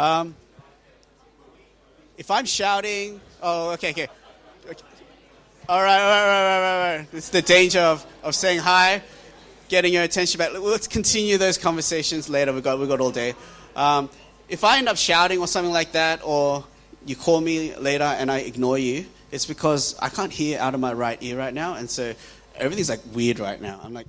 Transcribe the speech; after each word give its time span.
Um, 0.00 0.34
if 2.16 2.30
I'm 2.30 2.46
shouting, 2.46 3.20
oh, 3.42 3.72
okay, 3.72 3.90
okay. 3.90 4.08
okay. 4.64 4.84
All 5.68 5.82
right, 5.82 6.00
all 6.00 6.08
right, 6.08 6.22
all 6.22 6.26
right, 6.26 6.54
all 6.54 6.60
right, 6.60 6.92
all 6.92 6.98
right. 7.00 7.08
It's 7.12 7.28
the 7.28 7.42
danger 7.42 7.80
of, 7.80 8.06
of 8.22 8.34
saying 8.34 8.60
hi, 8.60 9.02
getting 9.68 9.92
your 9.92 10.02
attention 10.02 10.38
back. 10.38 10.58
Let's 10.58 10.88
continue 10.88 11.36
those 11.36 11.58
conversations 11.58 12.30
later. 12.30 12.54
We've 12.54 12.64
got, 12.64 12.78
we've 12.78 12.88
got 12.88 13.02
all 13.02 13.10
day. 13.10 13.34
Um, 13.76 14.08
if 14.48 14.64
I 14.64 14.78
end 14.78 14.88
up 14.88 14.96
shouting 14.96 15.38
or 15.38 15.46
something 15.46 15.72
like 15.72 15.92
that, 15.92 16.22
or 16.24 16.64
you 17.04 17.14
call 17.14 17.42
me 17.42 17.76
later 17.76 18.04
and 18.04 18.32
I 18.32 18.38
ignore 18.38 18.78
you, 18.78 19.04
it's 19.30 19.44
because 19.44 19.98
I 19.98 20.08
can't 20.08 20.32
hear 20.32 20.58
out 20.60 20.72
of 20.72 20.80
my 20.80 20.94
right 20.94 21.22
ear 21.22 21.36
right 21.36 21.52
now, 21.52 21.74
and 21.74 21.90
so 21.90 22.14
everything's 22.56 22.88
like 22.88 23.02
weird 23.12 23.38
right 23.38 23.60
now. 23.60 23.78
I'm 23.84 23.92
like 23.92 24.06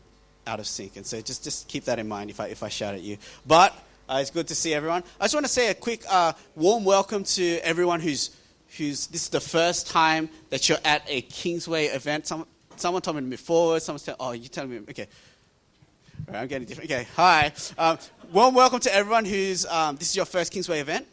out 0.48 0.62
of 0.62 0.68
sync, 0.68 0.96
and 0.96 1.06
so 1.06 1.20
just 1.20 1.44
just 1.44 1.68
keep 1.68 1.84
that 1.84 2.00
in 2.00 2.08
mind 2.08 2.30
if 2.30 2.40
I 2.40 2.48
if 2.48 2.64
I 2.64 2.70
shout 2.70 2.96
at 2.96 3.02
you. 3.02 3.18
But 3.46 3.76
uh, 4.12 4.18
it's 4.20 4.30
good 4.30 4.48
to 4.50 4.56
see 4.56 4.74
everyone. 4.74 5.04
I 5.22 5.24
just 5.24 5.34
want 5.34 5.46
to 5.46 5.52
say 5.52 5.70
a 5.70 5.74
quick 5.74 6.04
uh, 6.10 6.34
warm 6.56 6.84
welcome 6.84 7.24
to 7.24 7.60
everyone 7.64 8.02
who's 8.02 8.36
who's 8.78 9.08
this 9.08 9.24
is 9.24 9.30
the 9.30 9.40
first 9.40 9.88
time 9.88 10.30
that 10.50 10.68
you're 10.68 10.78
at 10.84 11.04
a 11.08 11.22
Kingsway 11.22 11.86
event. 11.86 12.28
Some, 12.28 12.46
someone 12.76 13.02
told 13.02 13.24
me 13.24 13.38
forward. 13.38 13.82
Someone's 13.82 14.04
telling, 14.04 14.18
oh, 14.20 14.32
you're 14.34 14.50
telling 14.50 14.72
me, 14.72 14.78
okay. 14.90 15.08
I'm 16.32 16.48
getting 16.48 16.68
different. 16.68 16.92
Okay, 16.92 17.08
hi. 17.16 17.54
Um, 17.78 17.98
warm 18.34 18.54
welcome 18.54 18.82
to 18.82 18.94
everyone 18.94 19.24
who's 19.24 19.66
um, 19.66 19.96
this 19.96 20.10
is 20.10 20.16
your 20.18 20.26
first 20.26 20.52
Kingsway 20.52 20.82
event. 20.82 21.08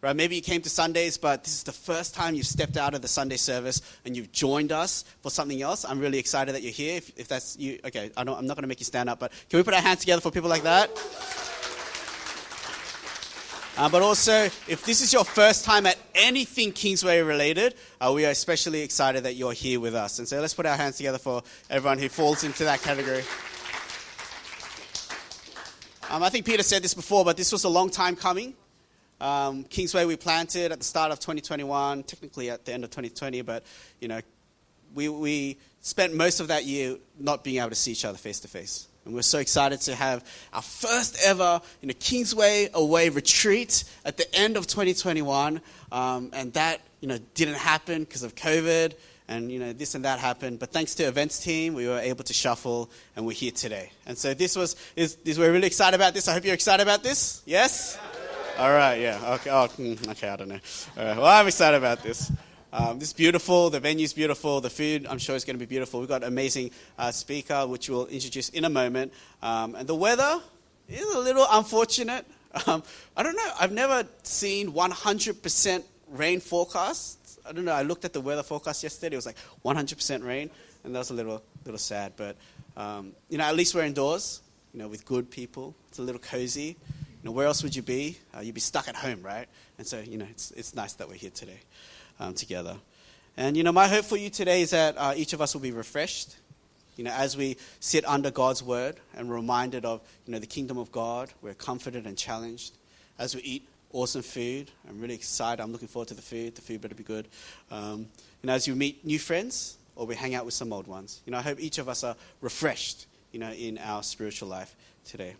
Right? 0.00 0.14
Maybe 0.14 0.34
you 0.34 0.42
came 0.42 0.60
to 0.60 0.68
Sundays, 0.68 1.16
but 1.16 1.44
this 1.44 1.54
is 1.54 1.62
the 1.62 1.72
first 1.72 2.14
time 2.14 2.34
you've 2.34 2.46
stepped 2.46 2.76
out 2.76 2.94
of 2.94 3.00
the 3.00 3.08
Sunday 3.08 3.36
service 3.36 3.80
and 4.04 4.14
you've 4.16 4.32
joined 4.32 4.70
us 4.70 5.04
for 5.22 5.30
something 5.30 5.62
else. 5.62 5.84
I'm 5.84 5.98
really 6.00 6.18
excited 6.18 6.54
that 6.54 6.62
you're 6.62 6.72
here. 6.72 6.96
If, 6.98 7.18
if 7.18 7.28
that's 7.28 7.56
you, 7.58 7.78
okay, 7.86 8.10
I 8.16 8.20
am 8.20 8.26
not 8.26 8.56
going 8.56 8.62
to 8.62 8.66
make 8.66 8.80
you 8.80 8.84
stand 8.84 9.08
up, 9.08 9.18
but 9.20 9.32
can 9.48 9.58
we 9.58 9.62
put 9.62 9.72
our 9.72 9.80
hands 9.80 10.00
together 10.00 10.20
for 10.20 10.30
people 10.30 10.50
like 10.50 10.64
that? 10.64 10.90
Uh, 13.76 13.88
but 13.88 14.02
also, 14.02 14.44
if 14.68 14.84
this 14.84 15.00
is 15.00 15.12
your 15.12 15.24
first 15.24 15.64
time 15.64 15.84
at 15.84 15.98
anything 16.14 16.70
Kingsway 16.70 17.20
related, 17.20 17.74
uh, 18.00 18.12
we 18.14 18.24
are 18.24 18.30
especially 18.30 18.82
excited 18.82 19.24
that 19.24 19.34
you're 19.34 19.52
here 19.52 19.80
with 19.80 19.96
us. 19.96 20.20
And 20.20 20.28
so 20.28 20.40
let's 20.40 20.54
put 20.54 20.64
our 20.64 20.76
hands 20.76 20.96
together 20.96 21.18
for 21.18 21.42
everyone 21.68 21.98
who 21.98 22.08
falls 22.08 22.44
into 22.44 22.62
that 22.64 22.82
category. 22.82 23.24
Um, 26.08 26.22
I 26.22 26.28
think 26.28 26.46
Peter 26.46 26.62
said 26.62 26.84
this 26.84 26.94
before, 26.94 27.24
but 27.24 27.36
this 27.36 27.50
was 27.50 27.64
a 27.64 27.68
long 27.68 27.90
time 27.90 28.14
coming. 28.14 28.54
Um, 29.20 29.64
Kingsway 29.64 30.04
we 30.04 30.14
planted 30.16 30.70
at 30.70 30.78
the 30.78 30.84
start 30.84 31.10
of 31.10 31.18
2021, 31.18 32.04
technically 32.04 32.50
at 32.50 32.64
the 32.64 32.72
end 32.72 32.84
of 32.84 32.90
2020, 32.90 33.42
but 33.42 33.64
you 34.00 34.06
know, 34.06 34.20
we, 34.94 35.08
we 35.08 35.58
spent 35.80 36.14
most 36.14 36.38
of 36.38 36.46
that 36.48 36.64
year 36.64 36.96
not 37.18 37.42
being 37.42 37.58
able 37.58 37.70
to 37.70 37.74
see 37.74 37.90
each 37.90 38.04
other 38.04 38.18
face 38.18 38.38
to 38.40 38.48
face. 38.48 38.86
And 39.04 39.14
we're 39.14 39.22
so 39.22 39.38
excited 39.38 39.80
to 39.82 39.94
have 39.94 40.24
our 40.52 40.62
first 40.62 41.18
ever 41.24 41.60
you 41.80 41.88
know, 41.88 41.94
Kingsway 42.00 42.68
Away 42.72 43.08
retreat 43.08 43.84
at 44.04 44.16
the 44.16 44.34
end 44.34 44.56
of 44.56 44.66
2021. 44.66 45.60
Um, 45.92 46.30
and 46.32 46.52
that 46.54 46.80
you 47.00 47.08
know, 47.08 47.18
didn't 47.34 47.56
happen 47.56 48.04
because 48.04 48.22
of 48.22 48.34
COVID 48.34 48.94
and 49.28 49.50
you 49.50 49.58
know 49.58 49.72
this 49.72 49.94
and 49.94 50.04
that 50.04 50.18
happened. 50.18 50.58
But 50.58 50.70
thanks 50.70 50.94
to 50.96 51.04
events 51.04 51.38
team 51.38 51.74
we 51.74 51.86
were 51.86 51.98
able 51.98 52.24
to 52.24 52.32
shuffle 52.32 52.90
and 53.16 53.26
we're 53.26 53.32
here 53.32 53.52
today. 53.52 53.90
And 54.06 54.16
so 54.16 54.34
this 54.34 54.56
was 54.56 54.76
is, 54.96 55.16
this, 55.16 55.38
we're 55.38 55.52
really 55.52 55.66
excited 55.66 55.94
about 55.94 56.14
this. 56.14 56.28
I 56.28 56.32
hope 56.32 56.44
you're 56.44 56.54
excited 56.54 56.82
about 56.82 57.02
this. 57.02 57.42
Yes? 57.46 57.98
All 58.58 58.70
right, 58.70 59.00
yeah. 59.00 59.34
Okay, 59.34 59.50
oh, 59.50 59.66
hmm, 59.66 59.94
okay, 60.10 60.28
I 60.28 60.36
don't 60.36 60.48
know. 60.48 60.60
All 60.96 61.04
right, 61.04 61.16
well, 61.16 61.26
I'm 61.26 61.46
excited 61.46 61.76
about 61.76 62.02
this. 62.02 62.30
Um, 62.76 62.98
this 62.98 63.10
is 63.10 63.14
beautiful. 63.14 63.70
The 63.70 63.78
venue's 63.78 64.12
beautiful. 64.12 64.60
The 64.60 64.68
food, 64.68 65.06
I'm 65.08 65.18
sure, 65.18 65.36
is 65.36 65.44
going 65.44 65.54
to 65.54 65.60
be 65.60 65.64
beautiful. 65.64 66.00
We've 66.00 66.08
got 66.08 66.22
an 66.22 66.28
amazing 66.28 66.72
uh, 66.98 67.12
speaker, 67.12 67.68
which 67.68 67.88
we'll 67.88 68.06
introduce 68.06 68.48
in 68.48 68.64
a 68.64 68.68
moment. 68.68 69.12
Um, 69.42 69.76
and 69.76 69.86
the 69.86 69.94
weather 69.94 70.40
is 70.88 71.06
a 71.14 71.20
little 71.20 71.46
unfortunate. 71.48 72.26
Um, 72.66 72.82
I 73.16 73.22
don't 73.24 73.36
know. 73.36 73.50
I've 73.60 73.72
never 73.72 74.06
seen 74.22 74.72
100% 74.72 75.84
rain 76.08 76.40
forecasts. 76.40 77.38
I 77.48 77.50
don't 77.52 77.64
know. 77.64 77.72
I 77.72 77.82
looked 77.82 78.04
at 78.04 78.12
the 78.12 78.20
weather 78.20 78.42
forecast 78.42 78.82
yesterday. 78.82 79.14
It 79.14 79.18
was 79.18 79.26
like 79.26 79.36
100% 79.64 80.24
rain, 80.24 80.50
and 80.82 80.94
that 80.94 80.98
was 80.98 81.10
a 81.10 81.14
little, 81.14 81.42
little 81.64 81.78
sad. 81.78 82.12
But 82.16 82.36
um, 82.76 83.12
you 83.28 83.38
know, 83.38 83.44
at 83.44 83.54
least 83.54 83.74
we're 83.76 83.84
indoors. 83.84 84.40
You 84.72 84.80
know, 84.80 84.88
with 84.88 85.04
good 85.04 85.30
people. 85.30 85.76
It's 85.90 86.00
a 86.00 86.02
little 86.02 86.20
cozy 86.20 86.62
You 86.62 86.76
know, 87.22 87.30
where 87.30 87.46
else 87.46 87.62
would 87.62 87.76
you 87.76 87.82
be? 87.82 88.18
Uh, 88.36 88.40
you'd 88.40 88.54
be 88.54 88.60
stuck 88.60 88.88
at 88.88 88.96
home, 88.96 89.22
right? 89.22 89.46
And 89.78 89.86
so, 89.86 90.00
you 90.00 90.18
know, 90.18 90.26
it's, 90.30 90.50
it's 90.52 90.74
nice 90.74 90.92
that 90.94 91.08
we're 91.08 91.14
here 91.14 91.30
today 91.30 91.60
um, 92.20 92.34
together. 92.34 92.76
And, 93.36 93.56
you 93.56 93.64
know, 93.64 93.72
my 93.72 93.88
hope 93.88 94.04
for 94.04 94.16
you 94.16 94.30
today 94.30 94.62
is 94.62 94.70
that 94.70 94.96
uh, 94.96 95.14
each 95.16 95.32
of 95.32 95.40
us 95.40 95.54
will 95.54 95.60
be 95.60 95.72
refreshed, 95.72 96.36
you 96.96 97.02
know, 97.02 97.10
as 97.10 97.36
we 97.36 97.56
sit 97.80 98.04
under 98.06 98.30
God's 98.30 98.62
word 98.62 98.96
and 99.16 99.30
reminded 99.30 99.84
of, 99.84 100.00
you 100.26 100.32
know, 100.32 100.38
the 100.38 100.46
kingdom 100.46 100.78
of 100.78 100.92
God. 100.92 101.30
We're 101.42 101.54
comforted 101.54 102.06
and 102.06 102.16
challenged. 102.16 102.74
As 103.18 103.34
we 103.34 103.42
eat 103.42 103.68
awesome 103.92 104.22
food, 104.22 104.70
I'm 104.88 105.00
really 105.00 105.14
excited. 105.14 105.62
I'm 105.62 105.72
looking 105.72 105.88
forward 105.88 106.08
to 106.08 106.14
the 106.14 106.22
food. 106.22 106.54
The 106.54 106.62
food 106.62 106.80
better 106.80 106.94
be 106.94 107.02
good. 107.02 107.26
Um, 107.70 108.06
you 108.42 108.46
know, 108.46 108.52
as 108.52 108.68
you 108.68 108.76
meet 108.76 109.04
new 109.04 109.18
friends 109.18 109.76
or 109.96 110.06
we 110.06 110.14
hang 110.14 110.34
out 110.34 110.44
with 110.44 110.54
some 110.54 110.72
old 110.72 110.86
ones, 110.86 111.20
you 111.26 111.32
know, 111.32 111.38
I 111.38 111.42
hope 111.42 111.58
each 111.60 111.78
of 111.78 111.88
us 111.88 112.04
are 112.04 112.14
refreshed, 112.40 113.06
you 113.32 113.40
know, 113.40 113.50
in 113.50 113.78
our 113.78 114.02
spiritual 114.02 114.48
life 114.48 114.76
today. 115.04 115.34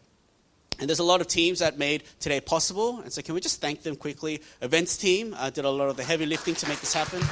And 0.78 0.88
there's 0.88 0.98
a 0.98 1.04
lot 1.04 1.20
of 1.20 1.28
teams 1.28 1.60
that 1.60 1.78
made 1.78 2.04
today 2.20 2.40
possible. 2.40 3.00
And 3.00 3.12
so, 3.12 3.22
can 3.22 3.34
we 3.34 3.40
just 3.40 3.60
thank 3.60 3.82
them 3.82 3.96
quickly? 3.96 4.42
Events 4.60 4.96
team 4.96 5.34
uh, 5.38 5.50
did 5.50 5.64
a 5.64 5.70
lot 5.70 5.88
of 5.88 5.96
the 5.96 6.04
heavy 6.04 6.26
lifting 6.26 6.54
to 6.56 6.68
make 6.68 6.80
this 6.80 6.92
happen. 6.92 7.22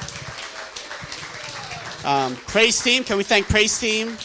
Um, 2.05 2.35
praise 2.35 2.83
team, 2.83 3.05
can 3.05 3.17
we 3.17 3.23
thank 3.23 3.47
Praise 3.47 3.79
team 3.79 4.17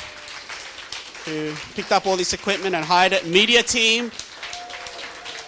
who 1.25 1.53
picked 1.75 1.91
up 1.91 2.07
all 2.07 2.17
this 2.17 2.33
equipment 2.33 2.73
and 2.73 2.83
hired 2.83 3.13
it? 3.13 3.27
Media 3.27 3.61
team 3.61 4.11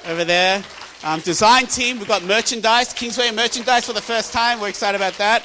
over 0.07 0.23
there. 0.23 0.63
Um, 1.03 1.21
design 1.21 1.65
team, 1.65 1.97
we've 1.97 2.07
got 2.07 2.23
merchandise, 2.23 2.93
Kingsway 2.93 3.31
merchandise 3.31 3.85
for 3.85 3.93
the 3.93 4.01
first 4.01 4.31
time. 4.31 4.59
We're 4.59 4.69
excited 4.69 4.97
about 4.97 5.13
that. 5.13 5.43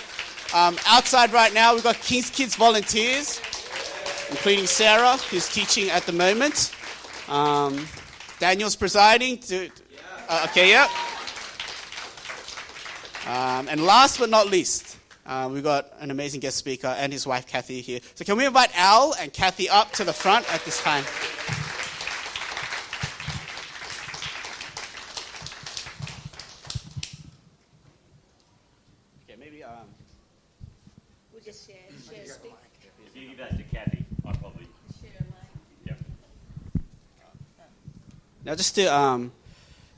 Um, 0.52 0.76
outside 0.86 1.32
right 1.32 1.54
now, 1.54 1.74
we've 1.74 1.82
got 1.82 1.96
King's 1.96 2.28
Kids 2.28 2.54
volunteers, 2.54 3.40
including 4.30 4.66
Sarah, 4.66 5.16
who's 5.30 5.48
teaching 5.48 5.90
at 5.90 6.04
the 6.04 6.12
moment. 6.12 6.74
Daniel's 8.44 8.76
presiding. 8.76 9.38
To, 9.38 9.70
uh, 10.28 10.46
okay, 10.50 10.68
yeah. 10.68 10.86
Um, 13.26 13.68
and 13.70 13.82
last 13.82 14.18
but 14.18 14.28
not 14.28 14.48
least, 14.48 14.98
uh, 15.24 15.48
we've 15.50 15.62
got 15.64 15.90
an 15.98 16.10
amazing 16.10 16.40
guest 16.40 16.58
speaker 16.58 16.88
and 16.88 17.10
his 17.10 17.26
wife 17.26 17.46
Kathy 17.46 17.80
here. 17.80 18.00
So 18.14 18.22
can 18.26 18.36
we 18.36 18.44
invite 18.44 18.68
Al 18.78 19.14
and 19.18 19.32
Kathy 19.32 19.70
up 19.70 19.92
to 19.92 20.04
the 20.04 20.12
front 20.12 20.44
at 20.52 20.62
this 20.66 20.78
time? 20.82 21.04
Okay, 29.26 29.40
maybe. 29.40 29.64
Um, 29.64 29.88
we'll 31.32 31.42
just 31.42 31.66
share, 31.66 31.76
share 32.14 32.26
speak. 32.26 32.52
If 33.06 33.16
you 33.16 33.28
give 33.28 33.38
that 33.38 33.56
to 33.56 33.64
Kathy. 33.74 34.04
Now, 38.54 38.58
just 38.58 38.76
to 38.76 38.86
um, 38.86 39.32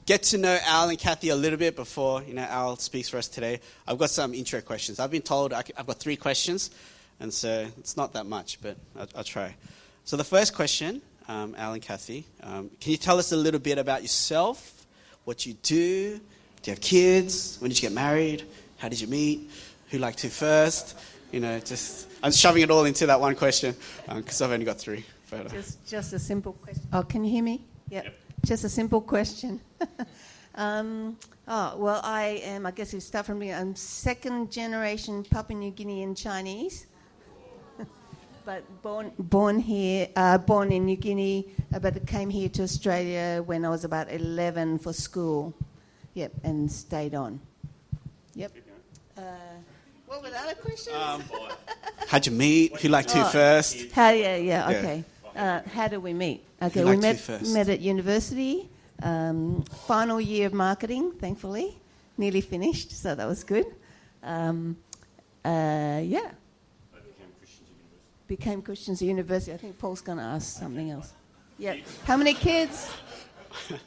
get 0.07 0.23
to 0.23 0.39
know 0.39 0.59
Al 0.65 0.89
and 0.89 0.99
Kathy 0.99 1.29
a 1.29 1.37
little 1.37 1.59
bit 1.59 1.77
before 1.77 2.23
you 2.23 2.33
know 2.33 2.41
Al 2.41 2.79
speaks 2.79 3.11
for 3.11 3.19
us 3.19 3.29
today, 3.29 3.61
I've 3.87 3.99
got 3.99 4.09
some 4.09 4.33
intro 4.33 4.63
questions. 4.63 4.99
I've 4.99 5.11
been 5.11 5.21
told 5.21 5.53
I, 5.53 5.63
have 5.77 5.87
got 5.87 5.99
three 5.99 6.17
questions, 6.17 6.71
and 7.21 7.31
so 7.35 7.67
it's 7.77 7.99
not 7.99 8.15
that 8.15 8.25
much, 8.25 8.59
but 8.63 8.79
I'll, 8.99 9.09
I'll 9.17 9.25
try. 9.25 9.55
So 10.07 10.17
the 10.17 10.25
first 10.25 10.55
question, 10.55 11.03
um, 11.29 11.55
Al 11.59 11.75
and 11.75 11.83
Kathy, 11.83 12.25
um, 12.43 12.71
can 12.81 12.93
you 12.93 12.97
tell 12.97 13.19
us 13.19 13.31
a 13.31 13.37
little 13.37 13.61
bit 13.61 13.77
about 13.77 14.01
yourself, 14.01 14.87
what 15.25 15.45
you 15.45 15.53
do? 15.63 16.17
Do 16.63 16.71
you 16.71 16.73
have 16.73 16.81
kids? 16.81 17.59
When 17.61 17.69
did 17.69 17.77
you 17.77 17.91
get 17.91 17.95
married? 17.95 18.45
How 18.79 18.89
did 18.89 19.03
you 19.03 19.07
meet? 19.07 19.51
Who 19.91 19.99
liked 19.99 20.23
who 20.23 20.31
first? 20.31 20.99
You 21.31 21.41
know, 21.41 21.61
just 21.61 22.09
I'm 22.23 22.33
shoving 22.33 22.63
it 22.63 22.71
all 22.71 22.87
into 22.87 23.05
that 23.05 23.21
one 23.21 23.35
question 23.35 23.77
because 24.09 24.41
um, 24.41 24.47
I've 24.47 24.55
only 24.55 24.65
got 24.65 24.79
three. 24.79 25.05
Just, 25.51 25.87
just 25.87 26.15
a 26.15 26.19
simple 26.19 26.55
question. 26.55 26.89
Oh, 26.95 27.03
can 27.03 27.23
you 27.23 27.31
hear 27.31 27.43
me? 27.43 27.61
Yep. 27.91 28.05
yep. 28.05 28.15
Just 28.47 28.63
a 28.63 28.69
simple 28.69 29.01
question. 29.01 29.61
um, 30.55 31.17
oh, 31.49 31.77
well, 31.79 32.01
I 32.05 32.41
am, 32.45 32.65
I 32.65 32.71
guess 32.71 32.95
you 32.95 33.01
start 33.01 33.27
from 33.27 33.41
me, 33.41 33.53
I'm 33.53 33.75
second 33.75 34.53
generation 34.53 35.25
Papua 35.25 35.59
New 35.59 35.73
Guinean 35.73 36.17
Chinese. 36.17 36.87
but 38.45 38.63
born, 38.83 39.11
born 39.19 39.59
here, 39.59 40.11
uh, 40.15 40.39
born 40.39 40.71
in 40.71 40.87
New 40.87 40.95
Guinea, 40.95 41.49
uh, 41.75 41.81
but 41.81 42.07
came 42.07 42.31
here 42.31 42.49
to 42.51 42.63
Australia 42.63 43.43
when 43.45 43.65
I 43.65 43.69
was 43.69 43.85
about 43.85 44.13
11 44.13 44.79
for 44.79 44.93
school. 44.93 45.53
Yep, 46.15 46.31
and 46.45 46.71
stayed 46.71 47.17
on. 47.17 47.41
Yep. 48.37 48.53
Uh, 49.19 49.23
what 50.07 50.23
were 50.23 50.31
the 50.31 50.39
other 50.39 50.55
questions? 50.55 50.95
Um, 50.95 51.25
how'd 52.07 52.25
you 52.27 52.33
meet? 52.33 52.81
Who 52.81 52.91
liked 52.91 53.11
oh, 53.17 53.25
first? 53.25 53.91
How, 53.91 54.11
yeah, 54.11 54.37
yeah, 54.37 54.69
okay. 54.69 55.05
Yeah. 55.35 55.63
Uh, 55.65 55.69
how 55.69 55.89
did 55.89 55.99
we 55.99 56.15
meet? 56.15 56.45
Okay, 56.63 56.85
we 56.85 56.97
met, 56.97 57.29
met 57.49 57.69
at 57.69 57.81
university, 57.81 58.71
um, 59.03 59.63
final 59.87 60.21
year 60.21 60.47
of 60.47 60.55
marketing, 60.55 61.13
thankfully, 61.13 61.79
nearly 62.17 62.41
finished, 62.41 62.93
so 62.93 63.15
that 63.15 63.27
was 63.27 63.45
good. 63.45 63.67
Um, 64.23 64.77
uh, 65.45 66.01
yeah. 66.03 66.31
Became 68.27 68.63
Christians 68.63 69.03
at 69.03 69.09
University. 69.09 69.53
I 69.53 69.59
think 69.59 69.79
Paul's 69.79 70.01
going 70.01 70.19
to 70.19 70.25
ask 70.25 70.59
something 70.59 70.91
else. 70.91 71.13
Yeah. 71.59 71.77
How 72.05 72.17
many 72.17 72.35
kids? 72.35 72.91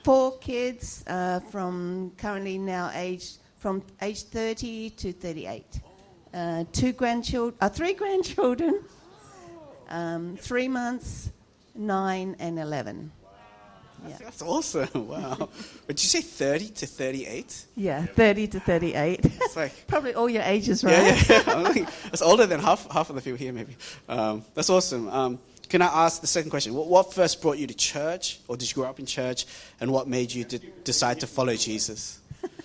four 0.04 0.38
kids 0.40 1.04
uh, 1.08 1.40
from 1.40 2.12
currently 2.18 2.58
now 2.58 2.92
age 2.94 3.34
from 3.58 3.84
age 4.02 4.24
30 4.24 4.92
to 4.92 5.12
38. 5.12 5.82
Uh, 6.34 6.64
two 6.72 6.94
grandchildren, 6.94 7.58
uh, 7.60 7.68
three 7.68 7.94
grandchildren, 7.94 8.84
um, 9.90 10.38
three 10.38 10.68
months, 10.68 11.32
nine 11.80 12.36
and 12.40 12.60
11. 12.60 13.12
Yeah. 14.08 14.18
That's 14.20 14.42
awesome. 14.42 14.90
Wow. 15.10 15.50
Did 15.88 16.02
you 16.02 16.08
say 16.08 16.22
30 16.22 16.70
to 16.70 16.86
38? 16.86 17.66
Yeah, 17.76 18.06
30 18.06 18.48
to 18.48 18.60
38. 18.60 19.20
It's 19.24 19.56
like 19.56 19.74
probably 19.88 20.14
all 20.14 20.30
your 20.30 20.44
ages, 20.44 20.84
right? 20.84 20.94
Yeah, 20.94 21.42
yeah. 21.48 21.74
yeah. 21.76 21.90
it's 22.06 22.22
older 22.22 22.46
than 22.46 22.60
half 22.60 22.90
half 22.92 23.10
of 23.10 23.16
the 23.16 23.22
people 23.22 23.38
here, 23.38 23.52
maybe. 23.52 23.76
Um, 24.08 24.46
that's 24.54 24.70
awesome. 24.70 25.10
Um, 25.10 25.40
can 25.68 25.82
I 25.82 25.86
ask 26.06 26.22
the 26.22 26.28
second 26.28 26.50
question? 26.50 26.74
What, 26.74 26.88
what, 26.88 27.14
first 27.14 27.42
brought 27.42 27.58
you 27.58 27.68
to 27.68 27.74
church, 27.74 28.40
or 28.48 28.58
did 28.58 28.70
you 28.70 28.76
grow 28.76 28.90
up 28.90 29.00
in 29.00 29.06
church, 29.06 29.46
and 29.80 29.92
what 29.92 30.08
made 30.08 30.32
you 30.32 30.44
de- 30.44 30.60
decide 30.84 31.20
to 31.20 31.28
follow 31.28 31.56
Jesus? 31.56 32.20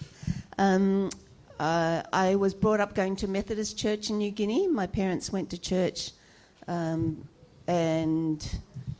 um, 0.58 1.11
uh, 1.58 2.02
I 2.12 2.37
was 2.37 2.55
brought 2.55 2.81
up 2.81 2.94
going 2.94 3.16
to 3.16 3.28
Methodist 3.28 3.78
Church 3.78 4.11
in 4.11 4.19
New 4.19 4.31
Guinea. 4.31 4.69
My 4.69 4.87
parents 4.87 5.31
went 5.31 5.50
to 5.50 5.58
church, 5.58 6.12
um, 6.66 7.28
and 7.66 8.46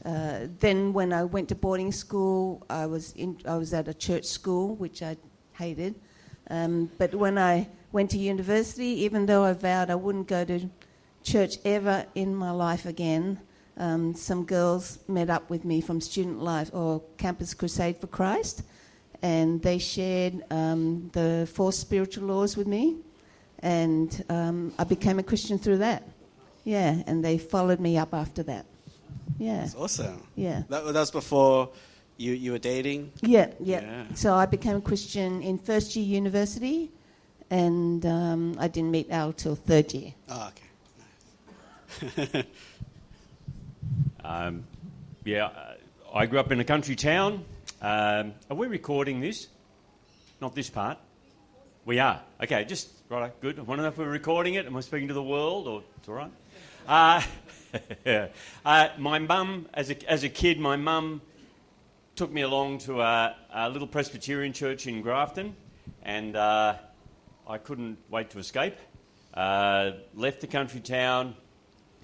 uh, 0.04 0.48
then 0.60 0.92
when 0.92 1.12
I 1.12 1.24
went 1.24 1.48
to 1.48 1.54
boarding 1.54 1.90
school, 1.90 2.64
I 2.68 2.86
was 2.86 3.12
in, 3.12 3.38
I 3.46 3.56
was 3.56 3.72
at 3.72 3.88
a 3.88 3.94
church 3.94 4.26
school, 4.26 4.76
which 4.76 5.02
I 5.02 5.16
hated. 5.52 5.94
Um, 6.50 6.90
but 6.98 7.14
when 7.14 7.38
I 7.38 7.68
went 7.90 8.10
to 8.10 8.18
university, 8.18 9.02
even 9.04 9.24
though 9.24 9.44
I 9.44 9.54
vowed 9.54 9.88
I 9.88 9.94
wouldn't 9.94 10.28
go 10.28 10.44
to 10.44 10.68
church 11.22 11.56
ever 11.64 12.04
in 12.14 12.34
my 12.34 12.50
life 12.50 12.84
again, 12.84 13.40
um, 13.78 14.14
some 14.14 14.44
girls 14.44 14.98
met 15.08 15.30
up 15.30 15.48
with 15.48 15.64
me 15.64 15.80
from 15.80 16.00
Student 16.00 16.42
Life 16.42 16.70
or 16.74 17.02
Campus 17.16 17.54
Crusade 17.54 17.96
for 17.96 18.06
Christ, 18.06 18.62
and 19.22 19.62
they 19.62 19.78
shared 19.78 20.44
um, 20.50 21.08
the 21.14 21.48
four 21.52 21.72
spiritual 21.72 22.26
laws 22.26 22.58
with 22.58 22.66
me, 22.66 22.98
and 23.60 24.22
um, 24.28 24.74
I 24.78 24.84
became 24.84 25.18
a 25.18 25.22
Christian 25.22 25.58
through 25.58 25.78
that. 25.78 26.06
Yeah, 26.64 27.02
and 27.06 27.24
they 27.24 27.38
followed 27.38 27.80
me 27.80 27.96
up 27.96 28.12
after 28.12 28.42
that. 28.44 28.66
Yeah, 29.38 29.60
that's 29.60 29.75
awesome. 29.75 30.22
Yeah, 30.36 30.62
that, 30.69 30.84
that 30.84 30.94
was 30.94 31.10
before 31.10 31.70
you 32.16 32.32
you 32.32 32.52
were 32.52 32.58
dating. 32.58 33.12
Yeah, 33.22 33.52
yeah, 33.60 33.81
yeah. 33.81 34.04
So 34.14 34.34
I 34.34 34.46
became 34.46 34.76
a 34.76 34.81
Christian 34.81 35.42
in 35.42 35.58
first 35.58 35.96
year 35.96 36.06
university, 36.06 36.90
and 37.50 38.04
um, 38.06 38.56
I 38.58 38.69
didn't 38.69 38.90
meet 38.90 39.10
Al 39.10 39.32
till 39.32 39.56
third 39.56 39.92
year. 39.92 40.14
Oh, 40.28 40.50
okay. 42.02 42.44
Um, 44.25 44.64
yeah, 45.25 45.46
uh, 45.46 45.75
I 46.14 46.25
grew 46.25 46.40
up 46.40 46.50
in 46.50 46.58
a 46.58 46.64
country 46.64 46.96
town. 46.96 47.44
Um, 47.82 48.32
are 48.50 48.56
we 48.56 48.66
recording 48.66 49.20
this? 49.20 49.48
Not 50.40 50.54
this 50.54 50.70
part. 50.70 50.96
We 51.84 51.98
are. 51.98 52.22
Okay, 52.42 52.64
just 52.64 52.88
right. 53.10 53.38
Good. 53.42 53.58
I 53.58 53.62
want 53.62 53.78
to 53.78 53.82
know 53.82 53.88
if 53.88 53.98
we're 53.98 54.08
recording 54.08 54.54
it. 54.54 54.64
Am 54.64 54.75
I 54.75 54.80
speaking 54.80 55.08
to 55.08 55.14
the 55.14 55.22
world, 55.22 55.69
or 55.69 55.82
it's 55.98 56.08
all 56.08 56.14
right? 56.14 56.30
Uh, 56.88 57.20
uh, 58.65 58.88
my 58.99 59.19
mum, 59.19 59.69
as 59.75 59.91
a, 59.91 60.11
as 60.11 60.25
a 60.25 60.29
kid, 60.29 60.59
my 60.59 60.76
mum 60.76 61.21
took 62.17 62.31
me 62.32 62.43
along 62.43 62.79
to 62.79 63.00
a, 63.00 63.35
a, 63.53 63.69
little 63.69 63.88
Presbyterian 63.88 64.53
church 64.53 64.87
in 64.87 65.03
Grafton, 65.03 65.56
and 66.03 66.37
uh, 66.37 66.76
I 67.49 67.59
couldn't 67.59 67.99
wait 68.09 68.31
to 68.31 68.38
escape. 68.38 68.76
Uh, 69.32 69.93
left 70.15 70.41
the 70.41 70.47
country 70.47 70.81
town, 70.81 71.35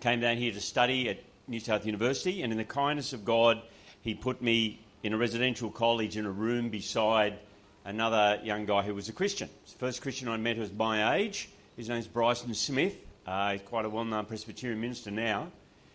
came 0.01 0.21
down 0.21 0.37
here 0.37 0.53
to 0.53 0.61
study 0.61 1.09
at 1.09 1.23
New 1.47 1.61
South 1.61 1.87
University, 1.87 2.43
and 2.43 2.53
in 2.53 2.59
the 2.59 2.65
kindness 2.65 3.13
of 3.13 3.25
God, 3.25 3.63
he 4.03 4.15
put 4.15 4.43
me 4.43 4.81
in 5.03 5.13
a 5.13 5.17
residential 5.17 5.71
college 5.71 6.17
in 6.17 6.27
a 6.27 6.31
room 6.31 6.71
beside 6.71 7.39
another 7.85 8.41
young 8.43 8.67
guy 8.67 8.83
who 8.83 8.95
was 8.95 9.09
a 9.09 9.13
Christian. 9.13 9.49
the 9.65 9.79
first 9.79 10.03
Christian 10.03 10.29
I 10.29 10.37
met 10.37 10.59
was 10.59 10.73
my 10.73 11.17
age. 11.17 11.51
His 11.77 11.89
name's 11.89 12.09
Bryson 12.09 12.53
Smith. 12.55 12.97
Uh, 13.27 13.53
he's 13.53 13.63
quite 13.63 13.85
a 13.85 13.89
well 13.89 14.05
known 14.05 14.27
Presbyterian 14.27 14.81
minister 14.81 15.11
now. 15.11 15.53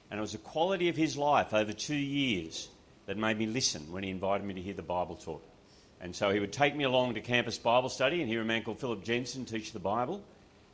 And 0.09 0.17
it 0.17 0.21
was 0.21 0.33
the 0.33 0.37
quality 0.37 0.89
of 0.89 0.95
his 0.95 1.17
life 1.17 1.53
over 1.53 1.73
two 1.73 1.95
years 1.95 2.69
that 3.05 3.17
made 3.17 3.37
me 3.37 3.45
listen 3.45 3.91
when 3.91 4.03
he 4.03 4.09
invited 4.09 4.45
me 4.45 4.53
to 4.53 4.61
hear 4.61 4.73
the 4.73 4.81
Bible 4.81 5.15
taught. 5.15 5.43
And 6.01 6.15
so 6.15 6.29
he 6.29 6.39
would 6.39 6.53
take 6.53 6.75
me 6.75 6.83
along 6.83 7.15
to 7.15 7.21
campus 7.21 7.57
Bible 7.57 7.89
study 7.89 8.21
and 8.21 8.29
hear 8.29 8.41
a 8.41 8.45
man 8.45 8.63
called 8.63 8.79
Philip 8.79 9.03
Jensen 9.03 9.45
teach 9.45 9.71
the 9.71 9.79
Bible. 9.79 10.23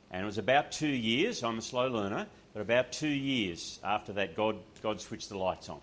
And 0.09 0.23
it 0.23 0.25
was 0.25 0.37
about 0.37 0.71
two 0.71 0.87
years, 0.87 1.43
I'm 1.43 1.57
a 1.57 1.61
slow 1.61 1.87
learner, 1.87 2.27
but 2.53 2.61
about 2.61 2.91
two 2.91 3.07
years 3.07 3.79
after 3.83 4.13
that, 4.13 4.35
God, 4.35 4.57
God 4.83 4.99
switched 4.99 5.29
the 5.29 5.37
lights 5.37 5.69
on. 5.69 5.79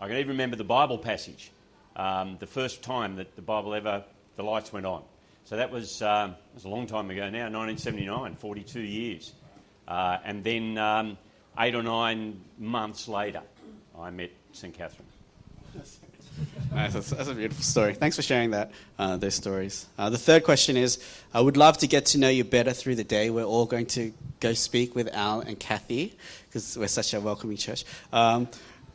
I 0.00 0.08
can 0.08 0.16
even 0.16 0.30
remember 0.30 0.56
the 0.56 0.64
Bible 0.64 0.98
passage, 0.98 1.52
um, 1.94 2.36
the 2.40 2.46
first 2.46 2.82
time 2.82 3.16
that 3.16 3.36
the 3.36 3.42
Bible 3.42 3.74
ever, 3.74 4.04
the 4.36 4.42
lights 4.42 4.72
went 4.72 4.86
on. 4.86 5.02
So 5.44 5.56
that 5.56 5.70
was, 5.70 6.02
um, 6.02 6.34
was 6.54 6.64
a 6.64 6.68
long 6.68 6.86
time 6.86 7.08
ago 7.10 7.30
now, 7.30 7.44
1979, 7.44 8.34
42 8.34 8.80
years. 8.80 9.32
Uh, 9.86 10.18
and 10.24 10.44
then 10.44 10.76
um, 10.76 11.18
eight 11.58 11.74
or 11.74 11.82
nine 11.82 12.40
months 12.58 13.08
later, 13.08 13.42
I 13.98 14.10
met 14.10 14.30
St. 14.52 14.72
Catherine. 14.72 15.06
Nice, 16.72 16.92
that's, 16.92 17.10
that's, 17.10 17.28
a 17.28 17.34
beautiful 17.34 17.64
story. 17.64 17.94
Thanks 17.94 18.16
for 18.16 18.22
sharing 18.22 18.50
that, 18.50 18.70
uh, 18.98 19.16
those 19.16 19.34
stories. 19.34 19.86
Uh, 19.98 20.10
the 20.10 20.18
third 20.18 20.44
question 20.44 20.76
is 20.76 20.98
I 21.34 21.40
would 21.40 21.56
love 21.56 21.78
to 21.78 21.86
get 21.86 22.06
to 22.06 22.18
know 22.18 22.28
you 22.28 22.44
better 22.44 22.72
through 22.72 22.94
the 22.96 23.04
day. 23.04 23.30
We're 23.30 23.44
all 23.44 23.66
going 23.66 23.86
to 23.86 24.12
go 24.40 24.52
speak 24.52 24.94
with 24.94 25.12
Al 25.14 25.40
and 25.40 25.58
Kathy 25.58 26.16
because 26.46 26.78
we're 26.78 26.88
such 26.88 27.14
a 27.14 27.20
welcoming 27.20 27.56
church. 27.56 27.84
Um, 28.12 28.48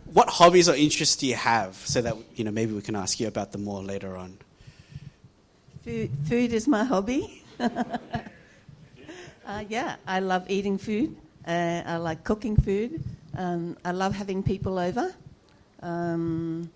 what 0.05 0.29
hobbies 0.29 0.69
or 0.69 0.75
interests 0.75 1.17
do 1.17 1.27
you 1.27 1.35
have 1.35 1.75
so 1.75 2.01
that 2.01 2.15
you 2.35 2.43
know 2.43 2.51
maybe 2.51 2.73
we 2.73 2.81
can 2.81 2.95
ask 2.95 3.19
you 3.19 3.27
about 3.27 3.51
them 3.51 3.63
more 3.63 3.81
later 3.81 4.15
on? 4.15 4.37
Food, 5.83 6.11
food 6.25 6.53
is 6.53 6.67
my 6.67 6.83
hobby. 6.83 7.43
uh, 7.59 7.69
yeah, 9.67 9.95
I 10.07 10.19
love 10.19 10.49
eating 10.49 10.77
food. 10.77 11.15
Uh, 11.47 11.81
I 11.85 11.97
like 11.97 12.23
cooking 12.23 12.55
food. 12.55 13.03
Um, 13.35 13.77
I 13.83 13.91
love 13.91 14.13
having 14.15 14.43
people 14.43 14.79
over. 14.79 15.13
Um, 15.81 16.69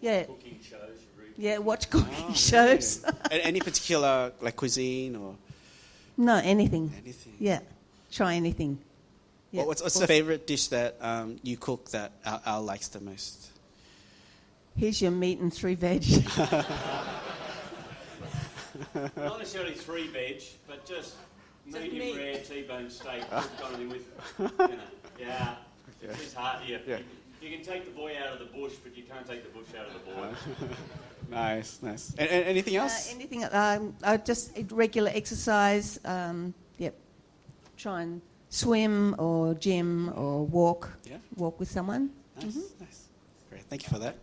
yeah. 0.00 0.24
Cooking 0.24 0.58
shows. 0.62 0.98
Yeah, 1.36 1.58
watch 1.58 1.90
cooking 1.90 2.26
oh, 2.28 2.34
shows. 2.34 3.04
Any 3.30 3.60
particular 3.60 4.32
like 4.40 4.56
cuisine 4.56 5.16
or? 5.16 5.34
No, 6.16 6.36
anything. 6.36 6.92
Anything. 7.02 7.34
Yeah, 7.38 7.60
try 8.10 8.34
anything. 8.34 8.78
Yeah. 9.50 9.64
what's, 9.64 9.82
what's 9.82 9.98
the 9.98 10.06
favorite 10.06 10.46
dish 10.46 10.68
that 10.68 10.96
um, 11.00 11.38
you 11.42 11.56
cook 11.58 11.90
that 11.90 12.12
Al, 12.24 12.42
Al, 12.46 12.62
likes 12.62 12.88
the 12.88 13.00
most? 13.00 13.50
Here's 14.76 15.02
your 15.02 15.10
meat 15.10 15.40
and 15.40 15.52
three 15.52 15.74
veg. 15.74 16.04
Not 18.94 19.38
necessarily 19.38 19.74
three 19.74 20.06
veg, 20.08 20.42
but 20.66 20.86
just, 20.86 20.96
just 20.96 21.16
medium 21.66 22.16
rare 22.16 22.38
T-bone 22.38 22.90
steak 22.90 23.22
cooked 23.30 23.62
on 23.62 23.88
with, 23.88 24.06
you 24.38 24.50
know, 24.58 24.76
yeah. 25.18 25.54
It's 26.02 26.34
hard. 26.34 26.60
Yeah. 26.66 26.78
yeah. 26.86 26.98
You 27.40 27.50
can 27.50 27.64
take 27.64 27.84
the 27.84 27.90
boy 27.90 28.16
out 28.22 28.32
of 28.32 28.38
the 28.38 28.56
bush, 28.56 28.74
but 28.82 28.96
you 28.96 29.02
can't 29.02 29.26
take 29.26 29.42
the 29.42 29.58
bush 29.58 29.68
out 29.78 29.86
of 29.86 29.94
the 29.94 30.12
boy. 30.12 30.68
nice, 31.30 31.80
nice. 31.82 32.14
And, 32.16 32.28
and 32.28 32.44
anything 32.44 32.76
uh, 32.78 32.82
else? 32.82 33.10
Uh, 33.10 33.14
anything? 33.14 33.44
Um, 33.44 33.94
I 34.02 34.16
just 34.16 34.52
regular 34.70 35.10
exercise. 35.12 35.98
Um, 36.04 36.54
yep. 36.78 36.94
Try 37.76 38.02
and 38.02 38.22
swim 38.48 39.16
or 39.18 39.54
gym 39.54 40.12
or 40.14 40.46
walk. 40.46 40.90
Yeah. 41.04 41.16
Walk 41.36 41.58
with 41.58 41.70
someone. 41.70 42.10
Nice, 42.36 42.46
mm-hmm. 42.46 42.84
nice. 42.84 43.08
Great. 43.50 43.62
Thank 43.62 43.82
you 43.82 43.88
for 43.88 43.98
that. 43.98 44.16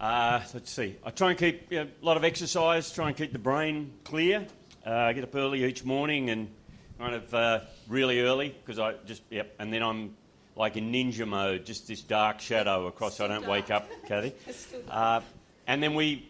Uh, 0.00 0.40
let's 0.54 0.70
see. 0.70 0.96
I 1.04 1.10
try 1.10 1.30
and 1.30 1.38
keep 1.38 1.70
you 1.70 1.84
know, 1.84 1.88
a 2.02 2.04
lot 2.04 2.16
of 2.16 2.24
exercise. 2.24 2.90
Try 2.92 3.08
and 3.08 3.16
keep 3.16 3.32
the 3.32 3.38
brain 3.38 3.92
clear. 4.04 4.46
Uh, 4.86 4.92
I 4.92 5.14
get 5.14 5.24
up 5.24 5.34
early 5.34 5.64
each 5.64 5.84
morning 5.84 6.30
and 6.30 6.48
kind 6.96 7.16
of 7.16 7.34
uh, 7.34 7.60
really 7.88 8.20
early 8.20 8.50
because 8.50 8.78
I 8.78 8.94
just 9.04 9.22
yep. 9.30 9.52
And 9.58 9.72
then 9.72 9.82
I'm 9.82 10.14
like 10.54 10.76
in 10.76 10.92
ninja 10.92 11.26
mode, 11.26 11.66
just 11.66 11.88
this 11.88 12.02
dark 12.02 12.40
shadow 12.40 12.86
across. 12.86 13.16
So 13.16 13.24
I 13.24 13.28
don't 13.28 13.40
dark. 13.40 13.50
wake 13.50 13.70
up, 13.72 13.88
Kathy. 14.06 14.32
Uh, 14.88 15.22
and 15.66 15.82
then 15.82 15.94
we 15.94 16.28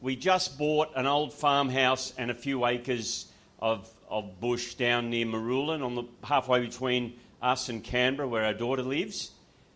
we 0.00 0.16
just 0.16 0.56
bought 0.58 0.88
an 0.96 1.06
old 1.06 1.34
farmhouse 1.34 2.14
and 2.16 2.30
a 2.30 2.34
few 2.34 2.64
acres 2.64 3.30
of 3.58 3.92
of 4.08 4.40
bush 4.40 4.74
down 4.74 5.10
near 5.10 5.26
Marulan, 5.26 5.84
on 5.84 5.94
the 5.94 6.04
halfway 6.24 6.60
between 6.60 7.12
us 7.42 7.68
and 7.68 7.84
Canberra, 7.84 8.26
where 8.26 8.46
our 8.46 8.54
daughter 8.54 8.82
lives. 8.82 9.32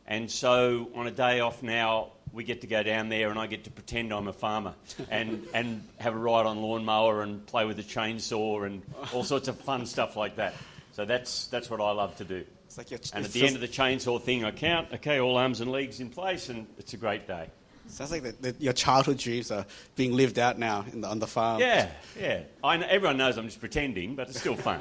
And 0.07 0.31
so 0.31 0.89
on 0.95 1.07
a 1.07 1.11
day 1.11 1.41
off 1.41 1.63
now, 1.63 2.13
we 2.37 2.45
get 2.45 2.61
to 2.61 2.67
go 2.67 2.83
down 2.83 3.09
there 3.09 3.31
and 3.31 3.39
I 3.39 3.47
get 3.47 3.65
to 3.65 3.71
pretend 3.71 4.13
I'm 4.13 4.29
a 4.29 4.33
farmer 4.33 4.75
and, 5.11 5.49
and 5.55 5.83
have 5.99 6.15
a 6.15 6.19
ride 6.19 6.45
on 6.45 6.61
lawnmower 6.61 7.23
and 7.23 7.45
play 7.47 7.65
with 7.65 7.79
a 7.79 7.83
chainsaw 7.83 8.67
and 8.67 8.83
all 9.15 9.25
sorts 9.25 9.49
of 9.49 9.59
fun 9.59 9.87
stuff 9.87 10.17
like 10.17 10.37
that. 10.37 10.55
So 10.93 11.07
that's, 11.07 11.47
that's 11.47 11.71
what 11.71 11.81
I 11.81 11.91
love 11.93 12.15
to 12.17 12.25
do. 12.25 12.45
Like 12.77 12.93
and 12.93 13.25
at 13.25 13.33
the 13.33 13.47
end 13.47 13.55
of 13.55 13.63
the 13.63 13.69
chainsaw 13.69 14.21
thing, 14.21 14.45
I 14.45 14.51
count, 14.51 14.93
okay, 14.93 15.19
all 15.19 15.39
arms 15.39 15.63
and 15.63 15.73
legs 15.73 16.01
in 16.01 16.11
place, 16.11 16.51
and 16.51 16.67
it's 16.77 16.93
a 16.93 16.99
great 16.99 17.27
day. 17.27 17.49
Sounds 17.89 18.11
like 18.11 18.23
the, 18.23 18.33
the, 18.33 18.55
your 18.59 18.75
childhood 18.75 19.17
dreams 19.17 19.51
are 19.51 19.65
being 19.95 20.13
lived 20.13 20.39
out 20.39 20.59
now 20.59 20.85
the, 20.93 21.07
on 21.07 21.19
the 21.19 21.27
farm. 21.27 21.61
Yeah, 21.61 21.89
yeah. 22.21 22.43
I 22.63 22.77
everyone 22.77 23.17
knows 23.17 23.39
I'm 23.39 23.47
just 23.47 23.61
pretending, 23.61 24.15
but 24.15 24.29
it's 24.29 24.41
still 24.41 24.57
fun. 24.57 24.81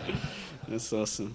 That's 0.68 0.90
awesome. 0.90 1.34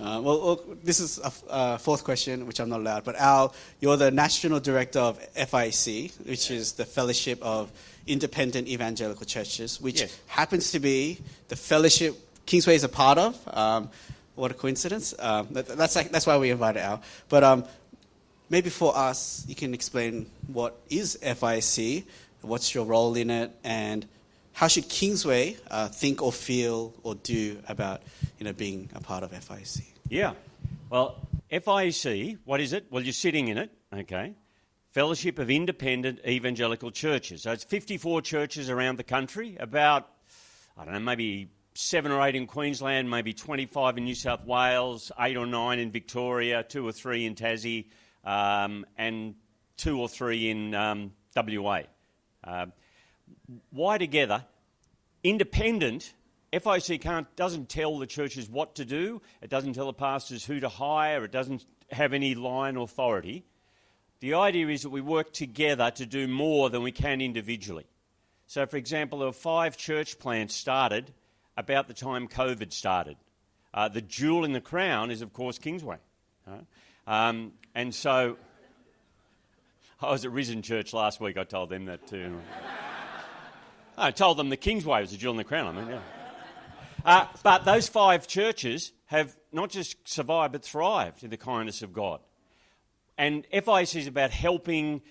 Uh, 0.00 0.20
well, 0.22 0.40
well, 0.44 0.60
this 0.82 0.98
is 0.98 1.18
a 1.20 1.26
f- 1.26 1.42
uh, 1.48 1.76
fourth 1.78 2.02
question, 2.02 2.46
which 2.46 2.58
I'm 2.58 2.68
not 2.68 2.80
allowed. 2.80 3.04
But 3.04 3.14
Al, 3.16 3.54
you're 3.80 3.96
the 3.96 4.10
national 4.10 4.58
director 4.60 4.98
of 4.98 5.18
FIC, 5.36 6.12
which 6.26 6.50
is 6.50 6.72
the 6.72 6.84
Fellowship 6.84 7.40
of 7.42 7.70
Independent 8.06 8.66
Evangelical 8.66 9.24
Churches, 9.24 9.80
which 9.80 10.00
Yes. 10.00 10.18
happens 10.26 10.72
to 10.72 10.80
be 10.80 11.18
the 11.48 11.56
fellowship 11.56 12.16
Kingsway 12.44 12.74
is 12.74 12.84
a 12.84 12.88
part 12.88 13.18
of. 13.18 13.38
Um, 13.56 13.88
what 14.34 14.50
a 14.50 14.54
coincidence! 14.54 15.14
Um, 15.18 15.46
that, 15.52 15.68
that's 15.68 15.94
like, 15.94 16.10
that's 16.10 16.26
why 16.26 16.36
we 16.38 16.50
invited 16.50 16.80
Al. 16.82 17.00
But 17.28 17.44
um, 17.44 17.64
maybe 18.50 18.70
for 18.70 18.96
us, 18.96 19.44
you 19.48 19.54
can 19.54 19.72
explain 19.74 20.26
what 20.48 20.76
is 20.90 21.16
FIC, 21.22 22.04
what's 22.42 22.74
your 22.74 22.84
role 22.84 23.14
in 23.14 23.30
it, 23.30 23.52
and 23.62 24.04
how 24.54 24.68
should 24.68 24.88
Kingsway 24.88 25.56
uh, 25.70 25.88
think 25.88 26.22
or 26.22 26.32
feel 26.32 26.94
or 27.02 27.16
do 27.16 27.58
about 27.68 28.02
you 28.38 28.44
know 28.44 28.52
being 28.52 28.88
a 28.94 29.00
part 29.00 29.22
of 29.22 29.32
FIC? 29.32 29.82
Yeah. 30.08 30.32
Well, 30.88 31.16
FIEC, 31.50 32.38
what 32.44 32.60
is 32.60 32.72
it? 32.72 32.86
Well, 32.90 33.02
you're 33.02 33.12
sitting 33.12 33.48
in 33.48 33.58
it, 33.58 33.70
okay. 33.92 34.34
Fellowship 34.92 35.40
of 35.40 35.50
Independent 35.50 36.20
Evangelical 36.26 36.92
Churches. 36.92 37.42
So 37.42 37.52
it's 37.52 37.64
54 37.64 38.22
churches 38.22 38.70
around 38.70 38.96
the 38.96 39.04
country, 39.04 39.56
about, 39.58 40.08
I 40.78 40.84
don't 40.84 40.94
know, 40.94 41.00
maybe 41.00 41.48
seven 41.74 42.12
or 42.12 42.22
eight 42.22 42.36
in 42.36 42.46
Queensland, 42.46 43.10
maybe 43.10 43.32
25 43.32 43.98
in 43.98 44.04
New 44.04 44.14
South 44.14 44.44
Wales, 44.44 45.10
eight 45.18 45.36
or 45.36 45.46
nine 45.46 45.80
in 45.80 45.90
Victoria, 45.90 46.62
two 46.62 46.86
or 46.86 46.92
three 46.92 47.26
in 47.26 47.34
Tassie, 47.34 47.86
um, 48.24 48.86
and 48.96 49.34
two 49.76 50.00
or 50.00 50.08
three 50.08 50.48
in 50.48 50.74
um, 50.74 51.12
WA. 51.34 51.82
Uh, 52.44 52.66
why 53.70 53.98
together? 53.98 54.44
Independent, 55.22 56.12
FIC 56.52 57.00
can't, 57.00 57.34
doesn't 57.36 57.68
tell 57.68 57.98
the 57.98 58.06
churches 58.06 58.48
what 58.48 58.74
to 58.76 58.84
do, 58.84 59.22
it 59.42 59.50
doesn't 59.50 59.72
tell 59.74 59.86
the 59.86 59.92
pastors 59.92 60.44
who 60.44 60.60
to 60.60 60.68
hire, 60.68 61.24
it 61.24 61.32
doesn't 61.32 61.64
have 61.90 62.12
any 62.12 62.34
line 62.34 62.76
authority. 62.76 63.44
The 64.20 64.34
idea 64.34 64.68
is 64.68 64.82
that 64.82 64.90
we 64.90 65.00
work 65.00 65.32
together 65.32 65.90
to 65.92 66.06
do 66.06 66.26
more 66.26 66.70
than 66.70 66.82
we 66.82 66.92
can 66.92 67.20
individually. 67.20 67.86
So, 68.46 68.64
for 68.66 68.76
example, 68.76 69.18
there 69.18 69.28
were 69.28 69.32
five 69.32 69.76
church 69.76 70.18
plants 70.18 70.54
started 70.54 71.12
about 71.56 71.88
the 71.88 71.94
time 71.94 72.28
COVID 72.28 72.72
started. 72.72 73.16
Uh, 73.72 73.88
the 73.88 74.00
jewel 74.00 74.44
in 74.44 74.52
the 74.52 74.60
crown 74.60 75.10
is, 75.10 75.22
of 75.22 75.32
course, 75.32 75.58
Kingsway. 75.58 75.98
Uh, 76.46 77.10
um, 77.10 77.52
and 77.74 77.94
so, 77.94 78.36
I 80.00 80.10
was 80.10 80.24
at 80.24 80.30
Risen 80.30 80.62
Church 80.62 80.92
last 80.92 81.20
week, 81.20 81.36
I 81.36 81.44
told 81.44 81.70
them 81.70 81.86
that 81.86 82.06
too. 82.06 82.40
I 83.96 84.10
told 84.10 84.38
them 84.38 84.48
the 84.48 84.56
Kingsway 84.56 85.00
was 85.00 85.12
a 85.12 85.16
jewel 85.16 85.32
in 85.32 85.38
the 85.38 85.44
crown. 85.44 85.76
I 85.76 85.80
mean, 85.80 85.88
yeah. 85.88 86.00
Uh, 87.04 87.26
but 87.42 87.64
those 87.64 87.88
five 87.88 88.26
churches 88.26 88.92
have 89.06 89.36
not 89.52 89.70
just 89.70 89.96
survived 90.08 90.52
but 90.52 90.64
thrived 90.64 91.22
in 91.22 91.30
the 91.30 91.36
kindness 91.36 91.82
of 91.82 91.92
God. 91.92 92.20
And 93.18 93.46
FIC 93.52 93.96
is 93.96 94.06
about 94.06 94.30
helping 94.30 95.02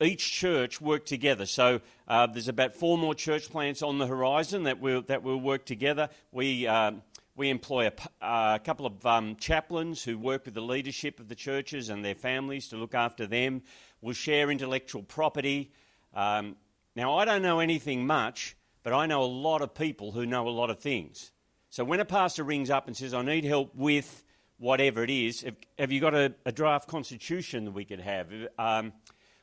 each 0.00 0.32
church 0.32 0.80
work 0.80 1.06
together. 1.06 1.46
So 1.46 1.80
uh, 2.08 2.26
there's 2.26 2.48
about 2.48 2.74
four 2.74 2.98
more 2.98 3.14
church 3.14 3.48
plants 3.48 3.82
on 3.82 3.98
the 3.98 4.06
horizon 4.06 4.64
that 4.64 4.80
will 4.80 5.02
that 5.02 5.22
will 5.22 5.40
work 5.40 5.64
together. 5.64 6.10
We 6.32 6.66
um, 6.66 7.02
we 7.36 7.48
employ 7.48 7.88
a, 7.88 8.24
uh, 8.24 8.58
couple 8.58 8.86
of 8.86 9.06
um, 9.06 9.36
chaplains 9.36 10.02
who 10.02 10.18
work 10.18 10.44
with 10.44 10.54
the 10.54 10.60
leadership 10.62 11.20
of 11.20 11.28
the 11.28 11.34
churches 11.34 11.88
and 11.88 12.04
their 12.04 12.14
families 12.14 12.68
to 12.68 12.76
look 12.76 12.94
after 12.94 13.26
them. 13.26 13.62
We'll 14.00 14.14
share 14.14 14.50
intellectual 14.50 15.02
property. 15.02 15.70
Um, 16.14 16.56
now 16.96 17.16
I 17.16 17.24
don't 17.24 17.42
know 17.42 17.60
anything 17.60 18.06
much, 18.06 18.56
but 18.82 18.92
I 18.92 19.06
know 19.06 19.22
a 19.22 19.24
lot 19.26 19.62
of 19.62 19.74
people 19.74 20.10
who 20.10 20.26
know 20.26 20.48
a 20.48 20.50
lot 20.50 20.70
of 20.70 20.80
things. 20.80 21.30
So 21.70 21.84
when 21.84 22.00
a 22.00 22.04
pastor 22.04 22.42
rings 22.42 22.70
up 22.70 22.88
and 22.88 22.96
says, 22.96 23.14
"I 23.14 23.22
need 23.22 23.44
help 23.44 23.74
with," 23.76 24.24
whatever 24.58 25.02
it 25.02 25.10
is. 25.10 25.42
Have, 25.42 25.56
have 25.78 25.92
you 25.92 26.00
got 26.00 26.14
a, 26.14 26.34
a, 26.44 26.52
draft 26.52 26.88
constitution 26.88 27.64
that 27.66 27.72
we 27.72 27.84
could 27.84 28.00
have? 28.00 28.32
Um, 28.58 28.92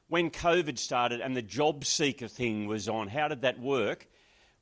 when 0.08 0.30
COVID 0.30 0.78
started 0.78 1.22
and 1.22 1.36
the 1.36 1.42
job 1.42 1.86
seeker 1.86 2.28
thing 2.28 2.68
was 2.68 2.90
on, 2.90 3.08
how 3.08 3.28
did 3.28 3.42
that 3.42 3.60
work? 3.60 4.08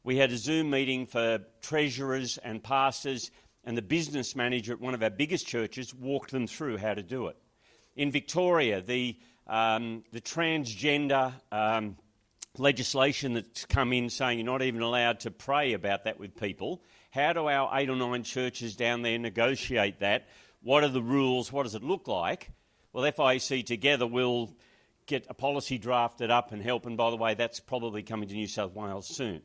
We 0.03 0.17
had 0.17 0.31
a 0.31 0.37
Zoom 0.37 0.69
meeting 0.69 1.05
for 1.05 1.39
treasurers 1.61 2.37
and 2.39 2.63
pastors, 2.63 3.31
and 3.63 3.77
the 3.77 3.81
business 3.81 4.35
manager 4.35 4.73
at 4.73 4.81
one 4.81 4.93
of 4.93 5.03
our 5.03 5.09
biggest 5.09 5.47
churches 5.47 5.93
walked 5.93 6.31
them 6.31 6.47
through 6.47 6.77
how 6.77 6.93
to 6.93 7.03
do 7.03 7.27
it. 7.27 7.37
In 7.95 8.11
Victoria, 8.11 8.81
the, 8.81 9.17
um, 9.47 10.03
the 10.11 10.21
transgender 10.21 11.33
um, 11.51 11.97
legislation 12.57 13.33
that's 13.33 13.65
come 13.65 13.93
in 13.93 14.09
saying 14.09 14.39
you're 14.39 14.45
not 14.45 14.61
even 14.61 14.81
allowed 14.81 15.21
to 15.21 15.31
pray 15.31 15.73
about 15.73 16.03
that 16.03 16.19
with 16.19 16.35
people. 16.35 16.83
How 17.11 17.33
do 17.33 17.47
our 17.47 17.69
eight 17.77 17.89
or 17.89 17.95
nine 17.95 18.23
churches 18.23 18.75
down 18.75 19.01
there 19.01 19.17
negotiate 19.17 19.99
that? 19.99 20.27
What 20.61 20.83
are 20.83 20.89
the 20.89 21.01
rules? 21.01 21.51
What 21.51 21.63
does 21.63 21.75
it 21.75 21.83
look 21.83 22.07
like? 22.07 22.51
Well, 22.93 23.09
FIC 23.09 23.65
together 23.65 24.05
will 24.05 24.53
get 25.07 25.25
a 25.29 25.33
policy 25.33 25.77
drafted 25.77 26.29
up 26.29 26.51
and 26.51 26.61
help. 26.61 26.85
And 26.85 26.97
by 26.97 27.09
the 27.09 27.17
way, 27.17 27.33
that's 27.33 27.59
probably 27.59 28.03
coming 28.03 28.29
to 28.29 28.35
New 28.35 28.47
South 28.47 28.73
Wales 28.73 29.07
soon. 29.07 29.41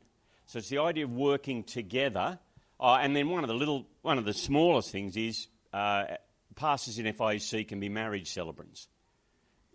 So 0.47 0.59
it's 0.59 0.69
the 0.69 0.79
idea 0.79 1.05
of 1.05 1.13
working 1.13 1.65
together. 1.65 2.39
Uh, 2.79 2.99
and 3.01 3.17
then 3.17 3.29
one 3.31 3.43
of 3.43 3.49
the 3.49 3.55
little, 3.55 3.87
one 4.03 4.19
of 4.19 4.25
the 4.25 4.35
smallest 4.35 4.91
things 4.91 5.17
is 5.17 5.49
uh, 5.73 6.05
pastors 6.55 6.99
in 6.99 7.13
FIC 7.13 7.69
can 7.69 7.81
be 7.81 7.89
marriage 7.89 8.33
celebrants. 8.33 8.89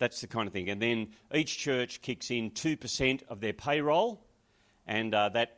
That's 0.02 0.20
the 0.20 0.26
kind 0.26 0.48
of 0.48 0.54
thing. 0.54 0.68
And 0.68 0.82
then 0.82 1.10
each 1.32 1.60
church 1.60 2.02
kicks 2.02 2.32
in 2.32 2.50
2% 2.50 3.22
of 3.30 3.40
their 3.40 3.54
payroll, 3.54 4.20
and 4.88 5.14
uh, 5.14 5.30
that 5.30 5.58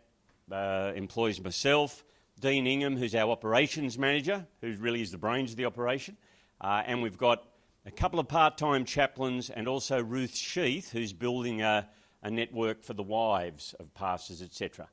uh, 0.51 0.91
employs 0.93 1.39
myself, 1.39 2.03
Dean 2.41 2.67
Ingham, 2.67 2.97
who's 2.97 3.15
our 3.15 3.31
operations 3.31 3.97
manager, 3.97 4.45
who 4.59 4.73
really 4.73 5.01
is 5.01 5.11
the 5.11 5.17
brains 5.17 5.51
of 5.51 5.55
the 5.55 5.63
operation, 5.63 6.17
uh, 6.59 6.83
and 6.85 7.01
we've 7.01 7.17
got 7.17 7.47
a 7.85 7.91
couple 7.91 8.19
of 8.19 8.27
part 8.27 8.57
time 8.57 8.83
chaplains, 8.83 9.49
and 9.49 9.65
also 9.65 10.03
Ruth 10.03 10.35
Sheath, 10.35 10.91
who's 10.91 11.13
building 11.13 11.61
a, 11.61 11.87
a 12.21 12.29
network 12.29 12.83
for 12.83 12.91
the 12.91 13.01
wives 13.01 13.73
of 13.79 13.93
pastors, 13.93 14.41
etc. 14.41 14.89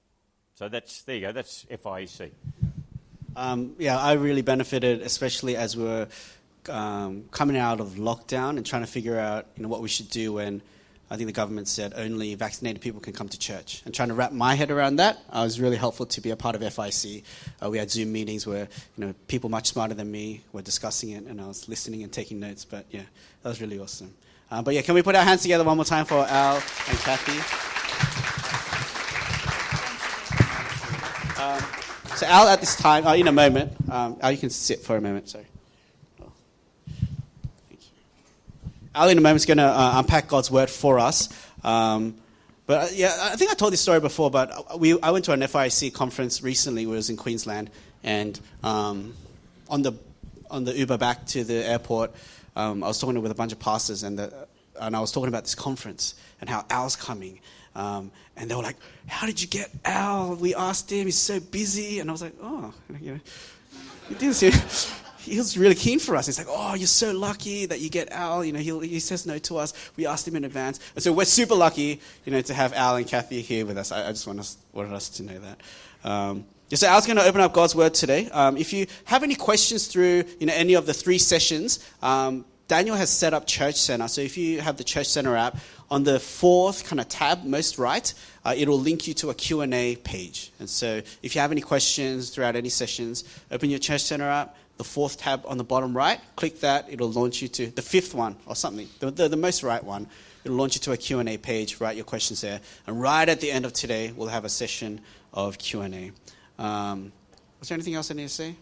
So 0.54 0.68
that's, 0.68 1.02
there 1.02 1.16
you 1.16 1.22
go, 1.22 1.32
that's 1.32 1.64
FIEC. 1.64 2.30
Um, 3.34 3.74
yeah, 3.80 3.98
I 3.98 4.12
really 4.12 4.42
benefited, 4.42 5.02
especially 5.02 5.56
as 5.56 5.76
we 5.76 5.82
were 5.82 6.06
um, 6.68 7.24
coming 7.30 7.56
out 7.56 7.80
of 7.80 7.90
lockdown 7.90 8.56
and 8.56 8.66
trying 8.66 8.82
to 8.82 8.88
figure 8.88 9.18
out 9.18 9.46
you 9.56 9.62
know, 9.62 9.68
what 9.68 9.80
we 9.80 9.88
should 9.88 10.10
do 10.10 10.34
when 10.34 10.62
I 11.10 11.16
think 11.16 11.26
the 11.26 11.32
government 11.32 11.66
said 11.66 11.92
only 11.96 12.34
vaccinated 12.34 12.82
people 12.82 13.00
can 13.00 13.12
come 13.12 13.28
to 13.28 13.38
church. 13.38 13.82
And 13.84 13.94
trying 13.94 14.08
to 14.08 14.14
wrap 14.14 14.32
my 14.32 14.54
head 14.54 14.70
around 14.70 14.96
that, 14.96 15.18
I 15.30 15.42
was 15.42 15.60
really 15.60 15.76
helpful 15.76 16.06
to 16.06 16.20
be 16.20 16.30
a 16.30 16.36
part 16.36 16.54
of 16.54 16.62
FIC. 16.62 17.24
Uh, 17.62 17.70
we 17.70 17.78
had 17.78 17.90
Zoom 17.90 18.12
meetings 18.12 18.46
where 18.46 18.68
you 18.96 19.06
know 19.06 19.14
people 19.26 19.50
much 19.50 19.68
smarter 19.68 19.94
than 19.94 20.10
me 20.10 20.42
were 20.52 20.62
discussing 20.62 21.10
it, 21.10 21.24
and 21.24 21.40
I 21.40 21.46
was 21.46 21.68
listening 21.68 22.02
and 22.02 22.12
taking 22.12 22.38
notes. 22.38 22.64
But 22.64 22.86
yeah, 22.90 23.02
that 23.42 23.48
was 23.48 23.60
really 23.60 23.78
awesome. 23.78 24.14
Uh, 24.50 24.62
but 24.62 24.74
yeah, 24.74 24.82
can 24.82 24.94
we 24.94 25.02
put 25.02 25.14
our 25.14 25.24
hands 25.24 25.42
together 25.42 25.64
one 25.64 25.76
more 25.76 25.84
time 25.84 26.04
for 26.04 26.26
Al 26.28 26.56
and 26.56 26.98
Kathy? 26.98 27.70
Um, 31.40 31.64
so 32.16 32.26
Al, 32.26 32.48
at 32.48 32.60
this 32.60 32.76
time, 32.76 33.06
uh, 33.06 33.14
in 33.14 33.28
a 33.28 33.32
moment, 33.32 33.72
um, 33.90 34.18
Al, 34.20 34.30
you 34.32 34.38
can 34.38 34.50
sit 34.50 34.80
for 34.80 34.96
a 34.96 35.00
moment. 35.00 35.28
Sorry. 35.28 35.46
Oh. 36.20 36.30
Thank 37.68 37.80
you. 37.80 37.88
Al, 38.94 39.08
in 39.08 39.18
a 39.18 39.20
moment, 39.20 39.36
is 39.36 39.46
going 39.46 39.58
to 39.58 39.64
uh, 39.64 39.92
unpack 39.96 40.26
God's 40.26 40.50
word 40.50 40.68
for 40.68 40.98
us. 40.98 41.28
Um, 41.62 42.16
but 42.66 42.90
uh, 42.90 42.92
yeah, 42.92 43.30
I 43.32 43.36
think 43.36 43.50
I 43.50 43.54
told 43.54 43.72
this 43.72 43.80
story 43.80 44.00
before. 44.00 44.30
But 44.30 44.78
we, 44.78 45.00
I 45.00 45.10
went 45.10 45.24
to 45.26 45.32
an 45.32 45.40
FIC 45.40 45.94
conference 45.94 46.42
recently. 46.42 46.86
Where 46.86 46.94
it 46.94 46.98
was 46.98 47.10
in 47.10 47.16
Queensland, 47.16 47.70
and 48.02 48.38
um, 48.62 49.14
on 49.68 49.82
the 49.82 49.92
on 50.50 50.64
the 50.64 50.76
Uber 50.76 50.98
back 50.98 51.26
to 51.26 51.44
the 51.44 51.66
airport, 51.68 52.12
um, 52.56 52.82
I 52.82 52.88
was 52.88 52.98
talking 52.98 53.20
with 53.22 53.30
a 53.30 53.34
bunch 53.34 53.52
of 53.52 53.60
pastors, 53.60 54.02
and 54.02 54.18
the, 54.18 54.48
and 54.80 54.96
I 54.96 55.00
was 55.00 55.12
talking 55.12 55.28
about 55.28 55.44
this 55.44 55.54
conference 55.54 56.14
and 56.40 56.50
how 56.50 56.64
Al's 56.70 56.96
coming. 56.96 57.40
Um, 57.76 58.10
and 58.36 58.50
they 58.50 58.54
were 58.56 58.62
like, 58.62 58.76
"How 59.06 59.26
did 59.26 59.40
you 59.40 59.46
get 59.46 59.70
Al?" 59.84 60.34
We 60.34 60.54
asked 60.54 60.90
him. 60.90 61.06
He's 61.06 61.18
so 61.18 61.38
busy, 61.38 62.00
and 62.00 62.10
I 62.10 62.12
was 62.12 62.22
like, 62.22 62.34
"Oh, 62.42 62.74
you 63.00 63.14
know, 63.14 63.20
this." 64.18 64.92
He 65.22 65.36
was 65.36 65.56
really 65.56 65.74
keen 65.74 65.98
for 65.98 66.16
us. 66.16 66.26
He's 66.26 66.38
like, 66.38 66.48
"Oh, 66.48 66.74
you're 66.74 66.86
so 66.86 67.12
lucky 67.12 67.66
that 67.66 67.80
you 67.80 67.90
get 67.90 68.10
Al. 68.10 68.44
You 68.44 68.52
know, 68.52 68.58
he 68.58 68.88
he 68.88 69.00
says 69.00 69.26
no 69.26 69.38
to 69.38 69.58
us. 69.58 69.72
We 69.96 70.06
asked 70.06 70.26
him 70.26 70.36
in 70.36 70.44
advance, 70.44 70.80
and 70.94 71.02
so 71.02 71.12
we're 71.12 71.24
super 71.24 71.54
lucky, 71.54 72.00
you 72.24 72.32
know, 72.32 72.40
to 72.42 72.54
have 72.54 72.72
Al 72.72 72.96
and 72.96 73.06
Kathy 73.06 73.42
here 73.42 73.66
with 73.66 73.78
us. 73.78 73.92
I, 73.92 74.08
I 74.08 74.12
just 74.12 74.26
want 74.26 74.40
us, 74.40 74.56
wanted 74.72 74.92
us 74.92 75.08
to 75.10 75.22
know 75.22 75.38
that." 75.38 75.60
Um, 76.08 76.44
so 76.72 76.86
Al's 76.86 77.04
going 77.04 77.16
to 77.16 77.24
open 77.24 77.40
up 77.40 77.52
God's 77.52 77.74
Word 77.74 77.94
today. 77.94 78.30
Um, 78.30 78.56
if 78.56 78.72
you 78.72 78.86
have 79.04 79.22
any 79.24 79.34
questions 79.34 79.88
through, 79.88 80.24
you 80.38 80.46
know, 80.46 80.54
any 80.54 80.74
of 80.74 80.86
the 80.86 80.94
three 80.94 81.18
sessions, 81.18 81.84
um, 82.00 82.44
Daniel 82.68 82.94
has 82.94 83.10
set 83.10 83.34
up 83.34 83.46
Church 83.46 83.74
Center. 83.74 84.06
So 84.06 84.20
if 84.20 84.38
you 84.38 84.60
have 84.60 84.76
the 84.76 84.84
Church 84.84 85.08
Center 85.08 85.34
app, 85.34 85.56
on 85.90 86.04
the 86.04 86.20
fourth 86.20 86.84
kind 86.84 87.00
of 87.00 87.08
tab, 87.08 87.44
most 87.44 87.78
right, 87.78 88.14
uh, 88.44 88.54
it 88.56 88.68
will 88.68 88.78
link 88.78 89.08
you 89.08 89.14
to 89.14 89.30
a 89.30 89.34
Q&A 89.34 89.96
page. 89.96 90.52
And 90.60 90.70
so 90.70 91.02
if 91.22 91.34
you 91.34 91.40
have 91.40 91.50
any 91.50 91.60
questions 91.60 92.30
throughout 92.30 92.54
any 92.54 92.68
sessions, 92.68 93.24
open 93.50 93.70
your 93.70 93.80
Church 93.80 94.04
Center 94.04 94.28
app, 94.28 94.56
the 94.80 94.84
fourth 94.84 95.18
tab 95.18 95.42
on 95.44 95.58
the 95.58 95.64
bottom 95.64 95.94
right, 95.94 96.18
click 96.36 96.60
that, 96.60 96.86
it'll 96.88 97.10
launch 97.10 97.42
you 97.42 97.48
to 97.48 97.66
the 97.66 97.82
fifth 97.82 98.14
one 98.14 98.34
or 98.46 98.56
something, 98.56 98.88
the, 98.98 99.10
the, 99.10 99.28
the 99.28 99.36
most 99.36 99.62
right 99.62 99.84
one. 99.84 100.06
It'll 100.42 100.56
launch 100.56 100.74
you 100.74 100.80
to 100.80 100.92
a 100.92 100.96
Q&A 100.96 101.36
page, 101.36 101.82
write 101.82 101.96
your 101.96 102.06
questions 102.06 102.40
there. 102.40 102.62
And 102.86 102.98
right 102.98 103.28
at 103.28 103.42
the 103.42 103.52
end 103.52 103.66
of 103.66 103.74
today, 103.74 104.10
we'll 104.16 104.28
have 104.28 104.46
a 104.46 104.48
session 104.48 105.02
of 105.34 105.58
Q&A. 105.58 106.12
Um, 106.58 107.12
was 107.58 107.68
there 107.68 107.76
anything 107.76 107.94
else 107.94 108.10
I 108.10 108.14
need 108.14 108.22
to 108.22 108.28
say? 108.30 108.54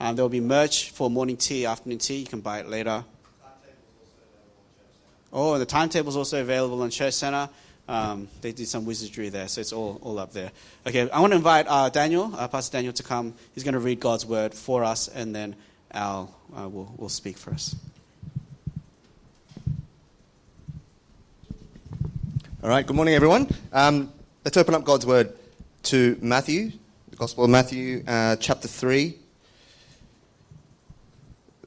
Um, 0.00 0.16
there 0.16 0.24
will 0.24 0.30
be 0.30 0.40
merch 0.40 0.92
for 0.92 1.10
morning 1.10 1.36
tea, 1.36 1.66
afternoon 1.66 1.98
tea. 1.98 2.20
You 2.20 2.26
can 2.26 2.40
buy 2.40 2.60
it 2.60 2.66
later. 2.66 3.04
Oh, 5.30 5.52
and 5.52 5.60
the 5.60 5.66
timetable 5.66 6.08
is 6.08 6.16
also 6.16 6.40
available 6.40 6.80
on 6.80 6.88
Church 6.88 7.12
Center. 7.12 7.50
Um, 7.90 8.28
they 8.40 8.52
did 8.52 8.68
some 8.68 8.84
wizardry 8.84 9.30
there, 9.30 9.48
so 9.48 9.60
it's 9.60 9.72
all, 9.72 9.98
all 10.02 10.20
up 10.20 10.32
there. 10.32 10.52
Okay, 10.86 11.10
I 11.10 11.18
want 11.18 11.32
to 11.32 11.36
invite 11.36 11.66
uh, 11.68 11.88
Daniel, 11.88 12.32
uh, 12.36 12.46
Pastor 12.46 12.76
Daniel, 12.76 12.92
to 12.92 13.02
come. 13.02 13.34
He's 13.52 13.64
going 13.64 13.74
to 13.74 13.80
read 13.80 13.98
God's 13.98 14.24
word 14.24 14.54
for 14.54 14.84
us, 14.84 15.08
and 15.08 15.34
then 15.34 15.56
Al 15.90 16.32
uh, 16.56 16.68
will, 16.68 16.94
will 16.96 17.08
speak 17.08 17.36
for 17.36 17.50
us. 17.50 17.74
All 22.62 22.70
right, 22.70 22.86
good 22.86 22.94
morning, 22.94 23.14
everyone. 23.14 23.48
Um, 23.72 24.12
let's 24.44 24.56
open 24.56 24.74
up 24.76 24.84
God's 24.84 25.04
word 25.04 25.32
to 25.84 26.16
Matthew, 26.22 26.70
the 27.10 27.16
Gospel 27.16 27.42
of 27.42 27.50
Matthew, 27.50 28.04
uh, 28.06 28.36
chapter 28.36 28.68
3, 28.68 29.16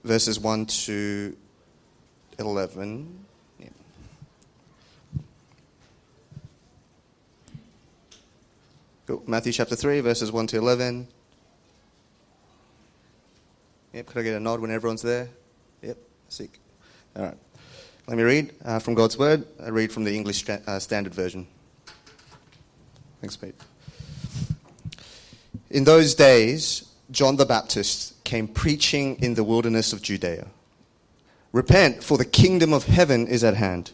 verses 0.06 0.40
1 0.40 0.68
to 0.68 1.36
11. 2.40 3.26
Matthew 9.26 9.52
chapter 9.52 9.76
3, 9.76 10.00
verses 10.00 10.32
1 10.32 10.48
to 10.48 10.58
11. 10.58 11.08
Yep, 13.92 14.06
could 14.06 14.18
I 14.18 14.24
get 14.24 14.36
a 14.36 14.40
nod 14.40 14.62
when 14.62 14.72
everyone's 14.72 15.02
there? 15.02 15.28
Yep, 15.82 15.98
sick. 16.30 16.60
All 17.16 17.24
right. 17.24 17.38
Let 18.08 18.18
me 18.18 18.24
read 18.24 18.54
uh, 18.64 18.80
from 18.80 18.94
God's 18.94 19.18
Word. 19.18 19.46
I 19.62 19.70
read 19.70 19.92
from 19.92 20.06
the 20.06 20.16
English 20.16 20.50
uh, 20.50 20.80
Standard 20.80 21.14
Version. 21.14 21.48
Thanks, 23.20 23.36
Pete. 23.36 23.56
In 25.70 25.84
those 25.84 26.16
days, 26.16 26.90
John 27.12 27.36
the 27.36 27.46
Baptist 27.46 28.24
came 28.24 28.48
preaching 28.48 29.18
in 29.22 29.34
the 29.34 29.44
wilderness 29.44 29.92
of 29.92 30.02
Judea 30.02 30.48
Repent, 31.52 32.04
for 32.04 32.18
the 32.18 32.26
kingdom 32.26 32.74
of 32.74 32.86
heaven 32.86 33.28
is 33.28 33.44
at 33.44 33.56
hand. 33.56 33.92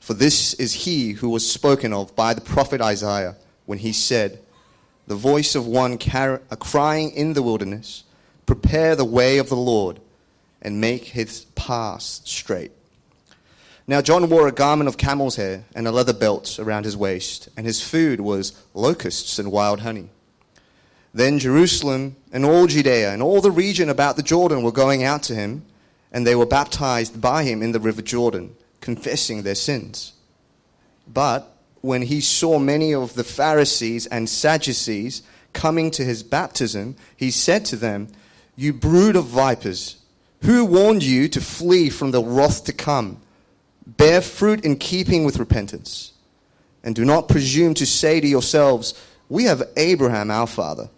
For 0.00 0.12
this 0.14 0.54
is 0.54 0.72
he 0.84 1.12
who 1.12 1.30
was 1.30 1.50
spoken 1.50 1.92
of 1.92 2.14
by 2.16 2.34
the 2.34 2.40
prophet 2.40 2.80
Isaiah 2.80 3.36
when 3.70 3.78
he 3.78 3.92
said, 3.92 4.40
The 5.06 5.14
voice 5.14 5.54
of 5.54 5.64
one 5.64 5.96
car- 5.96 6.42
crying 6.58 7.12
in 7.12 7.34
the 7.34 7.42
wilderness, 7.42 8.02
Prepare 8.44 8.96
the 8.96 9.04
way 9.04 9.38
of 9.38 9.48
the 9.48 9.54
Lord, 9.54 10.00
and 10.60 10.80
make 10.80 11.04
his 11.04 11.44
paths 11.54 12.20
straight. 12.24 12.72
Now, 13.86 14.02
John 14.02 14.28
wore 14.28 14.48
a 14.48 14.52
garment 14.52 14.88
of 14.88 14.96
camel's 14.96 15.36
hair 15.36 15.66
and 15.72 15.86
a 15.86 15.92
leather 15.92 16.12
belt 16.12 16.58
around 16.58 16.84
his 16.84 16.96
waist, 16.96 17.48
and 17.56 17.64
his 17.64 17.80
food 17.80 18.20
was 18.20 18.60
locusts 18.74 19.38
and 19.38 19.52
wild 19.52 19.80
honey. 19.80 20.08
Then 21.14 21.38
Jerusalem 21.38 22.16
and 22.32 22.44
all 22.44 22.66
Judea 22.66 23.12
and 23.12 23.22
all 23.22 23.40
the 23.40 23.52
region 23.52 23.88
about 23.88 24.16
the 24.16 24.24
Jordan 24.24 24.64
were 24.64 24.72
going 24.72 25.04
out 25.04 25.22
to 25.24 25.34
him, 25.36 25.64
and 26.10 26.26
they 26.26 26.34
were 26.34 26.44
baptized 26.44 27.20
by 27.20 27.44
him 27.44 27.62
in 27.62 27.70
the 27.70 27.78
river 27.78 28.02
Jordan, 28.02 28.56
confessing 28.80 29.44
their 29.44 29.54
sins. 29.54 30.14
But 31.06 31.56
when 31.80 32.02
he 32.02 32.20
saw 32.20 32.58
many 32.58 32.94
of 32.94 33.14
the 33.14 33.24
Pharisees 33.24 34.06
and 34.06 34.28
Sadducees 34.28 35.22
coming 35.52 35.90
to 35.92 36.04
his 36.04 36.22
baptism, 36.22 36.96
he 37.16 37.30
said 37.30 37.64
to 37.66 37.76
them, 37.76 38.08
You 38.56 38.72
brood 38.72 39.16
of 39.16 39.26
vipers, 39.26 39.96
who 40.42 40.64
warned 40.64 41.02
you 41.02 41.28
to 41.28 41.40
flee 41.40 41.90
from 41.90 42.10
the 42.10 42.22
wrath 42.22 42.64
to 42.64 42.72
come? 42.72 43.20
Bear 43.86 44.20
fruit 44.20 44.64
in 44.64 44.76
keeping 44.76 45.24
with 45.24 45.38
repentance. 45.38 46.12
And 46.82 46.94
do 46.94 47.04
not 47.04 47.28
presume 47.28 47.74
to 47.74 47.86
say 47.86 48.20
to 48.20 48.26
yourselves, 48.26 48.94
We 49.28 49.44
have 49.44 49.68
Abraham 49.76 50.30
our 50.30 50.46
father. 50.46 50.88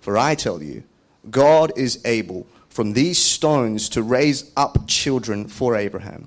For 0.00 0.16
I 0.16 0.34
tell 0.34 0.62
you, 0.62 0.82
God 1.30 1.72
is 1.76 2.00
able 2.04 2.46
from 2.68 2.94
these 2.94 3.18
stones 3.18 3.88
to 3.90 4.02
raise 4.02 4.50
up 4.56 4.88
children 4.88 5.46
for 5.46 5.76
Abraham. 5.76 6.26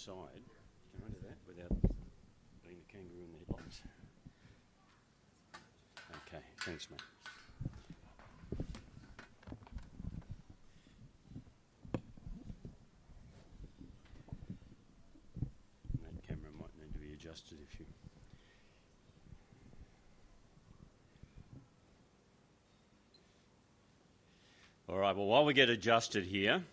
side, 0.00 0.14
can 0.92 1.02
I 1.04 1.10
do 1.10 1.18
that 1.28 1.36
without 1.46 1.82
being 2.64 2.78
the 2.80 2.90
kangaroo 2.90 3.24
in 3.24 3.32
the 3.32 3.38
headlights? 3.52 3.82
Okay, 6.26 6.42
thanks, 6.60 6.88
mate. 6.90 7.02
That 16.00 16.26
camera 16.26 16.50
might 16.58 16.74
need 16.80 16.94
to 16.94 16.98
be 16.98 17.12
adjusted 17.12 17.58
if 17.70 17.78
you. 17.78 17.86
All 24.88 24.96
right, 24.96 25.14
well, 25.14 25.26
while 25.26 25.44
we 25.44 25.52
get 25.52 25.68
adjusted 25.68 26.24
here, 26.24 26.64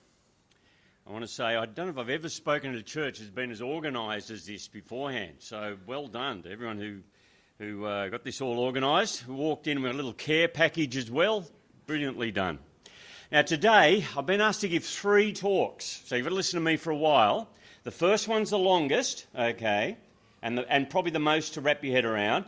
I 1.08 1.13
want 1.13 1.24
to 1.24 1.32
say 1.32 1.56
I 1.56 1.65
don't 1.65 1.86
know 1.86 1.91
if 1.91 1.98
I've 1.98 2.10
ever 2.10 2.28
spoken 2.28 2.74
at 2.74 2.78
a 2.78 2.84
church 2.84 3.20
that's 3.20 3.32
been 3.32 3.50
as 3.50 3.62
organised 3.62 4.30
as 4.30 4.46
this 4.46 4.67
beforehand. 4.67 5.36
So 5.39 5.78
well 5.86 6.08
done 6.08 6.43
to 6.43 6.52
everyone 6.52 6.80
who, 6.80 6.98
who 7.60 7.86
uh, 7.86 8.10
got 8.10 8.26
this 8.26 8.41
all 8.41 8.60
organised, 8.60 9.22
who 9.22 9.34
walked 9.34 9.67
in 9.67 9.82
with 9.82 9.93
a 9.93 9.96
little 9.96 10.12
care 10.12 10.50
package 10.50 10.98
as 10.98 11.10
well. 11.10 11.46
Brilliantly 11.86 12.32
done. 12.32 12.60
Now, 13.32 13.43
today 13.43 14.04
I've 14.17 14.26
been 14.26 14.41
asked 14.41 14.62
to 14.62 14.67
give 14.67 14.84
three 14.84 15.32
talks, 15.32 16.02
so 16.04 16.17
you've 16.17 16.26
got 16.26 16.32
to 16.32 16.36
listen 16.36 16.60
to 16.60 16.65
me 16.65 16.76
for 16.76 16.91
a 16.91 16.98
while. 16.98 17.48
The 17.84 17.91
first 17.91 18.28
one's 18.28 18.50
the 18.50 18.60
longest, 18.60 19.28
okay, 19.34 19.96
and, 20.41 20.58
the, 20.58 20.70
and 20.70 20.89
probably 20.89 21.12
the 21.12 21.20
most 21.20 21.54
to 21.54 21.62
wrap 21.62 21.86
your 21.86 21.93
head 21.93 22.04
around. 22.04 22.43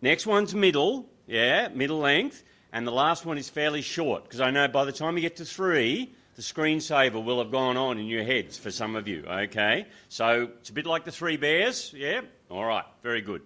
Next 0.00 0.26
one's 0.26 0.56
middle, 0.56 1.08
yeah, 1.28 1.68
middle 1.68 1.98
length. 1.98 2.42
And 2.72 2.84
the 2.84 2.90
last 2.90 3.24
one 3.24 3.38
is 3.38 3.48
fairly 3.48 3.82
short, 3.82 4.24
because 4.24 4.40
I 4.40 4.50
know 4.50 4.66
by 4.66 4.84
the 4.86 4.92
time 4.92 5.14
you 5.16 5.20
get 5.20 5.36
to 5.36 5.44
three, 5.44 6.10
the 6.36 6.42
screensaver 6.42 7.22
will 7.22 7.38
have 7.38 7.50
gone 7.50 7.76
on 7.76 7.98
in 7.98 8.06
your 8.06 8.24
heads 8.24 8.58
for 8.58 8.70
some 8.70 8.96
of 8.96 9.06
you, 9.06 9.24
okay? 9.26 9.86
So 10.08 10.50
it's 10.60 10.70
a 10.70 10.72
bit 10.72 10.86
like 10.86 11.04
the 11.04 11.12
three 11.12 11.36
bears, 11.36 11.92
yeah? 11.94 12.22
All 12.50 12.64
right, 12.64 12.84
very 13.02 13.20
good. 13.20 13.42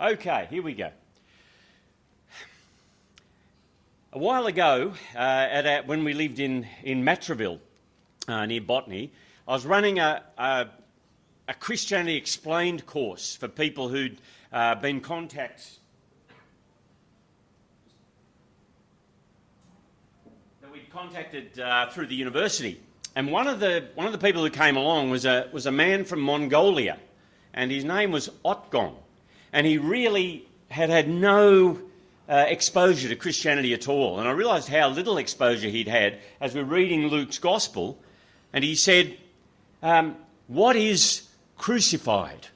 Okay, 0.00 0.46
here 0.50 0.62
we 0.62 0.74
go. 0.74 0.90
A 4.12 4.18
while 4.18 4.46
ago, 4.46 4.92
uh, 5.14 5.18
at 5.18 5.66
our, 5.66 5.82
when 5.84 6.02
we 6.02 6.14
lived 6.14 6.40
in, 6.40 6.66
in 6.82 7.04
Matraville, 7.04 7.60
uh, 8.26 8.44
near 8.44 8.60
Botany, 8.60 9.12
I 9.46 9.52
was 9.52 9.64
running 9.64 9.98
a, 9.98 10.22
a, 10.36 10.66
a 11.48 11.54
Christianity 11.54 12.16
Explained 12.16 12.86
course 12.86 13.36
for 13.36 13.48
people 13.48 13.88
who'd 13.88 14.18
uh, 14.52 14.74
been 14.74 15.00
contacts 15.00 15.78
that 20.60 20.72
we'd 20.72 20.79
contacted 20.92 21.60
uh, 21.60 21.88
through 21.90 22.08
the 22.08 22.16
university. 22.16 22.80
And 23.14 23.30
one 23.30 23.46
of 23.46 23.60
the, 23.60 23.86
one 23.94 24.06
of 24.06 24.12
the 24.12 24.18
people 24.18 24.42
who 24.42 24.50
came 24.50 24.76
along 24.76 25.10
was 25.10 25.24
a, 25.24 25.48
was 25.52 25.66
a 25.66 25.72
man 25.72 26.04
from 26.04 26.20
Mongolia, 26.20 26.98
and 27.54 27.70
his 27.70 27.84
name 27.84 28.10
was 28.10 28.28
Otgong. 28.44 28.94
And 29.52 29.66
he 29.66 29.78
really 29.78 30.48
had 30.68 30.90
had 30.90 31.08
no 31.08 31.78
uh, 32.28 32.44
exposure 32.48 33.08
to 33.08 33.16
Christianity 33.16 33.72
at 33.72 33.88
all. 33.88 34.18
And 34.18 34.28
I 34.28 34.32
realised 34.32 34.68
how 34.68 34.88
little 34.88 35.18
exposure 35.18 35.68
he'd 35.68 35.88
had 35.88 36.18
as 36.40 36.54
we're 36.54 36.64
reading 36.64 37.06
Luke's 37.06 37.38
Gospel. 37.38 37.96
And 38.52 38.64
he 38.64 38.74
said, 38.74 39.16
um, 39.82 40.16
What 40.48 40.74
is 40.74 41.28
crucified? 41.56 42.48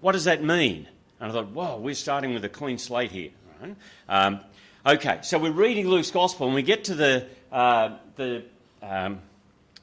What 0.00 0.12
does 0.12 0.24
that 0.24 0.42
mean? 0.42 0.88
And 1.20 1.30
I 1.30 1.34
thought, 1.34 1.48
Whoa, 1.48 1.78
we're 1.78 1.94
starting 1.94 2.34
with 2.34 2.44
a 2.44 2.50
clean 2.50 2.76
slate 2.76 3.12
here. 3.12 3.30
Right? 3.62 3.76
Um, 4.08 4.40
okay, 4.86 5.20
so 5.22 5.38
we're 5.38 5.52
reading 5.52 5.88
Luke's 5.88 6.10
Gospel, 6.10 6.46
and 6.46 6.54
we 6.54 6.62
get 6.62 6.84
to 6.84 6.94
the, 6.94 7.26
uh, 7.52 7.96
the 8.16 8.44
um, 8.82 9.20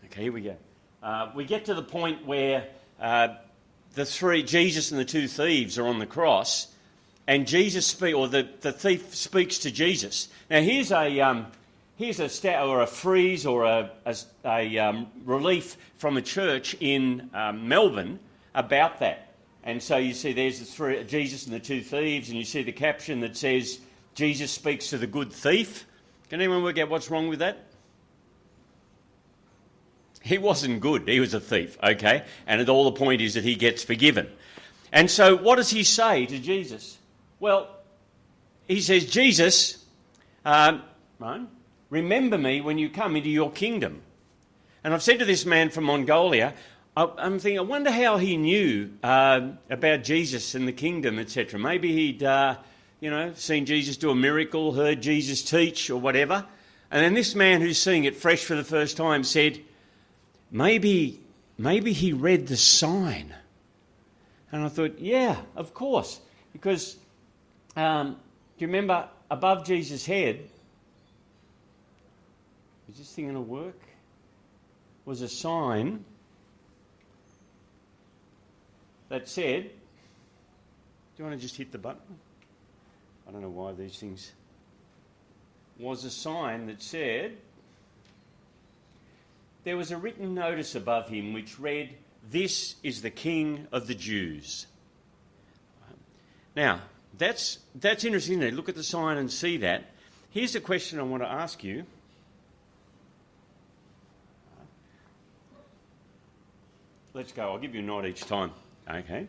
okay, 0.06 0.24
here 0.24 0.32
we 0.32 0.42
go. 0.42 0.56
Uh, 1.04 1.32
we 1.36 1.46
get 1.46 1.66
to 1.66 1.74
the 1.74 1.84
point 1.84 2.26
where 2.26 2.68
uh, 3.00 3.30
the 3.94 4.06
three, 4.06 4.44
Jesus 4.44 4.92
and 4.92 5.00
the 5.00 5.06
two 5.06 5.28
thieves 5.28 5.78
are 5.78 5.88
on 5.88 6.00
the 6.00 6.06
cross, 6.06 6.68
and 7.28 7.48
Jesus 7.48 7.86
speak, 7.86 8.16
or 8.16 8.28
the, 8.28 8.48
the 8.62 8.72
thief 8.72 9.16
speaks 9.16 9.60
to 9.60 9.72
Jesus. 9.72 10.30
Now 10.50 10.62
here's 10.62 10.92
a 10.92 11.20
um, 11.22 11.48
here's 11.98 12.20
a 12.20 12.30
stat 12.30 12.64
or 12.66 12.82
a 12.82 12.88
frieze 12.88 13.46
or 13.46 13.64
a, 13.64 13.90
a, 14.06 14.16
a 14.46 14.78
um, 14.80 15.08
relief 15.24 15.78
from 15.98 16.18
a 16.18 16.22
church 16.22 16.76
in 16.80 17.30
um, 17.34 17.68
Melbourne 17.68 18.20
about 18.54 19.00
that. 19.00 19.34
And 19.64 19.82
so 19.82 19.98
you 19.98 20.14
see 20.14 20.34
there's 20.34 20.60
the 20.60 20.66
three, 20.66 21.04
Jesus 21.06 21.46
and 21.46 21.56
the 21.56 21.60
two 21.60 21.82
thieves, 21.82 22.30
and 22.30 22.38
you 22.38 22.46
see 22.46 22.62
the 22.62 22.72
caption 22.72 23.22
that 23.22 23.36
says, 23.36 23.80
Jesus 24.14 24.52
speaks 24.52 24.90
to 24.92 24.98
the 24.98 25.08
good 25.08 25.34
thief. 25.34 25.86
Can 26.30 26.42
anyone 26.42 26.64
work 26.64 26.78
out 26.78 26.90
what's 26.90 27.10
wrong 27.10 27.28
with 27.28 27.40
that? 27.40 27.66
He 30.22 30.40
wasn't 30.40 30.80
good. 30.80 31.08
He 31.08 31.20
was 31.20 31.36
a 31.36 31.40
thief, 31.40 31.78
okay? 31.84 32.24
And 32.48 32.68
all 32.68 32.86
the 32.86 32.94
point 32.94 33.22
is 33.22 33.36
that 33.36 33.44
he 33.44 33.56
gets 33.56 33.84
forgiven. 33.84 34.28
And 34.92 35.10
so 35.12 35.38
what 35.38 35.58
does 35.58 35.70
he 35.70 35.84
say 35.84 36.26
to 36.26 36.40
Jesus? 36.40 36.98
Well, 37.40 37.70
he 38.68 38.82
says, 38.82 39.06
Jesus, 39.10 39.86
um, 40.44 40.82
remember 41.90 42.38
me 42.40 42.62
when 42.62 42.80
you 42.80 42.90
come 42.90 43.16
into 43.16 43.30
your 43.30 43.52
kingdom. 43.52 44.02
And 44.84 44.94
I've 44.94 45.04
said 45.04 45.20
to 45.20 45.26
this 45.26 45.46
man 45.46 45.70
from 45.70 45.84
Mongolia, 45.84 46.56
I'm 46.98 47.40
thinking, 47.40 47.60
I 47.60 47.64
wonder 47.64 47.92
how 47.92 48.18
he 48.18 48.38
knew 48.38 48.90
uh, 49.04 49.50
about 49.70 50.04
Jesus 50.04 50.56
and 50.56 50.68
the 50.68 50.72
kingdom, 50.72 51.20
etc. 51.20 51.60
Maybe 51.60 51.92
he'd, 51.92 52.24
uh, 52.24 52.56
you 53.06 53.12
know, 53.12 53.32
seen 53.36 53.68
Jesus 53.68 53.98
do 53.98 54.10
a 54.10 54.16
miracle, 54.16 54.74
heard 54.74 55.00
Jesus 55.00 55.44
teach, 55.44 55.92
or 55.92 55.98
whatever. 56.02 56.44
And 56.90 57.04
then 57.04 57.14
this 57.14 57.36
man 57.36 57.62
who's 57.62 57.80
seeing 57.80 58.06
it 58.06 58.16
fresh 58.16 58.44
for 58.44 58.56
the 58.56 58.64
first 58.64 58.98
time 58.98 59.24
said, 59.24 59.62
maybe, 60.50 61.20
maybe 61.56 61.94
he 61.94 62.14
read 62.14 62.48
the 62.48 62.58
sign. 62.58 63.32
And 64.52 64.64
I 64.64 64.70
thought, 64.70 64.98
yeah, 64.98 65.38
of 65.56 65.72
course. 65.76 66.20
Because, 66.52 66.98
um, 67.76 68.14
do 68.58 68.66
you 68.66 68.68
remember 68.70 69.08
above 69.30 69.68
Jesus' 69.68 70.04
head, 70.04 70.40
is 72.90 72.98
this 72.98 73.12
thing 73.12 73.26
going 73.26 73.36
to 73.36 73.42
work? 73.42 73.80
Was 75.06 75.22
a 75.22 75.30
sign 75.30 76.04
that 79.10 79.30
said, 79.30 79.66
Do 79.66 79.70
you 81.20 81.26
want 81.26 81.40
to 81.40 81.42
just 81.46 81.56
hit 81.56 81.72
the 81.72 81.78
button? 81.78 82.18
I 83.28 83.32
don't 83.32 83.42
know 83.42 83.50
why 83.50 83.74
these 83.74 83.98
things. 83.98 84.32
Was 85.78 86.06
a 86.06 86.10
sign 86.10 86.68
that 86.68 86.82
said, 86.82 87.36
There 89.64 89.76
was 89.76 89.92
a 89.92 89.98
written 89.98 90.34
notice 90.34 90.76
above 90.76 91.10
him 91.10 91.34
which 91.34 91.60
read, 91.60 91.96
This 92.30 92.76
is 92.84 93.02
the 93.02 93.10
King 93.10 93.68
of 93.72 93.88
the 93.88 93.96
Jews. 93.96 94.68
Now, 96.56 96.82
that's, 97.18 97.60
that's 97.76 98.06
interesting. 98.06 98.40
Look 98.40 98.70
at 98.70 98.76
the 98.76 98.84
sign 98.84 99.18
and 99.18 99.30
see 99.30 99.58
that. 99.58 99.86
Here's 100.30 100.56
a 100.56 100.62
question 100.62 101.00
I 101.00 101.04
want 101.04 101.24
to 101.24 101.30
ask 101.30 101.64
you. 101.64 101.86
Let's 107.14 107.32
go. 107.32 107.44
I'll 107.44 107.58
give 107.58 107.74
you 107.74 107.80
a 107.80 107.84
nod 107.84 108.06
each 108.06 108.26
time. 108.26 108.52
Okay, 108.90 109.26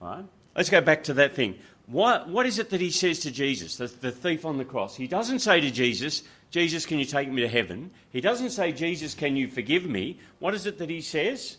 all 0.00 0.08
right. 0.08 0.24
Let's 0.56 0.70
go 0.70 0.80
back 0.80 1.04
to 1.04 1.14
that 1.14 1.34
thing. 1.34 1.58
What, 1.86 2.28
what 2.28 2.46
is 2.46 2.58
it 2.58 2.70
that 2.70 2.80
he 2.80 2.90
says 2.90 3.20
to 3.20 3.30
Jesus, 3.30 3.76
the, 3.76 3.86
the 3.86 4.10
thief 4.10 4.44
on 4.44 4.58
the 4.58 4.64
cross? 4.64 4.96
He 4.96 5.06
doesn't 5.06 5.38
say 5.38 5.60
to 5.60 5.70
Jesus, 5.70 6.24
Jesus, 6.50 6.84
can 6.84 6.98
you 6.98 7.04
take 7.04 7.30
me 7.30 7.42
to 7.42 7.48
heaven? 7.48 7.90
He 8.10 8.20
doesn't 8.20 8.50
say, 8.50 8.72
Jesus, 8.72 9.14
can 9.14 9.36
you 9.36 9.46
forgive 9.46 9.86
me? 9.86 10.18
What 10.40 10.54
is 10.54 10.66
it 10.66 10.78
that 10.78 10.90
he 10.90 11.00
says? 11.00 11.58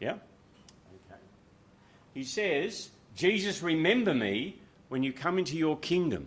Yeah? 0.00 0.12
Okay. 0.12 1.20
He 2.14 2.24
says, 2.24 2.90
Jesus, 3.14 3.62
remember 3.62 4.14
me 4.14 4.56
when 4.88 5.02
you 5.02 5.12
come 5.12 5.38
into 5.38 5.56
your 5.56 5.76
kingdom. 5.76 6.26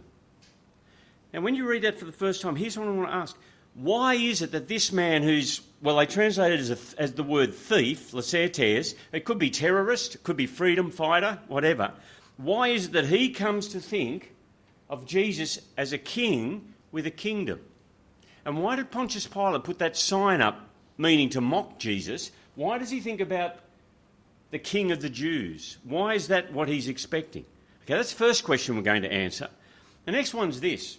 Now, 1.34 1.42
when 1.42 1.56
you 1.56 1.68
read 1.68 1.84
that 1.84 2.00
for 2.00 2.06
the 2.06 2.12
first 2.12 2.42
time, 2.42 2.56
here's 2.56 2.78
what 2.78 2.88
I 2.88 2.92
want 2.92 3.10
to 3.10 3.16
ask 3.16 3.38
why 3.74 4.16
is 4.16 4.42
it 4.42 4.52
that 4.52 4.68
this 4.68 4.92
man 4.92 5.24
who's, 5.24 5.62
well, 5.82 5.96
they 5.96 6.06
translate 6.06 6.52
it 6.52 6.60
as, 6.60 6.72
a, 6.72 7.02
as 7.02 7.14
the 7.14 7.24
word 7.24 7.54
thief, 7.54 8.12
lacertes, 8.12 8.96
it 9.14 9.24
could 9.24 9.40
be 9.40 9.50
terrorist, 9.50 10.16
it 10.16 10.24
could 10.24 10.36
be 10.36 10.46
freedom 10.46 10.92
fighter, 10.92 11.40
whatever. 11.48 11.94
Why 12.38 12.70
is 12.70 12.88
it 12.88 12.92
that 12.94 13.06
he 13.06 13.30
comes 13.30 13.68
to 13.70 13.80
think 13.80 14.34
of 14.90 15.06
Jesus 15.06 15.60
as 15.78 15.94
a 15.94 15.98
king 15.98 16.74
with 16.92 17.06
a 17.06 17.12
kingdom? 17.12 17.60
And 18.46 18.62
why 18.62 18.76
did 18.76 18.92
Pontius 18.92 19.28
Pilate 19.28 19.64
put 19.64 19.80
that 19.80 19.96
sign 19.96 20.42
up 20.42 20.70
meaning 20.98 21.30
to 21.30 21.42
mock 21.42 21.80
Jesus? 21.80 22.32
Why 22.56 22.78
does 22.78 22.90
he 22.90 23.00
think 23.00 23.22
about 23.22 23.58
the 24.52 24.60
king 24.60 24.92
of 24.92 25.02
the 25.02 25.10
Jews? 25.10 25.78
Why 25.84 26.14
is 26.16 26.28
that 26.28 26.52
what 26.52 26.68
he's 26.68 26.88
expecting? 26.88 27.46
Okay, 27.84 27.96
that's 27.96 28.12
the 28.12 28.18
first 28.18 28.44
question 28.44 28.76
we're 28.76 28.82
going 28.84 29.02
to 29.04 29.12
answer. 29.12 29.50
The 30.06 30.12
next 30.12 30.34
one's 30.34 30.60
this. 30.60 30.98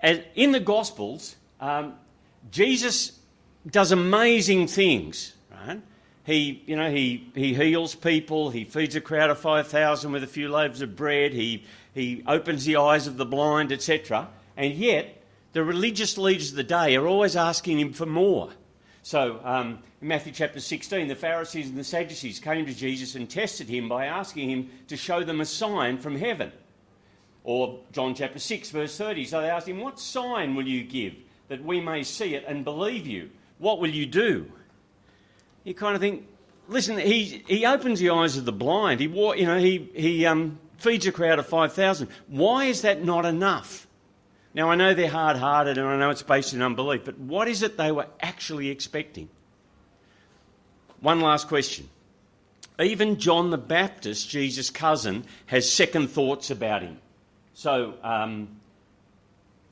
As 0.00 0.20
in 0.34 0.52
the 0.52 0.60
Gospels, 0.60 1.36
um, 1.60 1.94
Jesus 2.50 3.18
does 3.68 3.92
amazing 3.92 4.66
things, 4.66 5.34
right? 5.50 5.80
He, 6.26 6.62
you 6.66 6.76
know, 6.76 6.90
he, 6.90 7.30
he 7.34 7.54
heals 7.54 7.94
people, 7.94 8.50
he 8.50 8.64
feeds 8.64 8.96
a 8.96 9.00
crowd 9.00 9.30
of 9.30 9.38
5,000 9.38 10.12
with 10.12 10.24
a 10.24 10.26
few 10.26 10.48
loaves 10.48 10.82
of 10.82 10.96
bread, 10.96 11.32
he, 11.32 11.64
he 11.94 12.22
opens 12.26 12.64
the 12.64 12.76
eyes 12.76 13.06
of 13.06 13.16
the 13.16 13.24
blind, 13.24 13.72
etc. 13.72 14.28
And 14.56 14.74
yet, 14.74 15.22
the 15.52 15.62
religious 15.62 16.18
leaders 16.18 16.50
of 16.50 16.56
the 16.56 16.64
day 16.64 16.96
are 16.96 17.06
always 17.06 17.36
asking 17.36 17.78
him 17.78 17.92
for 17.92 18.06
more. 18.06 18.50
So, 19.02 19.40
um, 19.44 19.78
in 20.02 20.08
Matthew 20.08 20.32
chapter 20.32 20.58
16, 20.60 21.06
the 21.06 21.14
Pharisees 21.14 21.68
and 21.68 21.78
the 21.78 21.84
Sadducees 21.84 22.40
came 22.40 22.66
to 22.66 22.74
Jesus 22.74 23.14
and 23.14 23.30
tested 23.30 23.68
him 23.68 23.88
by 23.88 24.06
asking 24.06 24.50
him 24.50 24.70
to 24.88 24.96
show 24.96 25.22
them 25.22 25.40
a 25.40 25.46
sign 25.46 25.98
from 25.98 26.16
heaven. 26.16 26.50
Or 27.44 27.78
John 27.92 28.16
chapter 28.16 28.40
6, 28.40 28.70
verse 28.70 28.98
30. 28.98 29.24
So 29.26 29.40
they 29.40 29.48
asked 29.48 29.68
him, 29.68 29.80
What 29.80 30.00
sign 30.00 30.56
will 30.56 30.66
you 30.66 30.82
give? 30.82 31.14
that 31.48 31.64
we 31.64 31.80
may 31.80 32.02
see 32.02 32.34
it 32.34 32.44
and 32.46 32.64
believe 32.64 33.06
you. 33.06 33.30
What 33.58 33.80
will 33.80 33.90
you 33.90 34.06
do? 34.06 34.50
You 35.66 35.74
kind 35.74 35.96
of 35.96 36.00
think, 36.00 36.28
listen, 36.68 36.96
he, 36.96 37.42
he 37.48 37.66
opens 37.66 37.98
the 37.98 38.10
eyes 38.10 38.36
of 38.36 38.44
the 38.44 38.52
blind. 38.52 39.00
He, 39.00 39.06
you 39.06 39.46
know, 39.46 39.58
he, 39.58 39.90
he 39.96 40.24
um, 40.24 40.60
feeds 40.78 41.06
a 41.06 41.12
crowd 41.12 41.40
of 41.40 41.46
5,000. 41.46 42.08
Why 42.28 42.66
is 42.66 42.82
that 42.82 43.04
not 43.04 43.26
enough? 43.26 43.88
Now, 44.54 44.70
I 44.70 44.76
know 44.76 44.94
they're 44.94 45.10
hard 45.10 45.36
hearted 45.36 45.76
and 45.76 45.88
I 45.88 45.98
know 45.98 46.10
it's 46.10 46.22
based 46.22 46.54
in 46.54 46.62
unbelief, 46.62 47.04
but 47.04 47.18
what 47.18 47.48
is 47.48 47.64
it 47.64 47.76
they 47.76 47.90
were 47.90 48.06
actually 48.20 48.68
expecting? 48.68 49.28
One 51.00 51.20
last 51.20 51.48
question. 51.48 51.88
Even 52.78 53.18
John 53.18 53.50
the 53.50 53.58
Baptist, 53.58 54.30
Jesus' 54.30 54.70
cousin, 54.70 55.24
has 55.46 55.68
second 55.68 56.10
thoughts 56.10 56.52
about 56.52 56.82
him. 56.82 56.98
So, 57.54 57.94
um, 58.04 58.60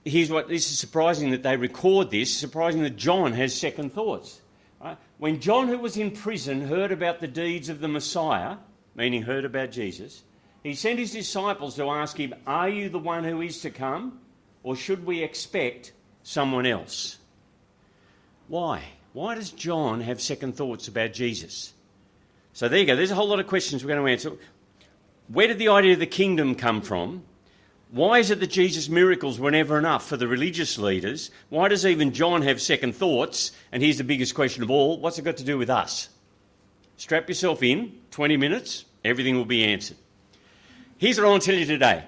here's 0.04 0.28
what 0.28 0.48
this 0.48 0.72
is 0.72 0.76
surprising 0.76 1.30
that 1.30 1.44
they 1.44 1.56
record 1.56 2.10
this. 2.10 2.36
Surprising 2.36 2.82
that 2.82 2.96
John 2.96 3.32
has 3.34 3.54
second 3.54 3.92
thoughts. 3.92 4.40
Right? 4.84 4.98
When 5.16 5.40
John, 5.40 5.68
who 5.68 5.78
was 5.78 5.96
in 5.96 6.10
prison, 6.10 6.60
heard 6.60 6.92
about 6.92 7.20
the 7.20 7.26
deeds 7.26 7.70
of 7.70 7.80
the 7.80 7.88
Messiah, 7.88 8.58
meaning 8.94 9.22
heard 9.22 9.46
about 9.46 9.70
Jesus, 9.70 10.22
he 10.62 10.74
sent 10.74 10.98
his 10.98 11.12
disciples 11.12 11.76
to 11.76 11.88
ask 11.88 12.18
him, 12.18 12.34
Are 12.46 12.68
you 12.68 12.90
the 12.90 12.98
one 12.98 13.24
who 13.24 13.40
is 13.40 13.62
to 13.62 13.70
come, 13.70 14.20
or 14.62 14.76
should 14.76 15.06
we 15.06 15.22
expect 15.22 15.92
someone 16.22 16.66
else? 16.66 17.16
Why? 18.48 18.82
Why 19.14 19.34
does 19.34 19.50
John 19.50 20.02
have 20.02 20.20
second 20.20 20.54
thoughts 20.54 20.86
about 20.86 21.14
Jesus? 21.14 21.72
So 22.52 22.68
there 22.68 22.78
you 22.78 22.86
go. 22.86 22.94
There's 22.94 23.10
a 23.10 23.14
whole 23.14 23.28
lot 23.28 23.40
of 23.40 23.46
questions 23.46 23.82
we're 23.82 23.94
going 23.94 24.04
to 24.04 24.12
answer. 24.12 24.32
Where 25.28 25.46
did 25.46 25.58
the 25.58 25.68
idea 25.68 25.94
of 25.94 25.98
the 25.98 26.06
kingdom 26.06 26.54
come 26.54 26.82
from? 26.82 27.24
Why 27.94 28.18
is 28.18 28.32
it 28.32 28.40
that 28.40 28.50
Jesus' 28.50 28.88
miracles 28.88 29.38
were 29.38 29.52
never 29.52 29.78
enough 29.78 30.08
for 30.08 30.16
the 30.16 30.26
religious 30.26 30.78
leaders? 30.78 31.30
Why 31.48 31.68
does 31.68 31.86
even 31.86 32.12
John 32.12 32.42
have 32.42 32.60
second 32.60 32.96
thoughts? 32.96 33.52
And 33.70 33.84
here's 33.84 33.98
the 33.98 34.02
biggest 34.02 34.34
question 34.34 34.64
of 34.64 34.70
all 34.70 34.98
what's 34.98 35.16
it 35.16 35.24
got 35.24 35.36
to 35.36 35.44
do 35.44 35.56
with 35.56 35.70
us? 35.70 36.08
Strap 36.96 37.28
yourself 37.28 37.62
in, 37.62 37.92
20 38.10 38.36
minutes, 38.36 38.84
everything 39.04 39.36
will 39.36 39.44
be 39.44 39.62
answered. 39.62 39.96
Here's 40.98 41.18
what 41.18 41.26
I 41.28 41.30
want 41.30 41.44
to 41.44 41.50
tell 41.52 41.60
you 41.60 41.66
today 41.66 42.02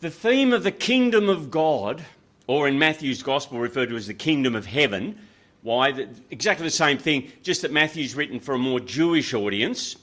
the 0.00 0.10
theme 0.10 0.52
of 0.52 0.64
the 0.64 0.72
kingdom 0.72 1.28
of 1.28 1.48
God, 1.48 2.04
or 2.48 2.66
in 2.66 2.80
Matthew's 2.80 3.22
gospel 3.22 3.60
referred 3.60 3.90
to 3.90 3.96
as 3.96 4.08
the 4.08 4.14
kingdom 4.14 4.56
of 4.56 4.66
heaven. 4.66 5.16
Why? 5.62 6.08
Exactly 6.32 6.66
the 6.66 6.70
same 6.70 6.98
thing, 6.98 7.30
just 7.44 7.62
that 7.62 7.70
Matthew's 7.70 8.16
written 8.16 8.40
for 8.40 8.56
a 8.56 8.58
more 8.58 8.80
Jewish 8.80 9.32
audience 9.32 9.94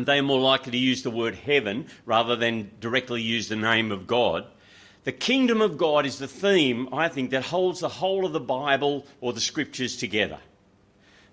and 0.00 0.06
they 0.06 0.18
are 0.18 0.22
more 0.22 0.40
likely 0.40 0.72
to 0.72 0.78
use 0.78 1.02
the 1.02 1.10
word 1.10 1.34
heaven 1.34 1.84
rather 2.06 2.34
than 2.34 2.70
directly 2.80 3.20
use 3.20 3.50
the 3.50 3.56
name 3.56 3.92
of 3.92 4.06
God. 4.06 4.46
The 5.04 5.12
kingdom 5.12 5.60
of 5.60 5.76
God 5.76 6.06
is 6.06 6.18
the 6.18 6.26
theme, 6.26 6.88
I 6.90 7.08
think, 7.08 7.32
that 7.32 7.44
holds 7.44 7.80
the 7.80 7.90
whole 7.90 8.24
of 8.24 8.32
the 8.32 8.40
Bible 8.40 9.06
or 9.20 9.34
the 9.34 9.42
scriptures 9.42 9.98
together. 9.98 10.38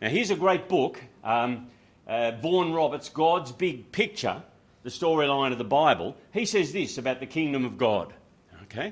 Now, 0.01 0.10
here's 0.10 0.32
a 0.32 0.36
great 0.36 0.67
book, 0.67 1.01
um, 1.23 1.67
uh, 2.08 2.32
Vaughan 2.41 2.73
Roberts, 2.73 3.08
God's 3.08 3.53
Big 3.53 3.93
Picture, 3.93 4.43
the 4.84 4.89
storyline 4.89 5.53
of 5.53 5.58
the 5.58 5.63
Bible. 5.63 6.17
He 6.34 6.45
says 6.45 6.73
this 6.73 6.97
about 6.97 7.21
the 7.21 7.25
kingdom 7.25 7.63
of 7.63 7.77
God. 7.77 8.13
Okay? 8.63 8.91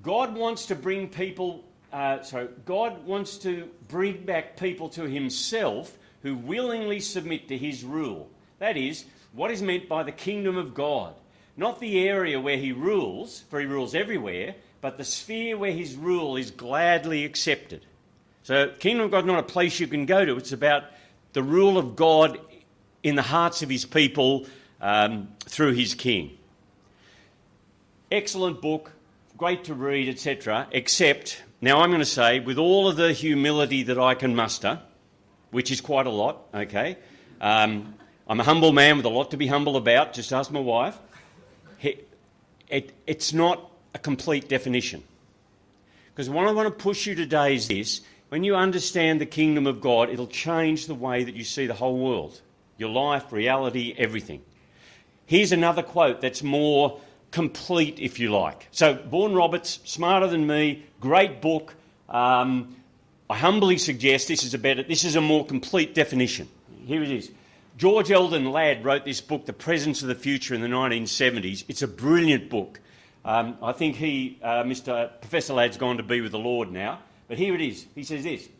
God 0.00 0.34
wants 0.34 0.64
to 0.66 0.74
bring 0.74 1.06
people, 1.06 1.64
uh, 1.92 2.22
sorry, 2.22 2.48
God 2.64 3.04
wants 3.04 3.36
to 3.38 3.68
bring 3.88 4.24
back 4.24 4.56
people 4.56 4.88
to 4.90 5.02
himself 5.02 5.98
who 6.22 6.34
willingly 6.34 7.00
submit 7.00 7.48
to 7.48 7.58
his 7.58 7.84
rule. 7.84 8.30
That 8.60 8.76
is, 8.76 9.04
what 9.32 9.50
is 9.50 9.62
meant 9.62 9.88
by 9.88 10.04
the 10.04 10.12
kingdom 10.12 10.56
of 10.56 10.74
God. 10.74 11.14
Not 11.56 11.80
the 11.80 12.08
area 12.08 12.40
where 12.40 12.56
he 12.56 12.72
rules, 12.72 13.42
for 13.50 13.58
he 13.58 13.66
rules 13.66 13.94
everywhere, 13.94 14.54
but 14.80 14.96
the 14.96 15.04
sphere 15.04 15.58
where 15.58 15.72
his 15.72 15.96
rule 15.96 16.36
is 16.36 16.50
gladly 16.50 17.24
accepted. 17.24 17.84
So, 18.42 18.68
kingdom 18.78 19.06
of 19.06 19.10
God 19.10 19.20
is 19.20 19.26
not 19.26 19.38
a 19.38 19.42
place 19.42 19.80
you 19.80 19.86
can 19.86 20.06
go 20.06 20.24
to. 20.24 20.36
It's 20.36 20.52
about 20.52 20.84
the 21.32 21.42
rule 21.42 21.78
of 21.78 21.96
God 21.96 22.38
in 23.02 23.14
the 23.14 23.22
hearts 23.22 23.62
of 23.62 23.68
his 23.68 23.84
people 23.84 24.46
um, 24.80 25.28
through 25.40 25.72
his 25.72 25.94
king. 25.94 26.36
Excellent 28.10 28.60
book, 28.60 28.92
great 29.36 29.64
to 29.64 29.74
read, 29.74 30.08
etc. 30.08 30.66
Except, 30.72 31.42
now 31.60 31.80
I'm 31.80 31.90
going 31.90 32.00
to 32.00 32.06
say, 32.06 32.40
with 32.40 32.58
all 32.58 32.88
of 32.88 32.96
the 32.96 33.12
humility 33.12 33.84
that 33.84 33.98
I 33.98 34.14
can 34.14 34.34
muster, 34.34 34.80
which 35.50 35.70
is 35.70 35.80
quite 35.80 36.06
a 36.06 36.10
lot, 36.10 36.42
okay? 36.54 36.98
Um, 37.40 37.94
I'm 38.30 38.38
a 38.38 38.44
humble 38.44 38.70
man 38.70 38.96
with 38.96 39.06
a 39.06 39.08
lot 39.08 39.32
to 39.32 39.36
be 39.36 39.48
humble 39.48 39.76
about, 39.76 40.12
just 40.12 40.32
ask 40.32 40.52
my 40.52 40.60
wife. 40.60 40.96
It, 41.82 42.08
it, 42.68 42.92
it's 43.04 43.32
not 43.32 43.72
a 43.92 43.98
complete 43.98 44.48
definition. 44.48 45.02
Because 46.14 46.30
what 46.30 46.46
I 46.46 46.52
want 46.52 46.68
to 46.68 46.70
push 46.84 47.08
you 47.08 47.16
today 47.16 47.56
is 47.56 47.66
this 47.66 48.02
when 48.28 48.44
you 48.44 48.54
understand 48.54 49.20
the 49.20 49.26
kingdom 49.26 49.66
of 49.66 49.80
God, 49.80 50.10
it'll 50.10 50.28
change 50.28 50.86
the 50.86 50.94
way 50.94 51.24
that 51.24 51.34
you 51.34 51.42
see 51.42 51.66
the 51.66 51.74
whole 51.74 51.98
world 51.98 52.40
your 52.78 52.90
life, 52.90 53.32
reality, 53.32 53.96
everything. 53.98 54.42
Here's 55.26 55.50
another 55.50 55.82
quote 55.82 56.20
that's 56.20 56.44
more 56.44 57.00
complete, 57.32 57.98
if 57.98 58.20
you 58.20 58.30
like. 58.30 58.68
So, 58.70 58.94
Vaughan 58.94 59.34
Roberts, 59.34 59.80
smarter 59.82 60.28
than 60.28 60.46
me, 60.46 60.84
great 61.00 61.42
book. 61.42 61.74
Um, 62.08 62.76
I 63.28 63.36
humbly 63.36 63.76
suggest 63.76 64.28
this 64.28 64.44
is 64.44 64.54
a 64.54 64.58
better, 64.58 64.84
this 64.84 65.02
is 65.02 65.16
a 65.16 65.20
more 65.20 65.44
complete 65.44 65.96
definition. 65.96 66.48
Here 66.86 67.02
it 67.02 67.10
is. 67.10 67.32
George 67.80 68.10
Eldon 68.10 68.52
Ladd 68.52 68.84
wrote 68.84 69.06
this 69.06 69.22
book, 69.22 69.46
The 69.46 69.54
Presence 69.54 70.02
of 70.02 70.08
the 70.08 70.14
Future, 70.14 70.54
in 70.54 70.60
the 70.60 70.68
1970s. 70.68 71.64
It's 71.66 71.80
a 71.80 71.88
brilliant 71.88 72.50
book. 72.50 72.78
Um, 73.24 73.56
I 73.62 73.72
think 73.72 73.96
he, 73.96 74.38
uh, 74.42 74.64
Mr. 74.64 75.10
Professor 75.22 75.54
Ladd's 75.54 75.78
gone 75.78 75.96
to 75.96 76.02
be 76.02 76.20
with 76.20 76.32
the 76.32 76.38
Lord 76.38 76.70
now. 76.70 76.98
But 77.26 77.38
here 77.38 77.54
it 77.54 77.62
is. 77.62 77.86
He 77.94 78.04
says 78.04 78.24
this 78.24 78.50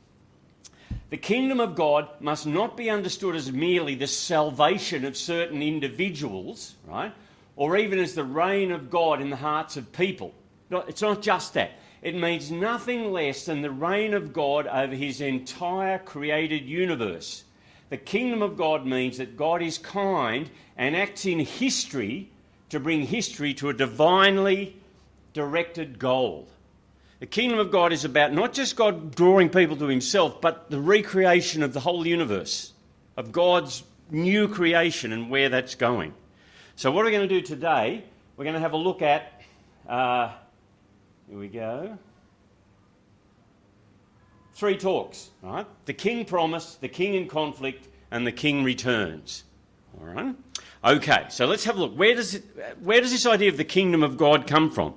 The 1.11 1.19
kingdom 1.19 1.61
of 1.61 1.75
God 1.75 2.09
must 2.19 2.47
not 2.47 2.79
be 2.79 2.89
understood 2.89 3.37
as 3.37 3.53
merely 3.53 3.95
the 3.95 4.07
salvation 4.07 5.05
of 5.05 5.19
certain 5.19 5.63
individuals, 5.63 6.77
right? 6.87 7.13
Or 7.57 7.77
even 7.77 7.99
as 7.99 8.15
the 8.15 8.25
reign 8.25 8.73
of 8.73 8.89
God 8.89 9.21
in 9.21 9.29
the 9.29 9.37
hearts 9.37 9.77
of 9.77 9.93
people. 9.93 10.33
It's 10.71 11.03
not 11.03 11.21
just 11.21 11.53
that. 11.53 11.73
It 12.01 12.15
means 12.15 12.51
nothing 12.51 13.13
less 13.13 13.45
than 13.45 13.61
the 13.61 13.71
reign 13.71 14.15
of 14.15 14.33
God 14.33 14.67
over 14.67 14.95
his 14.95 15.21
entire 15.21 15.99
created 15.99 16.65
universe. 16.65 17.45
The 17.91 17.99
kingdom 17.99 18.41
of 18.41 18.57
God 18.57 18.87
means 18.87 19.19
that 19.19 19.37
God 19.37 19.63
is 19.63 19.77
kind 19.77 20.49
and 20.77 20.97
acts 20.97 21.27
in 21.27 21.41
history 21.41 22.31
to 22.71 22.81
bring 22.81 23.03
history 23.03 23.53
to 23.55 23.69
a 23.69 23.75
divinely 23.75 24.77
directed 25.33 25.99
goal. 25.99 26.49
The 27.19 27.27
kingdom 27.27 27.59
of 27.59 27.71
God 27.71 27.93
is 27.93 28.05
about 28.05 28.33
not 28.33 28.53
just 28.55 28.77
God 28.77 29.15
drawing 29.15 29.51
people 29.51 29.77
to 29.77 29.87
himself, 29.87 30.41
but 30.41 30.71
the 30.71 30.81
recreation 30.81 31.63
of 31.63 31.75
the 31.75 31.81
whole 31.81 32.07
universe, 32.07 32.73
of 33.17 33.33
God's 33.33 33.83
new 34.11 34.49
creation 34.49 35.13
and 35.13 35.29
where 35.29 35.49
that's 35.49 35.75
going. 35.75 36.15
So, 36.77 36.91
what 36.91 37.05
we're 37.05 37.11
going 37.11 37.29
to 37.29 37.41
do 37.41 37.43
today, 37.43 38.05
we're 38.37 38.45
going 38.45 38.55
to 38.55 38.61
have 38.61 38.73
a 38.73 38.79
look 38.79 39.03
at. 39.03 39.43
Uh, 39.87 40.33
here 41.29 41.39
we 41.39 41.49
go. 41.49 41.99
Three 44.61 44.77
talks, 44.77 45.31
right? 45.41 45.67
The 45.87 45.95
king 45.95 46.27
promised, 46.27 46.83
the 46.83 46.89
king 46.89 47.15
in 47.15 47.29
conflict, 47.29 47.89
and 48.11 48.27
the 48.27 48.31
king 48.31 48.63
returns. 48.63 49.45
All 49.99 50.07
right? 50.07 50.35
Okay, 50.85 51.25
so 51.31 51.47
let's 51.47 51.65
have 51.65 51.79
a 51.79 51.81
look. 51.81 51.99
Where 51.99 52.15
does, 52.15 52.35
it, 52.35 52.45
where 52.79 53.01
does 53.01 53.11
this 53.11 53.25
idea 53.25 53.49
of 53.49 53.57
the 53.57 53.65
kingdom 53.65 54.03
of 54.03 54.19
God 54.19 54.47
come 54.47 54.71
from? 54.71 54.97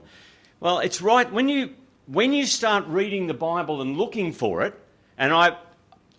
Well, 0.59 0.79
it's 0.79 1.01
right 1.01 1.31
when 1.31 1.47
you 1.47 1.75
when 2.07 2.33
you 2.33 2.45
start 2.45 2.85
reading 2.87 3.27
the 3.27 3.33
Bible 3.33 3.81
and 3.81 3.95
looking 3.95 4.33
for 4.33 4.63
it, 4.63 4.77
and 5.17 5.31
I, 5.31 5.55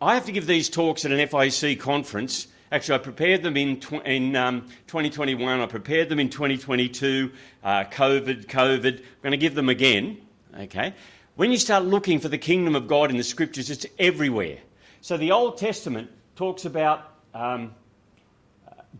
I 0.00 0.14
have 0.14 0.24
to 0.24 0.32
give 0.32 0.46
these 0.46 0.70
talks 0.70 1.04
at 1.04 1.12
an 1.12 1.18
FIC 1.28 1.78
conference. 1.78 2.46
Actually, 2.72 2.94
I 2.94 3.02
prepared 3.02 3.42
them 3.42 3.58
in, 3.58 3.78
tw- 3.78 4.06
in 4.06 4.36
um, 4.36 4.62
2021. 4.86 5.60
I 5.60 5.66
prepared 5.66 6.08
them 6.08 6.18
in 6.18 6.30
2022. 6.30 7.30
Uh, 7.62 7.84
COVID, 7.84 8.46
COVID. 8.46 8.96
I'm 9.00 9.22
going 9.22 9.32
to 9.32 9.36
give 9.36 9.54
them 9.54 9.68
again. 9.68 10.16
Okay. 10.58 10.94
When 11.36 11.50
you 11.50 11.58
start 11.58 11.84
looking 11.84 12.20
for 12.20 12.28
the 12.28 12.38
kingdom 12.38 12.76
of 12.76 12.86
God 12.86 13.10
in 13.10 13.16
the 13.16 13.24
scriptures, 13.24 13.68
it's 13.68 13.86
everywhere. 13.98 14.58
So 15.00 15.16
the 15.16 15.32
Old 15.32 15.58
Testament 15.58 16.10
talks 16.36 16.64
about 16.64 17.12
um, 17.34 17.74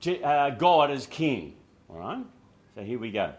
uh, 0.05 0.51
God 0.51 0.91
as 0.91 1.07
king. 1.07 1.55
All 1.89 1.97
right. 1.97 2.25
So 2.75 2.83
here 2.83 2.99
we 2.99 3.13
go. 3.13 3.33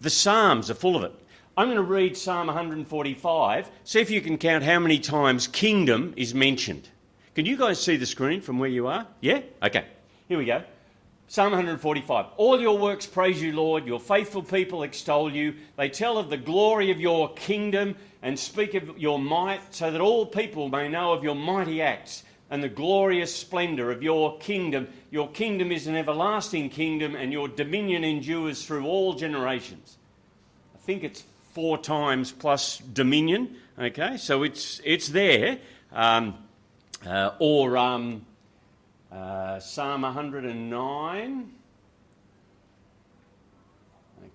The 0.00 0.10
Psalms 0.10 0.68
are 0.68 0.74
full 0.74 0.96
of 0.96 1.04
it. 1.04 1.14
I'm 1.56 1.66
going 1.66 1.76
to 1.76 1.82
read 1.82 2.16
Psalm 2.16 2.48
145. 2.48 3.70
See 3.84 4.00
if 4.00 4.10
you 4.10 4.20
can 4.20 4.36
count 4.36 4.64
how 4.64 4.80
many 4.80 4.98
times 4.98 5.46
kingdom 5.46 6.12
is 6.16 6.34
mentioned. 6.34 6.88
Can 7.36 7.46
you 7.46 7.56
guys 7.56 7.80
see 7.80 7.96
the 7.96 8.06
screen 8.06 8.40
from 8.40 8.58
where 8.58 8.68
you 8.68 8.88
are? 8.88 9.06
Yeah? 9.20 9.42
Okay. 9.62 9.84
Here 10.28 10.38
we 10.38 10.44
go. 10.44 10.64
Psalm 11.32 11.52
145. 11.52 12.26
All 12.36 12.60
your 12.60 12.76
works 12.76 13.06
praise 13.06 13.40
you, 13.40 13.54
Lord. 13.54 13.86
Your 13.86 13.98
faithful 13.98 14.42
people 14.42 14.82
extol 14.82 15.32
you. 15.32 15.54
They 15.78 15.88
tell 15.88 16.18
of 16.18 16.28
the 16.28 16.36
glory 16.36 16.90
of 16.90 17.00
your 17.00 17.32
kingdom 17.32 17.96
and 18.20 18.38
speak 18.38 18.74
of 18.74 18.98
your 18.98 19.18
might, 19.18 19.74
so 19.74 19.90
that 19.90 20.02
all 20.02 20.26
people 20.26 20.68
may 20.68 20.90
know 20.90 21.14
of 21.14 21.24
your 21.24 21.34
mighty 21.34 21.80
acts 21.80 22.22
and 22.50 22.62
the 22.62 22.68
glorious 22.68 23.34
splendour 23.34 23.90
of 23.90 24.02
your 24.02 24.36
kingdom. 24.40 24.88
Your 25.10 25.26
kingdom 25.26 25.72
is 25.72 25.86
an 25.86 25.96
everlasting 25.96 26.68
kingdom, 26.68 27.16
and 27.16 27.32
your 27.32 27.48
dominion 27.48 28.04
endures 28.04 28.66
through 28.66 28.84
all 28.84 29.14
generations. 29.14 29.96
I 30.74 30.78
think 30.80 31.02
it's 31.02 31.24
four 31.54 31.78
times 31.78 32.30
plus 32.30 32.76
dominion. 32.76 33.56
Okay, 33.78 34.18
so 34.18 34.42
it's 34.42 34.82
it's 34.84 35.08
there. 35.08 35.60
Um, 35.92 36.34
uh, 37.06 37.30
or 37.38 37.78
um, 37.78 38.26
uh, 39.12 39.60
Psalm 39.60 40.02
109. 40.02 41.52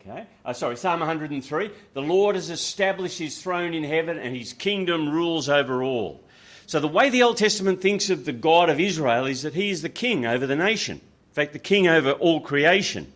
Okay, 0.02 0.28
uh, 0.46 0.54
sorry, 0.54 0.78
Psalm 0.78 1.00
103. 1.00 1.72
The 1.94 2.02
Lord 2.02 2.36
has 2.36 2.50
established 2.50 3.18
his 3.18 3.42
throne 3.42 3.74
in 3.74 3.84
heaven 3.84 4.18
and 4.18 4.36
his 4.36 4.54
kingdom 4.54 5.10
rules 5.10 5.50
over 5.50 5.82
all. 5.82 6.22
So, 6.66 6.80
the 6.80 6.88
way 6.88 7.10
the 7.10 7.24
Old 7.24 7.38
Testament 7.38 7.82
thinks 7.82 8.10
of 8.10 8.26
the 8.26 8.34
God 8.34 8.70
of 8.70 8.80
Israel 8.80 9.26
is 9.26 9.42
that 9.42 9.54
he 9.54 9.70
is 9.70 9.82
the 9.82 9.90
king 9.90 10.26
over 10.26 10.46
the 10.46 10.56
nation. 10.56 10.98
In 10.98 11.34
fact, 11.34 11.54
the 11.54 11.60
king 11.60 11.88
over 11.88 12.12
all 12.12 12.42
creation. 12.42 13.12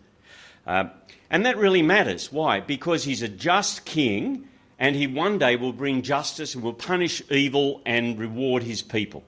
Uh, 0.66 0.86
and 1.30 1.46
that 1.46 1.58
really 1.58 1.82
matters. 1.82 2.32
Why? 2.32 2.60
Because 2.60 3.04
he's 3.04 3.22
a 3.22 3.28
just 3.28 3.86
king 3.86 4.48
and 4.80 4.96
he 4.96 5.06
one 5.06 5.38
day 5.38 5.56
will 5.58 5.74
bring 5.74 6.02
justice 6.02 6.56
and 6.56 6.64
will 6.64 6.74
punish 6.74 7.22
evil 7.30 7.82
and 7.86 8.18
reward 8.18 8.64
his 8.64 8.82
people. 8.82 9.24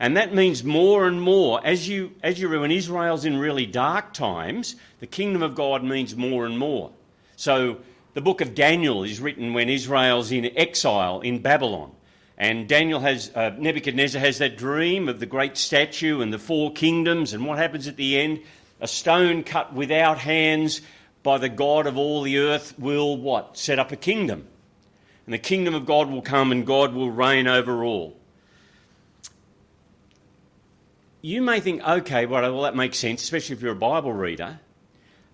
And 0.00 0.16
that 0.16 0.32
means 0.32 0.62
more 0.62 1.08
and 1.08 1.20
more, 1.20 1.60
as 1.64 1.88
you, 1.88 2.12
as 2.22 2.38
you 2.40 2.48
when 2.48 2.70
Israel's 2.70 3.24
in 3.24 3.36
really 3.36 3.66
dark 3.66 4.12
times, 4.12 4.76
the 5.00 5.06
kingdom 5.06 5.42
of 5.42 5.56
God 5.56 5.82
means 5.82 6.14
more 6.14 6.46
and 6.46 6.56
more. 6.56 6.92
So 7.36 7.78
the 8.14 8.20
book 8.20 8.40
of 8.40 8.54
Daniel 8.54 9.02
is 9.02 9.20
written 9.20 9.54
when 9.54 9.68
Israel's 9.68 10.30
in 10.30 10.56
exile 10.56 11.20
in 11.20 11.40
Babylon. 11.40 11.92
And 12.36 12.68
Daniel 12.68 13.00
has, 13.00 13.32
uh, 13.34 13.50
Nebuchadnezzar 13.58 14.20
has 14.20 14.38
that 14.38 14.56
dream 14.56 15.08
of 15.08 15.18
the 15.18 15.26
great 15.26 15.56
statue 15.56 16.20
and 16.20 16.32
the 16.32 16.38
four 16.38 16.72
kingdoms, 16.72 17.32
and 17.32 17.44
what 17.44 17.58
happens 17.58 17.88
at 17.88 17.96
the 17.96 18.18
end? 18.18 18.40
A 18.80 18.86
stone 18.86 19.42
cut 19.42 19.72
without 19.72 20.18
hands 20.18 20.80
by 21.24 21.38
the 21.38 21.48
God 21.48 21.88
of 21.88 21.96
all 21.96 22.22
the 22.22 22.38
earth 22.38 22.78
will 22.78 23.16
what? 23.16 23.58
Set 23.58 23.80
up 23.80 23.90
a 23.90 23.96
kingdom. 23.96 24.46
And 25.26 25.34
the 25.34 25.38
kingdom 25.38 25.74
of 25.74 25.84
God 25.84 26.08
will 26.08 26.22
come 26.22 26.52
and 26.52 26.64
God 26.64 26.94
will 26.94 27.10
reign 27.10 27.48
over 27.48 27.84
all. 27.84 28.17
You 31.20 31.42
may 31.42 31.60
think, 31.60 31.82
okay, 31.86 32.26
well, 32.26 32.62
that 32.62 32.76
makes 32.76 32.96
sense, 32.96 33.22
especially 33.22 33.56
if 33.56 33.62
you're 33.62 33.72
a 33.72 33.76
Bible 33.76 34.12
reader. 34.12 34.60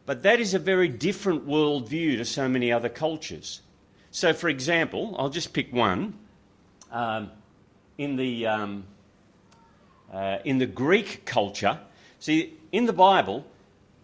But 0.06 0.22
that 0.22 0.40
is 0.40 0.54
a 0.54 0.58
very 0.58 0.88
different 0.88 1.46
worldview 1.46 2.16
to 2.18 2.24
so 2.24 2.48
many 2.48 2.72
other 2.72 2.88
cultures. 2.88 3.60
So, 4.10 4.32
for 4.32 4.48
example, 4.48 5.14
I'll 5.18 5.30
just 5.30 5.52
pick 5.52 5.72
one. 5.72 6.14
Um, 6.90 7.30
in, 7.98 8.16
the, 8.16 8.46
um, 8.46 8.84
uh, 10.12 10.38
in 10.44 10.58
the 10.58 10.66
Greek 10.66 11.24
culture, 11.24 11.78
see, 12.18 12.54
in 12.72 12.86
the 12.86 12.92
Bible, 12.92 13.44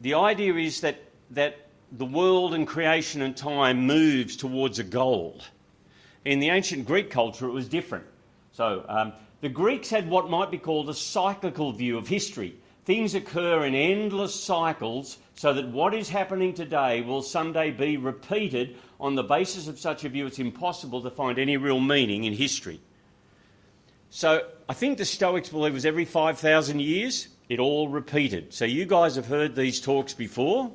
the 0.01 0.15
idea 0.15 0.55
is 0.55 0.81
that, 0.81 1.01
that 1.31 1.69
the 1.93 2.05
world 2.05 2.55
and 2.55 2.67
creation 2.67 3.23
and 3.23 3.37
time 3.37 3.87
moves 3.87 4.37
towards 4.37 4.79
a 4.79 4.85
goal. 4.85 5.41
In 6.25 6.41
the 6.41 6.51
ancient 6.51 6.87
Greek 6.87 7.11
culture, 7.11 7.47
it 7.47 7.53
was 7.53 7.69
different. 7.69 8.05
So, 8.53 8.85
um, 8.89 9.13
the 9.41 9.49
Greeks 9.49 9.91
had 9.91 10.09
what 10.09 10.31
might 10.31 10.51
be 10.51 10.59
called 10.59 10.89
a 10.89 10.95
cyclical 10.95 11.73
view 11.73 11.97
of 11.97 12.09
history. 12.09 12.57
Things 12.85 13.15
occur 13.15 13.65
in 13.65 13.75
endless 13.75 14.35
cycles 14.35 15.19
so 15.35 15.53
that 15.53 15.69
what 15.69 15.95
is 15.95 16.09
happening 16.09 16.55
today 16.55 17.03
will 17.03 17.23
someday 17.23 17.71
be 17.71 17.97
repeated. 17.97 18.77
On 18.99 19.15
the 19.15 19.23
basis 19.23 19.69
of 19.69 19.79
such 19.79 20.05
a 20.05 20.09
view, 20.09 20.27
it's 20.27 20.39
impossible 20.39 21.03
to 21.03 21.11
find 21.11 21.39
any 21.39 21.57
real 21.57 21.81
meaning 21.81 22.25
in 22.25 22.33
history. 22.33 22.81
So, 24.11 24.47
I 24.69 24.75
think 24.75 24.99
the 24.99 25.05
Stoics 25.05 25.51
believe 25.51 25.73
it 25.73 25.75
was 25.75 25.87
every 25.87 26.05
5,000 26.05 26.81
years, 26.81 27.29
it 27.49 27.61
all 27.61 27.89
repeated. 27.89 28.53
So, 28.53 28.65
you 28.65 28.85
guys 28.85 29.15
have 29.15 29.27
heard 29.27 29.55
these 29.55 29.81
talks 29.81 30.15
before, 30.15 30.73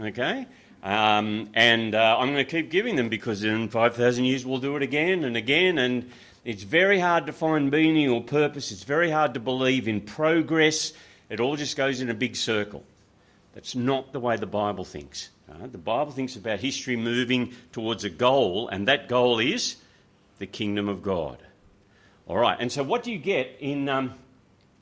okay? 0.00 0.46
Um, 0.84 1.50
and 1.54 1.96
uh, 1.96 2.16
I'm 2.16 2.32
going 2.32 2.44
to 2.46 2.50
keep 2.50 2.70
giving 2.70 2.94
them 2.94 3.08
because 3.08 3.42
in 3.42 3.68
5,000 3.68 4.24
years 4.24 4.46
we'll 4.46 4.58
do 4.58 4.76
it 4.76 4.82
again 4.84 5.24
and 5.24 5.36
again. 5.36 5.78
And 5.78 6.10
it's 6.46 6.62
very 6.62 7.00
hard 7.00 7.26
to 7.26 7.32
find 7.32 7.72
meaning 7.72 8.08
or 8.08 8.22
purpose. 8.22 8.70
It's 8.70 8.84
very 8.84 9.10
hard 9.10 9.34
to 9.34 9.40
believe 9.40 9.88
in 9.88 10.00
progress. 10.00 10.92
It 11.28 11.40
all 11.40 11.56
just 11.56 11.76
goes 11.76 12.00
in 12.00 12.08
a 12.08 12.14
big 12.14 12.36
circle. 12.36 12.84
That's 13.52 13.74
not 13.74 14.12
the 14.12 14.20
way 14.20 14.36
the 14.36 14.46
Bible 14.46 14.84
thinks. 14.84 15.30
Uh, 15.50 15.66
the 15.66 15.76
Bible 15.76 16.12
thinks 16.12 16.36
about 16.36 16.60
history 16.60 16.94
moving 16.94 17.52
towards 17.72 18.04
a 18.04 18.10
goal, 18.10 18.68
and 18.68 18.86
that 18.86 19.08
goal 19.08 19.40
is 19.40 19.74
the 20.38 20.46
kingdom 20.46 20.88
of 20.88 21.02
God. 21.02 21.38
All 22.28 22.38
right, 22.38 22.56
and 22.60 22.70
so 22.70 22.84
what 22.84 23.02
do 23.02 23.10
you 23.10 23.18
get 23.18 23.56
in, 23.58 23.88
um, 23.88 24.14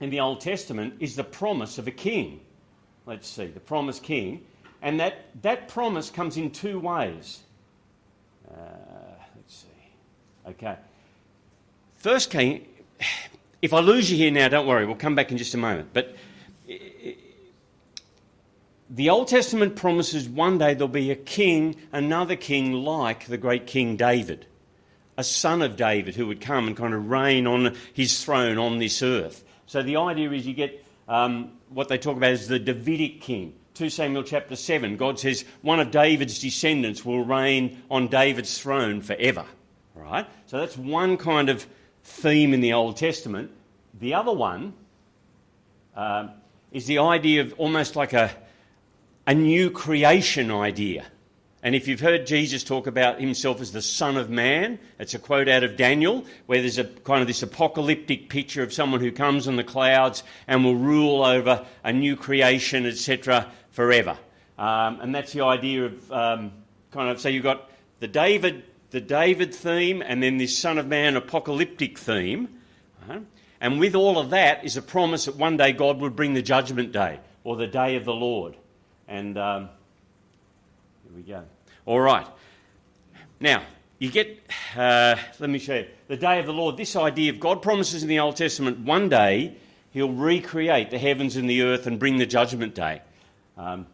in 0.00 0.10
the 0.10 0.20
Old 0.20 0.42
Testament 0.42 0.96
is 1.00 1.16
the 1.16 1.24
promise 1.24 1.78
of 1.78 1.88
a 1.88 1.92
king. 1.92 2.40
Let's 3.06 3.26
see, 3.26 3.46
the 3.46 3.60
promised 3.60 4.02
king. 4.02 4.44
And 4.82 5.00
that, 5.00 5.30
that 5.40 5.68
promise 5.68 6.10
comes 6.10 6.36
in 6.36 6.50
two 6.50 6.78
ways. 6.78 7.40
Uh, 8.50 8.54
let's 9.34 9.54
see. 9.54 10.50
Okay. 10.50 10.76
First 12.04 12.28
king, 12.28 12.66
if 13.62 13.72
I 13.72 13.80
lose 13.80 14.10
you 14.10 14.18
here 14.18 14.30
now, 14.30 14.48
don't 14.48 14.66
worry, 14.66 14.84
we'll 14.84 14.94
come 14.94 15.14
back 15.14 15.32
in 15.32 15.38
just 15.38 15.54
a 15.54 15.56
moment. 15.56 15.88
But 15.94 16.14
the 18.90 19.08
Old 19.08 19.28
Testament 19.28 19.74
promises 19.74 20.28
one 20.28 20.58
day 20.58 20.74
there'll 20.74 20.88
be 20.88 21.10
a 21.10 21.16
king, 21.16 21.76
another 21.92 22.36
king 22.36 22.74
like 22.74 23.24
the 23.24 23.38
great 23.38 23.66
King 23.66 23.96
David, 23.96 24.44
a 25.16 25.24
son 25.24 25.62
of 25.62 25.76
David 25.76 26.14
who 26.14 26.26
would 26.26 26.42
come 26.42 26.66
and 26.66 26.76
kind 26.76 26.92
of 26.92 27.08
reign 27.08 27.46
on 27.46 27.74
his 27.94 28.22
throne 28.22 28.58
on 28.58 28.80
this 28.80 29.02
earth. 29.02 29.42
So 29.64 29.82
the 29.82 29.96
idea 29.96 30.30
is 30.32 30.46
you 30.46 30.52
get 30.52 30.84
um, 31.08 31.52
what 31.70 31.88
they 31.88 31.96
talk 31.96 32.18
about 32.18 32.32
as 32.32 32.48
the 32.48 32.58
Davidic 32.58 33.22
king. 33.22 33.54
2 33.72 33.88
Samuel 33.88 34.24
chapter 34.24 34.56
7, 34.56 34.98
God 34.98 35.18
says 35.18 35.46
one 35.62 35.80
of 35.80 35.90
David's 35.90 36.38
descendants 36.38 37.02
will 37.02 37.24
reign 37.24 37.82
on 37.90 38.08
David's 38.08 38.60
throne 38.60 39.00
forever. 39.00 39.46
Right? 39.94 40.26
So 40.44 40.58
that's 40.58 40.76
one 40.76 41.16
kind 41.16 41.48
of 41.48 41.66
theme 42.04 42.54
in 42.54 42.60
the 42.60 42.72
Old 42.72 42.96
Testament. 42.96 43.50
The 43.98 44.14
other 44.14 44.32
one 44.32 44.74
uh, 45.96 46.28
is 46.70 46.86
the 46.86 46.98
idea 46.98 47.40
of 47.40 47.54
almost 47.58 47.96
like 47.96 48.12
a, 48.12 48.30
a 49.26 49.34
new 49.34 49.70
creation 49.70 50.50
idea. 50.50 51.06
And 51.62 51.74
if 51.74 51.88
you've 51.88 52.00
heard 52.00 52.26
Jesus 52.26 52.62
talk 52.62 52.86
about 52.86 53.18
himself 53.18 53.58
as 53.62 53.72
the 53.72 53.80
Son 53.80 54.18
of 54.18 54.28
Man, 54.28 54.78
it's 54.98 55.14
a 55.14 55.18
quote 55.18 55.48
out 55.48 55.64
of 55.64 55.76
Daniel, 55.78 56.26
where 56.44 56.60
there's 56.60 56.76
a 56.76 56.84
kind 56.84 57.22
of 57.22 57.26
this 57.26 57.42
apocalyptic 57.42 58.28
picture 58.28 58.62
of 58.62 58.70
someone 58.70 59.00
who 59.00 59.10
comes 59.10 59.48
on 59.48 59.56
the 59.56 59.64
clouds 59.64 60.24
and 60.46 60.62
will 60.62 60.76
rule 60.76 61.24
over 61.24 61.64
a 61.82 61.90
new 61.90 62.16
creation, 62.16 62.84
etc., 62.84 63.50
forever. 63.70 64.18
Um, 64.58 65.00
and 65.00 65.14
that's 65.14 65.32
the 65.32 65.40
idea 65.40 65.86
of 65.86 66.12
um, 66.12 66.52
kind 66.90 67.08
of 67.08 67.18
so 67.18 67.30
you've 67.30 67.42
got 67.42 67.70
the 68.00 68.08
David, 68.08 68.62
the 68.94 69.00
David 69.00 69.52
theme, 69.52 70.04
and 70.06 70.22
then 70.22 70.38
this 70.38 70.56
Son 70.56 70.78
of 70.78 70.86
Man 70.86 71.16
apocalyptic 71.16 71.98
theme. 71.98 72.48
Uh, 73.10 73.18
and 73.60 73.80
with 73.80 73.96
all 73.96 74.20
of 74.20 74.30
that 74.30 74.64
is 74.64 74.76
a 74.76 74.82
promise 74.82 75.24
that 75.24 75.34
one 75.34 75.56
day 75.56 75.72
God 75.72 75.98
would 75.98 76.14
bring 76.14 76.32
the 76.34 76.42
judgment 76.42 76.92
day 76.92 77.18
or 77.42 77.56
the 77.56 77.66
day 77.66 77.96
of 77.96 78.04
the 78.04 78.12
Lord. 78.12 78.56
And 79.08 79.36
um, 79.36 79.68
here 81.02 81.16
we 81.16 81.22
go. 81.22 81.42
All 81.86 81.98
right. 81.98 82.26
Now, 83.40 83.64
you 83.98 84.12
get, 84.12 84.40
uh, 84.76 85.16
let 85.40 85.50
me 85.50 85.58
show 85.58 85.74
you, 85.74 85.86
the 86.06 86.16
day 86.16 86.38
of 86.38 86.46
the 86.46 86.52
Lord. 86.52 86.76
This 86.76 86.94
idea 86.94 87.32
of 87.32 87.40
God 87.40 87.62
promises 87.62 88.04
in 88.04 88.08
the 88.08 88.20
Old 88.20 88.36
Testament 88.36 88.78
one 88.78 89.08
day 89.08 89.56
he'll 89.90 90.12
recreate 90.12 90.92
the 90.92 91.00
heavens 91.00 91.34
and 91.34 91.50
the 91.50 91.62
earth 91.62 91.88
and 91.88 91.98
bring 91.98 92.18
the 92.18 92.26
judgment 92.26 92.76
day. 92.76 93.02
Um, 93.58 93.88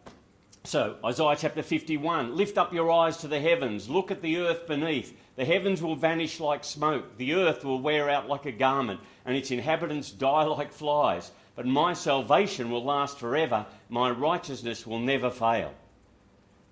so, 0.63 0.97
Isaiah 1.03 1.35
chapter 1.37 1.63
51 1.63 2.35
Lift 2.35 2.57
up 2.57 2.73
your 2.73 2.91
eyes 2.91 3.17
to 3.17 3.27
the 3.27 3.39
heavens, 3.39 3.89
look 3.89 4.11
at 4.11 4.21
the 4.21 4.37
earth 4.37 4.67
beneath. 4.67 5.17
The 5.35 5.45
heavens 5.45 5.81
will 5.81 5.95
vanish 5.95 6.39
like 6.39 6.63
smoke, 6.63 7.17
the 7.17 7.33
earth 7.33 7.63
will 7.63 7.79
wear 7.79 8.09
out 8.09 8.27
like 8.27 8.45
a 8.45 8.51
garment, 8.51 8.99
and 9.25 9.35
its 9.35 9.49
inhabitants 9.49 10.11
die 10.11 10.43
like 10.43 10.71
flies. 10.71 11.31
But 11.55 11.65
my 11.65 11.93
salvation 11.93 12.69
will 12.69 12.83
last 12.83 13.17
forever, 13.17 13.65
my 13.89 14.11
righteousness 14.11 14.85
will 14.85 14.99
never 14.99 15.29
fail. 15.29 15.73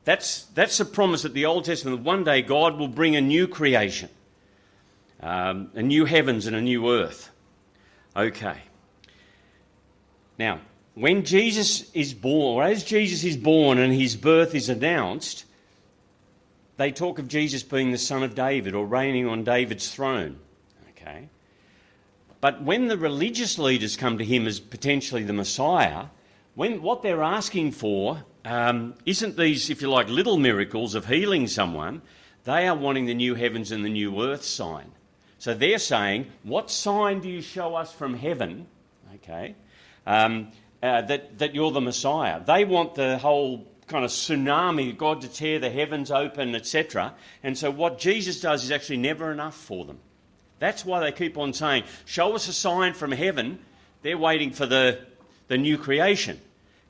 That's, 0.06 0.44
that's 0.46 0.80
a 0.80 0.86
promise 0.86 1.24
that 1.24 1.34
the 1.34 1.46
Old 1.46 1.66
Testament, 1.66 2.02
one 2.02 2.24
day 2.24 2.42
God 2.42 2.78
will 2.78 2.88
bring 2.88 3.16
a 3.16 3.22
new 3.22 3.48
creation, 3.48 4.10
um, 5.20 5.72
a 5.74 5.82
new 5.82 6.06
heavens 6.06 6.48
and 6.48 6.56
a 6.56 6.62
new 6.62 6.92
earth. 6.92 7.30
Okay. 8.16 8.58
Now, 10.38 10.62
when 11.00 11.24
Jesus 11.24 11.90
is 11.94 12.14
born, 12.14 12.58
or 12.58 12.64
as 12.64 12.84
Jesus 12.84 13.24
is 13.24 13.38
born 13.38 13.78
and 13.78 13.94
his 13.94 14.18
birth 14.18 14.54
is 14.54 14.68
announced, 14.68 15.46
they 16.76 16.92
talk 16.92 17.20
of 17.20 17.30
Jesus 17.30 17.64
being 17.64 17.92
the 17.92 17.98
son 17.98 18.22
of 18.22 18.36
David 18.36 18.76
or 18.76 18.86
reigning 18.86 19.26
on 19.26 19.46
David's 19.46 19.94
throne. 19.94 20.40
Okay? 20.90 21.30
But 22.42 22.64
when 22.64 22.88
the 22.88 22.98
religious 22.98 23.58
leaders 23.58 23.96
come 23.96 24.18
to 24.18 24.26
him 24.26 24.46
as 24.46 24.60
potentially 24.60 25.24
the 25.24 25.32
Messiah, 25.32 26.08
when 26.56 26.82
what 26.82 27.02
they're 27.02 27.24
asking 27.24 27.72
for 27.72 28.26
um, 28.44 28.94
isn't 29.06 29.38
these, 29.38 29.70
if 29.70 29.82
you 29.82 29.90
like, 29.90 30.10
little 30.10 30.38
miracles 30.38 30.96
of 30.96 31.06
healing 31.06 31.48
someone, 31.48 32.02
they 32.44 32.68
are 32.68 32.76
wanting 32.76 33.06
the 33.06 33.14
new 33.14 33.36
heavens 33.36 33.72
and 33.72 33.86
the 33.86 33.90
new 33.90 34.22
earth 34.22 34.44
sign. 34.44 34.92
So 35.38 35.54
they're 35.54 35.80
saying, 35.80 36.28
What 36.44 36.70
sign 36.70 37.22
do 37.22 37.30
you 37.30 37.42
show 37.42 37.76
us 37.76 37.94
from 37.94 38.16
heaven? 38.16 38.68
Okay. 39.16 39.56
Um, 40.06 40.52
uh, 40.82 41.02
that, 41.04 41.40
that 41.40 41.56
you're 41.56 41.72
the 41.72 41.82
Messiah. 41.82 42.42
They 42.44 42.66
want 42.66 42.96
the 42.96 43.18
whole 43.18 43.68
kind 43.88 44.06
of 44.06 44.12
tsunami, 44.12 44.96
God 44.96 45.22
to 45.22 45.28
tear 45.28 45.60
the 45.60 45.70
heavens 45.70 46.12
open, 46.12 46.56
etc. 46.56 47.14
And 47.44 47.58
so 47.58 47.72
what 47.72 48.00
Jesus 48.00 48.40
does 48.40 48.64
is 48.64 48.72
actually 48.72 48.98
never 48.98 49.32
enough 49.32 49.56
for 49.56 49.86
them. 49.86 50.00
That's 50.60 50.86
why 50.86 51.00
they 51.00 51.12
keep 51.12 51.38
on 51.38 51.54
saying, 51.54 51.84
Show 52.06 52.36
us 52.36 52.48
a 52.48 52.54
sign 52.54 52.94
from 52.94 53.12
heaven. 53.12 53.60
They're 54.02 54.18
waiting 54.18 54.52
for 54.52 54.66
the, 54.66 55.00
the 55.48 55.58
new 55.58 55.78
creation. 55.78 56.40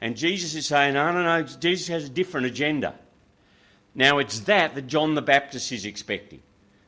And 0.02 0.18
Jesus 0.18 0.56
is 0.56 0.68
saying, 0.68 0.94
No, 0.94 1.12
no, 1.12 1.24
no, 1.24 1.44
Jesus 1.44 1.88
has 1.88 2.06
a 2.06 2.10
different 2.10 2.48
agenda. 2.48 2.96
Now, 3.96 4.20
it's 4.20 4.42
that 4.42 4.76
that 4.76 4.88
John 4.88 5.16
the 5.16 5.22
Baptist 5.22 5.72
is 5.72 5.86
expecting. 5.86 6.42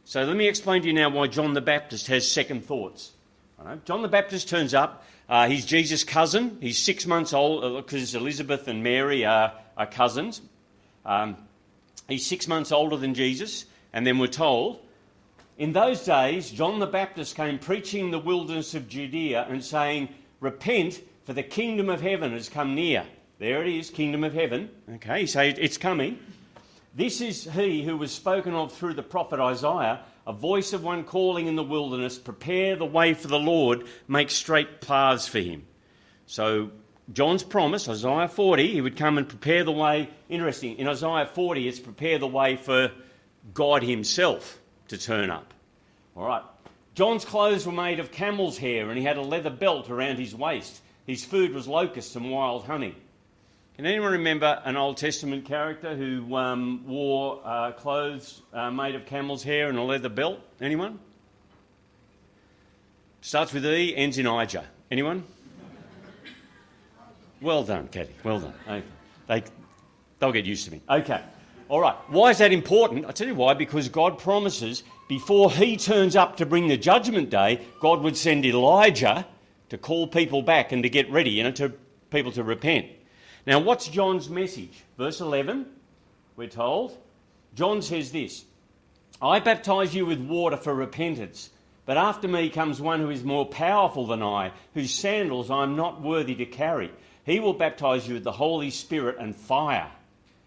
So 0.05 0.23
let 0.23 0.35
me 0.35 0.47
explain 0.47 0.81
to 0.81 0.87
you 0.87 0.93
now 0.93 1.09
why 1.09 1.27
John 1.27 1.53
the 1.53 1.61
Baptist 1.61 2.07
has 2.07 2.29
second 2.29 2.65
thoughts. 2.65 3.11
John 3.85 4.01
the 4.01 4.07
Baptist 4.07 4.49
turns 4.49 4.73
up 4.73 5.05
uh, 5.31 5.47
he's 5.47 5.65
Jesus' 5.65 6.03
cousin. 6.03 6.57
He's 6.59 6.77
six 6.77 7.07
months 7.07 7.31
old 7.31 7.77
because 7.77 8.13
uh, 8.13 8.19
Elizabeth 8.19 8.67
and 8.67 8.83
Mary 8.83 9.23
are, 9.23 9.53
are 9.77 9.85
cousins. 9.85 10.41
Um, 11.05 11.37
he's 12.09 12.25
six 12.25 12.49
months 12.49 12.73
older 12.73 12.97
than 12.97 13.13
Jesus. 13.13 13.63
And 13.93 14.05
then 14.05 14.19
we're 14.19 14.27
told, 14.27 14.81
in 15.57 15.71
those 15.71 16.03
days, 16.03 16.51
John 16.51 16.79
the 16.79 16.85
Baptist 16.85 17.37
came 17.37 17.59
preaching 17.59 18.05
in 18.05 18.11
the 18.11 18.19
wilderness 18.19 18.75
of 18.75 18.89
Judea 18.89 19.47
and 19.49 19.63
saying, 19.63 20.09
Repent, 20.41 21.01
for 21.23 21.31
the 21.31 21.43
kingdom 21.43 21.89
of 21.89 22.01
heaven 22.01 22.33
has 22.33 22.49
come 22.49 22.75
near. 22.75 23.05
There 23.39 23.61
it 23.61 23.73
is, 23.73 23.89
kingdom 23.89 24.25
of 24.25 24.33
heaven. 24.33 24.69
Okay, 24.95 25.25
so 25.25 25.39
it's 25.39 25.77
coming. 25.77 26.19
This 26.93 27.21
is 27.21 27.45
he 27.45 27.83
who 27.83 27.95
was 27.95 28.11
spoken 28.11 28.53
of 28.53 28.73
through 28.73 28.95
the 28.95 29.03
prophet 29.03 29.39
Isaiah 29.39 30.01
a 30.25 30.33
voice 30.33 30.73
of 30.73 30.83
one 30.83 31.03
calling 31.03 31.47
in 31.47 31.55
the 31.55 31.63
wilderness, 31.63 32.17
prepare 32.17 32.75
the 32.75 32.85
way 32.85 33.13
for 33.13 33.27
the 33.27 33.39
Lord, 33.39 33.85
make 34.07 34.29
straight 34.29 34.81
paths 34.81 35.27
for 35.27 35.39
him. 35.39 35.65
So, 36.25 36.71
John's 37.11 37.43
promise, 37.43 37.89
Isaiah 37.89 38.27
40, 38.27 38.71
he 38.71 38.81
would 38.81 38.95
come 38.95 39.17
and 39.17 39.27
prepare 39.27 39.63
the 39.63 39.71
way. 39.71 40.09
Interesting, 40.29 40.77
in 40.77 40.87
Isaiah 40.87 41.25
40, 41.25 41.67
it's 41.67 41.79
prepare 41.79 42.19
the 42.19 42.27
way 42.27 42.55
for 42.55 42.91
God 43.53 43.83
himself 43.83 44.59
to 44.87 44.97
turn 44.97 45.29
up. 45.29 45.53
All 46.15 46.25
right. 46.25 46.43
John's 46.93 47.25
clothes 47.25 47.65
were 47.65 47.71
made 47.71 47.99
of 47.99 48.11
camel's 48.11 48.57
hair 48.57 48.89
and 48.89 48.97
he 48.97 49.03
had 49.03 49.17
a 49.17 49.21
leather 49.21 49.49
belt 49.49 49.89
around 49.89 50.17
his 50.17 50.35
waist. 50.35 50.81
His 51.07 51.25
food 51.25 51.53
was 51.53 51.67
locusts 51.67 52.15
and 52.15 52.29
wild 52.29 52.65
honey. 52.65 52.95
Can 53.81 53.87
anyone 53.87 54.11
remember 54.11 54.61
an 54.63 54.77
Old 54.77 54.97
Testament 54.97 55.43
character 55.45 55.95
who 55.95 56.35
um, 56.35 56.83
wore 56.85 57.41
uh, 57.43 57.71
clothes 57.71 58.43
uh, 58.53 58.69
made 58.69 58.93
of 58.93 59.07
camel's 59.07 59.41
hair 59.41 59.69
and 59.69 59.77
a 59.79 59.81
leather 59.81 60.07
belt? 60.07 60.39
Anyone? 60.61 60.99
Starts 63.21 63.51
with 63.51 63.65
E, 63.65 63.95
ends 63.95 64.19
in 64.19 64.27
Ijah. 64.27 64.65
Anyone? 64.91 65.23
Well 67.41 67.63
done, 67.63 67.87
Katie. 67.87 68.13
Well 68.23 68.41
done. 68.41 68.53
Okay. 68.67 68.85
They, 69.25 69.43
they'll 70.19 70.31
get 70.31 70.45
used 70.45 70.65
to 70.65 70.71
me. 70.71 70.81
Okay. 70.87 71.23
All 71.67 71.81
right. 71.81 71.95
Why 72.09 72.29
is 72.29 72.37
that 72.37 72.51
important? 72.51 73.07
I'll 73.07 73.13
tell 73.13 73.25
you 73.25 73.33
why. 73.33 73.55
Because 73.55 73.89
God 73.89 74.19
promises 74.19 74.83
before 75.09 75.49
he 75.49 75.75
turns 75.75 76.15
up 76.15 76.37
to 76.37 76.45
bring 76.45 76.67
the 76.67 76.77
judgment 76.77 77.31
day, 77.31 77.65
God 77.79 78.01
would 78.03 78.15
send 78.15 78.45
Elijah 78.45 79.25
to 79.69 79.79
call 79.79 80.05
people 80.05 80.43
back 80.43 80.71
and 80.71 80.83
to 80.83 80.89
get 80.89 81.09
ready, 81.09 81.31
you 81.31 81.41
know, 81.41 81.51
to 81.53 81.69
people 82.11 82.31
to 82.33 82.43
repent. 82.43 82.85
Now, 83.45 83.59
what's 83.59 83.87
John's 83.87 84.29
message? 84.29 84.83
Verse 84.97 85.19
11, 85.19 85.65
we're 86.35 86.47
told. 86.47 86.97
John 87.55 87.81
says 87.81 88.11
this 88.11 88.45
I 89.21 89.39
baptize 89.39 89.95
you 89.95 90.05
with 90.05 90.19
water 90.19 90.57
for 90.57 90.73
repentance, 90.73 91.49
but 91.85 91.97
after 91.97 92.27
me 92.27 92.49
comes 92.49 92.79
one 92.79 92.99
who 92.99 93.09
is 93.09 93.23
more 93.23 93.45
powerful 93.45 94.05
than 94.05 94.21
I, 94.21 94.51
whose 94.73 94.93
sandals 94.93 95.49
I 95.49 95.63
am 95.63 95.75
not 95.75 96.01
worthy 96.01 96.35
to 96.35 96.45
carry. 96.45 96.91
He 97.23 97.39
will 97.39 97.53
baptize 97.53 98.07
you 98.07 98.15
with 98.15 98.23
the 98.23 98.31
Holy 98.31 98.69
Spirit 98.69 99.17
and 99.19 99.35
fire. 99.35 99.91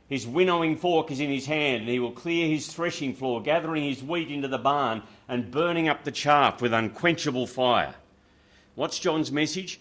His 0.09 0.26
winnowing 0.26 0.76
fork 0.76 1.11
is 1.11 1.20
in 1.20 1.30
his 1.30 1.47
hand, 1.47 1.82
and 1.82 1.88
he 1.88 1.99
will 1.99 2.12
clear 2.12 2.47
his 2.49 2.72
threshing 2.72 3.14
floor, 3.14 3.42
gathering 3.42 3.84
his 3.84 4.03
wheat 4.03 4.30
into 4.30 4.49
the 4.49 4.59
barn 4.59 5.03
and 5.28 5.51
burning 5.51 5.88
up 5.88 6.05
the 6.05 6.12
chaff 6.12 6.61
with 6.61 6.72
unquenchable 6.72 7.47
fire. 7.47 7.95
What's 8.74 8.99
John's 8.99 9.32
message? 9.32 9.80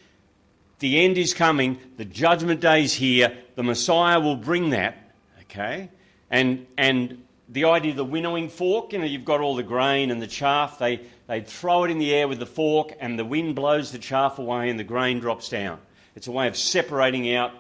The 0.84 1.00
end 1.00 1.18
is 1.18 1.34
coming, 1.34 1.80
the 1.96 2.04
judgment 2.04 2.60
day 2.60 2.84
is 2.84 2.94
here, 2.94 3.38
the 3.56 3.64
Messiah 3.64 4.20
will 4.20 4.36
bring 4.36 4.72
that, 4.72 4.98
okay? 5.44 5.88
And, 6.30 6.68
and 6.78 7.24
the 7.48 7.64
idea 7.64 7.92
of 7.92 7.96
the 7.96 8.04
winnowing 8.04 8.50
fork, 8.50 8.92
you 8.92 9.00
know, 9.00 9.06
you've 9.06 9.24
got 9.24 9.40
all 9.40 9.56
the 9.56 9.64
grain 9.64 10.12
and 10.12 10.22
the 10.22 10.28
chaff, 10.28 10.80
they, 10.80 11.00
they 11.28 11.40
throw 11.40 11.86
it 11.86 11.92
in 11.92 12.00
the 12.00 12.14
air 12.14 12.28
with 12.28 12.40
the 12.40 12.46
fork, 12.46 12.92
and 13.00 13.18
the 13.18 13.24
wind 13.24 13.56
blows 13.56 13.94
the 13.94 13.98
chaff 13.98 14.40
away 14.40 14.70
and 14.70 14.78
the 14.78 14.84
grain 14.84 15.22
drops 15.22 15.48
down. 15.48 15.80
It's 16.18 16.28
a 16.28 16.34
way 16.34 16.50
of 16.50 16.58
separating 16.58 17.34
out 17.34 17.54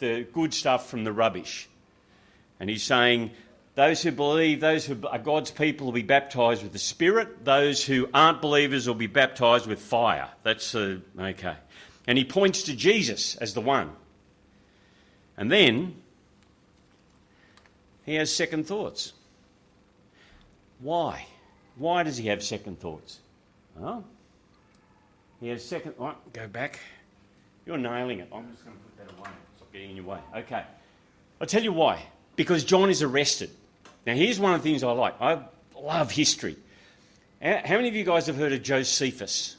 the 0.00 0.26
good 0.32 0.52
stuff 0.52 0.90
from 0.90 1.04
the 1.04 1.12
rubbish. 1.12 1.68
And 2.58 2.68
he's 2.68 2.82
saying, 2.82 3.30
those 3.76 4.02
who 4.02 4.10
believe, 4.10 4.58
those 4.58 4.84
who 4.84 4.98
are 5.06 5.20
God's 5.20 5.52
people, 5.52 5.86
will 5.86 5.92
be 5.92 6.02
baptized 6.02 6.64
with 6.64 6.72
the 6.72 6.80
Spirit. 6.80 7.44
Those 7.44 7.84
who 7.84 8.08
aren't 8.12 8.42
believers 8.42 8.88
will 8.88 8.96
be 8.96 9.06
baptized 9.06 9.68
with 9.68 9.78
fire. 9.78 10.28
That's 10.42 10.74
okay. 10.74 11.54
And 12.06 12.18
he 12.18 12.24
points 12.24 12.62
to 12.64 12.76
Jesus 12.76 13.36
as 13.36 13.54
the 13.54 13.60
one. 13.60 13.92
And 15.36 15.50
then 15.50 15.96
he 18.04 18.14
has 18.16 18.34
second 18.34 18.66
thoughts. 18.66 19.12
Why? 20.80 21.26
Why 21.76 22.02
does 22.02 22.16
he 22.16 22.28
have 22.28 22.42
second 22.42 22.78
thoughts? 22.78 23.20
Well, 23.74 24.04
he 25.40 25.48
has 25.48 25.64
second. 25.64 25.94
Oh, 25.98 26.14
go 26.32 26.46
back. 26.46 26.78
You're 27.66 27.78
nailing 27.78 28.20
it. 28.20 28.28
I'm 28.32 28.50
just 28.50 28.64
going 28.64 28.76
to 28.76 28.82
put 28.82 28.98
that 28.98 29.18
away. 29.18 29.30
Stop 29.56 29.72
getting 29.72 29.90
in 29.90 29.96
your 29.96 30.04
way. 30.04 30.18
Okay. 30.36 30.62
I'll 31.40 31.46
tell 31.46 31.62
you 31.62 31.72
why. 31.72 32.06
Because 32.36 32.64
John 32.64 32.90
is 32.90 33.02
arrested. 33.02 33.50
Now, 34.06 34.14
here's 34.14 34.38
one 34.38 34.52
of 34.54 34.62
the 34.62 34.68
things 34.68 34.82
I 34.82 34.92
like. 34.92 35.20
I 35.20 35.42
love 35.80 36.10
history. 36.10 36.56
How 37.40 37.76
many 37.76 37.88
of 37.88 37.94
you 37.94 38.04
guys 38.04 38.26
have 38.26 38.36
heard 38.36 38.52
of 38.52 38.62
Josephus? 38.62 39.56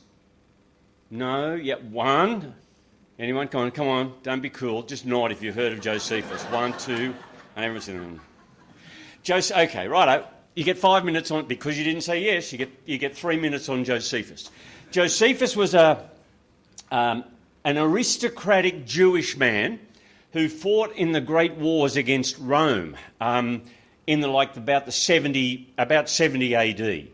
No? 1.15 1.55
Yep, 1.55 1.83
one. 1.83 2.53
Anyone? 3.17 3.47
Come 3.47 3.61
on, 3.61 3.71
come 3.71 3.87
on. 3.87 4.13
Don't 4.23 4.41
be 4.41 4.49
cool. 4.49 4.83
Just 4.83 5.05
nod 5.05 5.31
if 5.31 5.41
you've 5.41 5.55
heard 5.55 5.71
of 5.71 5.79
Josephus. 5.79 6.43
One, 6.45 6.77
two. 6.77 7.15
And 7.55 7.63
everyone's 7.65 7.87
in. 7.87 8.19
Jos- 9.23 9.51
okay, 9.51 9.87
righto. 9.87 10.27
You 10.55 10.65
get 10.65 10.77
five 10.77 11.05
minutes 11.05 11.31
on 11.31 11.45
because 11.45 11.77
you 11.77 11.85
didn't 11.85 12.01
say 12.01 12.21
yes. 12.21 12.51
You 12.51 12.57
get 12.57 12.71
you 12.85 12.97
get 12.97 13.15
three 13.15 13.37
minutes 13.37 13.69
on 13.69 13.85
Josephus. 13.85 14.49
Josephus 14.91 15.55
was 15.55 15.73
a 15.73 16.09
um, 16.91 17.23
an 17.63 17.77
aristocratic 17.77 18.85
Jewish 18.85 19.37
man 19.37 19.79
who 20.33 20.49
fought 20.49 20.93
in 20.95 21.13
the 21.13 21.21
great 21.21 21.55
wars 21.55 21.95
against 21.95 22.37
Rome 22.39 22.97
um, 23.21 23.63
in 24.05 24.19
the 24.19 24.27
like 24.27 24.55
about 24.57 24.85
the 24.85 24.91
70 24.91 25.73
about 25.77 26.09
70 26.09 26.55
AD. 26.55 27.07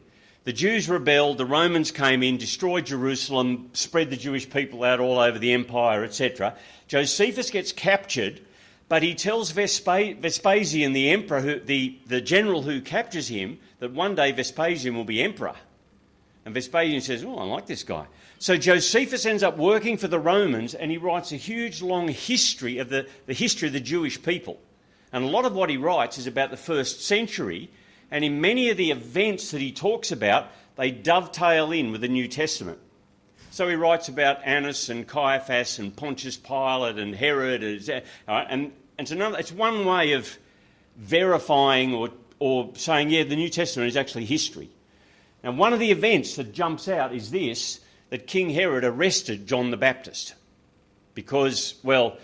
The 0.44 0.54
Jews 0.54 0.90
rebelled, 0.90 1.38
the 1.38 1.46
Romans 1.46 1.92
came 1.92 2.24
in, 2.24 2.38
destroyed 2.38 2.88
Jerusalem, 2.88 3.70
spread 3.74 4.10
the 4.10 4.18
Jewish 4.18 4.50
people 4.50 4.84
out 4.84 5.00
all 5.00 5.20
over 5.20 5.38
the 5.38 5.54
empire, 5.54 6.04
etc. 6.04 6.56
Josephus 6.88 7.52
gets 7.52 7.72
captured, 7.72 8.42
but 8.90 9.04
he 9.04 9.14
tells 9.14 9.52
Vespasian, 9.52 10.94
the 10.94 11.12
emperor, 11.12 11.42
who, 11.42 11.60
the, 11.60 11.96
the 12.08 12.22
general 12.22 12.64
who 12.64 12.82
captures 12.82 13.28
him, 13.28 13.60
that 13.80 13.92
one 13.92 14.16
day 14.16 14.32
Vespasian 14.32 14.96
will 14.96 15.04
be 15.04 15.22
emperor. 15.22 15.56
And 16.44 16.56
Vespasian 16.56 17.02
says, 17.02 17.24
Oh, 17.24 17.38
I 17.38 17.44
like 17.44 17.68
this 17.68 17.84
guy. 17.84 18.08
So 18.40 18.58
Josephus 18.58 19.28
ends 19.28 19.44
up 19.44 19.58
working 19.58 19.98
for 19.98 20.08
the 20.08 20.20
Romans 20.20 20.74
and 20.74 20.90
he 20.90 20.98
writes 20.98 21.32
a 21.32 21.38
huge 21.38 21.84
long 21.84 22.08
history 22.08 22.80
of 22.80 22.90
the, 22.90 23.08
the 23.28 23.34
history 23.34 23.68
of 23.68 23.74
the 23.74 23.80
Jewish 23.80 24.22
people. 24.22 24.60
And 25.14 25.24
a 25.24 25.28
lot 25.28 25.46
of 25.46 25.54
what 25.54 25.70
he 25.70 25.78
writes 25.78 26.18
is 26.18 26.26
about 26.26 26.50
the 26.50 26.58
first 26.58 27.06
century. 27.06 27.70
And 28.12 28.26
in 28.26 28.42
many 28.42 28.70
of 28.70 28.78
the 28.78 28.92
events 28.92 29.52
that 29.52 29.62
he 29.62 29.72
talks 29.72 30.12
about, 30.12 30.52
they 30.76 30.92
dovetail 30.92 31.72
in 31.72 31.92
with 31.92 32.02
the 32.02 32.08
New 32.08 32.28
Testament. 32.28 32.80
So 33.52 33.68
he 33.68 33.76
writes 33.76 34.08
about 34.08 34.40
Annas 34.46 34.90
and 34.90 35.08
Caiaphas 35.08 35.80
and 35.80 35.96
Pontius 35.96 36.38
Pilate 36.38 36.98
and 36.98 37.16
Herod. 37.16 37.64
And, 37.64 38.04
and 38.28 38.72
it's, 38.98 39.12
another, 39.12 39.38
it's 39.38 39.52
one 39.52 39.86
way 39.86 40.14
of 40.14 40.38
verifying 40.98 41.94
or, 41.94 42.10
or 42.40 42.72
saying, 42.76 43.10
yeah, 43.10 43.24
the 43.24 43.36
New 43.36 43.50
Testament 43.50 43.88
is 43.88 43.98
actually 43.98 44.26
history. 44.26 44.70
Now, 45.44 45.52
one 45.52 45.74
of 45.74 45.80
the 45.80 45.92
events 45.92 46.36
that 46.36 46.54
jumps 46.54 46.88
out 46.88 47.14
is 47.14 47.32
this 47.32 47.80
that 48.10 48.28
King 48.28 48.50
Herod 48.50 48.84
arrested 48.84 49.48
John 49.48 49.72
the 49.72 49.78
Baptist. 49.78 50.36
Because, 51.14 51.76
well, 51.84 52.18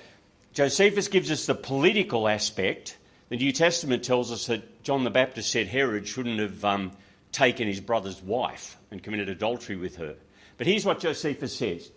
Josephus 0.53 1.07
gives 1.07 1.31
us 1.31 1.45
the 1.45 1.55
political 1.55 2.27
aspect. 2.27 2.97
The 3.29 3.35
New 3.35 3.51
Testament 3.51 4.05
tells 4.05 4.31
us 4.31 4.47
that 4.47 4.83
John 4.83 5.03
the 5.03 5.09
Baptist 5.09 5.51
said 5.51 5.67
Herod 5.67 6.07
shouldn't 6.07 6.39
have 6.39 6.63
um, 6.63 6.93
taken 7.33 7.67
his 7.67 7.81
brother's 7.81 8.23
wife 8.23 8.77
and 8.89 9.03
committed 9.03 9.27
adultery 9.27 9.75
with 9.75 9.97
her. 9.97 10.15
But 10.57 10.65
here's 10.65 10.85
what 10.85 11.01
Josephus 11.01 11.53
says 11.53 11.91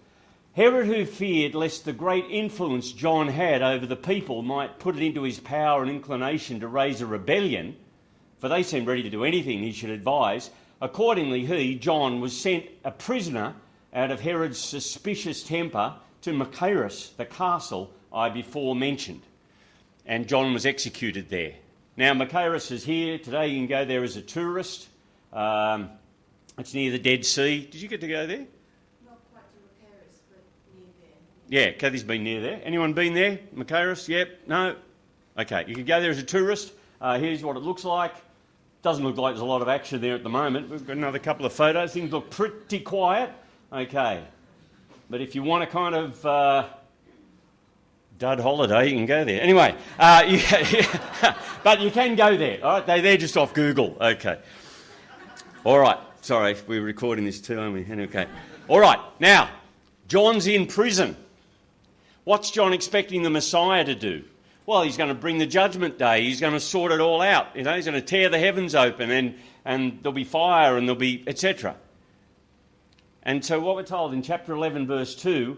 Herod, 0.54 0.88
who 0.88 1.06
feared 1.06 1.54
lest 1.54 1.84
the 1.84 1.92
great 1.92 2.24
influence 2.28 2.90
John 2.90 3.28
had 3.28 3.62
over 3.62 3.86
the 3.86 3.94
people 3.94 4.42
might 4.42 4.80
put 4.80 4.96
it 4.96 5.04
into 5.04 5.22
his 5.22 5.38
power 5.38 5.82
and 5.82 5.90
inclination 5.90 6.58
to 6.60 6.66
raise 6.66 7.00
a 7.00 7.06
rebellion, 7.06 7.76
for 8.40 8.48
they 8.48 8.64
seemed 8.64 8.88
ready 8.88 9.04
to 9.04 9.10
do 9.10 9.22
anything 9.22 9.60
he 9.60 9.70
should 9.70 9.90
advise, 9.90 10.50
accordingly 10.80 11.46
he, 11.46 11.76
John, 11.76 12.20
was 12.20 12.36
sent 12.36 12.66
a 12.82 12.90
prisoner 12.90 13.54
out 13.94 14.10
of 14.10 14.20
Herod's 14.20 14.58
suspicious 14.58 15.44
temper 15.44 15.94
to 16.22 16.32
Machaerus, 16.32 17.16
the 17.16 17.24
castle 17.24 17.92
I 18.12 18.30
before 18.30 18.74
mentioned. 18.74 19.22
And 20.10 20.26
John 20.26 20.52
was 20.52 20.66
executed 20.66 21.28
there. 21.28 21.52
Now, 21.96 22.12
Machaerus 22.14 22.72
is 22.72 22.82
here. 22.82 23.16
Today 23.16 23.46
you 23.46 23.58
can 23.58 23.68
go 23.68 23.84
there 23.84 24.02
as 24.02 24.16
a 24.16 24.20
tourist. 24.20 24.88
Um, 25.32 25.88
it's 26.58 26.74
near 26.74 26.90
the 26.90 26.98
Dead 26.98 27.24
Sea. 27.24 27.60
Did 27.60 27.80
you 27.80 27.86
get 27.86 28.00
to 28.00 28.08
go 28.08 28.26
there? 28.26 28.44
Not 29.06 29.20
quite 29.32 29.44
to 29.52 29.58
Machaerus, 29.60 30.18
but 30.28 30.42
near 30.74 30.88
there. 30.98 31.70
Yeah, 31.70 31.78
Kathy's 31.78 32.02
been 32.02 32.24
near 32.24 32.40
there. 32.40 32.60
Anyone 32.64 32.92
been 32.92 33.14
there? 33.14 33.38
Machaerus? 33.54 34.08
Yep. 34.08 34.48
No? 34.48 34.74
Okay, 35.38 35.64
you 35.68 35.76
can 35.76 35.84
go 35.84 36.00
there 36.00 36.10
as 36.10 36.18
a 36.18 36.24
tourist. 36.24 36.72
Uh, 37.00 37.16
here's 37.16 37.44
what 37.44 37.56
it 37.56 37.60
looks 37.60 37.84
like. 37.84 38.16
Doesn't 38.82 39.04
look 39.04 39.16
like 39.16 39.34
there's 39.34 39.42
a 39.42 39.44
lot 39.44 39.62
of 39.62 39.68
action 39.68 40.00
there 40.00 40.16
at 40.16 40.24
the 40.24 40.28
moment. 40.28 40.70
We've 40.70 40.84
got 40.84 40.96
another 40.96 41.20
couple 41.20 41.46
of 41.46 41.52
photos. 41.52 41.92
Things 41.92 42.10
look 42.10 42.30
pretty 42.30 42.80
quiet. 42.80 43.30
Okay. 43.72 44.24
But 45.08 45.20
if 45.20 45.36
you 45.36 45.44
want 45.44 45.62
to 45.62 45.70
kind 45.70 45.94
of 45.94 46.26
uh, 46.26 46.66
dud 48.20 48.38
holiday, 48.38 48.86
you 48.90 48.94
can 48.94 49.06
go 49.06 49.24
there. 49.24 49.40
Anyway, 49.40 49.74
uh, 49.98 50.22
you, 50.28 50.40
but 51.64 51.80
you 51.80 51.90
can 51.90 52.14
go 52.14 52.36
there. 52.36 52.62
All 52.62 52.74
right, 52.74 52.86
they, 52.86 53.00
they're 53.00 53.16
just 53.16 53.36
off 53.36 53.54
Google. 53.54 53.96
Okay. 53.98 54.38
All 55.64 55.78
right. 55.78 55.98
Sorry, 56.20 56.54
we're 56.66 56.82
recording 56.82 57.24
this 57.24 57.40
too, 57.40 57.58
aren't 57.58 57.74
we? 57.74 58.02
Okay. 58.04 58.26
All 58.68 58.78
right. 58.78 58.98
Now, 59.20 59.48
John's 60.06 60.46
in 60.46 60.66
prison. 60.66 61.16
What's 62.24 62.50
John 62.50 62.74
expecting 62.74 63.22
the 63.22 63.30
Messiah 63.30 63.84
to 63.86 63.94
do? 63.94 64.22
Well, 64.66 64.82
he's 64.82 64.98
going 64.98 65.08
to 65.08 65.14
bring 65.14 65.38
the 65.38 65.46
judgment 65.46 65.98
day. 65.98 66.22
He's 66.22 66.40
going 66.40 66.52
to 66.52 66.60
sort 66.60 66.92
it 66.92 67.00
all 67.00 67.22
out. 67.22 67.56
You 67.56 67.62
know, 67.62 67.74
he's 67.74 67.86
going 67.86 67.98
to 67.98 68.06
tear 68.06 68.28
the 68.28 68.38
heavens 68.38 68.74
open, 68.74 69.10
and, 69.10 69.34
and 69.64 69.98
there'll 70.02 70.12
be 70.12 70.24
fire, 70.24 70.76
and 70.76 70.86
there'll 70.86 71.00
be 71.00 71.24
etc. 71.26 71.74
And 73.22 73.42
so, 73.42 73.60
what 73.60 73.76
we're 73.76 73.82
told 73.82 74.12
in 74.12 74.20
chapter 74.20 74.52
11, 74.52 74.86
verse 74.86 75.14
2 75.14 75.56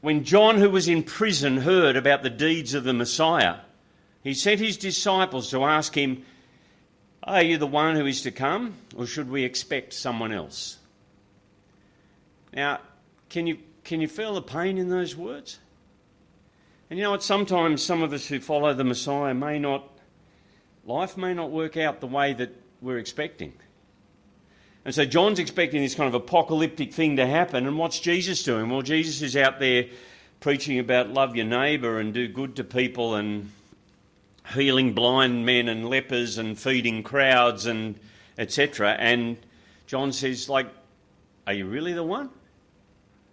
when 0.00 0.24
John, 0.24 0.56
who 0.56 0.70
was 0.70 0.88
in 0.88 1.02
prison, 1.02 1.58
heard 1.58 1.96
about 1.96 2.22
the 2.22 2.30
deeds 2.30 2.74
of 2.74 2.84
the 2.84 2.92
Messiah, 2.92 3.56
he 4.22 4.34
sent 4.34 4.60
his 4.60 4.76
disciples 4.76 5.50
to 5.50 5.64
ask 5.64 5.96
him, 5.96 6.24
Are 7.22 7.42
you 7.42 7.58
the 7.58 7.66
one 7.66 7.96
who 7.96 8.06
is 8.06 8.22
to 8.22 8.30
come, 8.30 8.76
or 8.96 9.06
should 9.06 9.30
we 9.30 9.44
expect 9.44 9.92
someone 9.92 10.32
else? 10.32 10.78
Now, 12.52 12.80
can 13.28 13.46
you, 13.46 13.58
can 13.84 14.00
you 14.00 14.08
feel 14.08 14.34
the 14.34 14.42
pain 14.42 14.78
in 14.78 14.88
those 14.88 15.16
words? 15.16 15.58
And 16.88 16.98
you 16.98 17.04
know 17.04 17.12
what? 17.12 17.22
Sometimes 17.22 17.82
some 17.82 18.02
of 18.02 18.12
us 18.12 18.26
who 18.26 18.40
follow 18.40 18.74
the 18.74 18.84
Messiah 18.84 19.34
may 19.34 19.58
not, 19.58 19.88
life 20.84 21.16
may 21.16 21.34
not 21.34 21.50
work 21.50 21.76
out 21.76 22.00
the 22.00 22.06
way 22.06 22.32
that 22.32 22.50
we're 22.80 22.98
expecting. 22.98 23.52
And 24.84 24.94
so 24.94 25.04
John's 25.04 25.38
expecting 25.38 25.82
this 25.82 25.94
kind 25.94 26.08
of 26.08 26.14
apocalyptic 26.14 26.92
thing 26.92 27.16
to 27.16 27.26
happen. 27.26 27.66
And 27.66 27.76
what's 27.76 28.00
Jesus 28.00 28.42
doing? 28.42 28.70
Well, 28.70 28.82
Jesus 28.82 29.20
is 29.20 29.36
out 29.36 29.60
there 29.60 29.86
preaching 30.40 30.78
about 30.78 31.10
love 31.10 31.36
your 31.36 31.44
neighbour 31.44 31.98
and 32.00 32.14
do 32.14 32.26
good 32.28 32.56
to 32.56 32.64
people 32.64 33.14
and 33.14 33.50
healing 34.54 34.94
blind 34.94 35.44
men 35.44 35.68
and 35.68 35.88
lepers 35.88 36.38
and 36.38 36.58
feeding 36.58 37.02
crowds 37.02 37.66
and 37.66 37.98
etc. 38.38 38.96
And 38.98 39.36
John 39.86 40.12
says, 40.12 40.48
like, 40.48 40.66
are 41.46 41.52
you 41.52 41.66
really 41.66 41.92
the 41.92 42.02
one? 42.02 42.30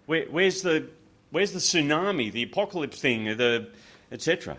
Where, 0.06 0.26
where's 0.26 0.62
the 0.62 0.88
where's 1.32 1.52
the 1.52 1.60
tsunami, 1.60 2.32
the 2.32 2.44
apocalypse 2.44 3.00
thing, 3.00 3.26
the 3.38 3.70
etc. 4.12 4.58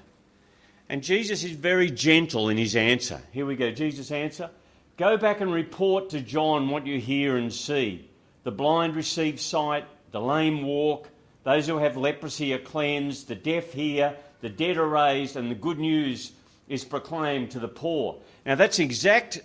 And 0.89 1.03
Jesus 1.03 1.45
is 1.45 1.53
very 1.53 1.91
gentle 1.91 2.49
in 2.49 2.57
his 2.57 2.75
answer. 2.75 3.21
Here 3.33 3.45
we 3.45 3.57
go. 3.57 3.71
Jesus' 3.71 4.11
answer. 4.11 4.51
Go 4.99 5.17
back 5.17 5.41
and 5.41 5.53
report 5.53 6.11
to 6.11 6.21
John 6.21 6.71
what 6.71 6.85
you 6.85 6.99
hear 6.99 7.37
and 7.37 7.53
see. 7.53 8.11
The 8.43 8.51
blind 8.51 8.97
receive 8.97 9.41
sight, 9.41 9.85
the 10.11 10.21
lame 10.21 10.65
walk, 10.65 11.09
those 11.45 11.69
who 11.69 11.79
have 11.79 11.97
leprosy 11.97 12.53
are 12.53 12.59
cleansed, 12.59 13.29
the 13.29 13.37
deaf 13.37 13.73
hear, 13.73 14.17
the 14.41 14.49
dead 14.49 14.77
are 14.77 14.89
raised, 14.89 15.37
and 15.37 15.53
the 15.53 15.55
good 15.55 15.79
news 15.79 16.33
is 16.69 16.85
proclaimed 16.85 17.53
to 17.53 17.61
the 17.61 17.69
poor. 17.69 18.17
Now, 18.45 18.57
that's 18.57 18.81
exact. 18.81 19.41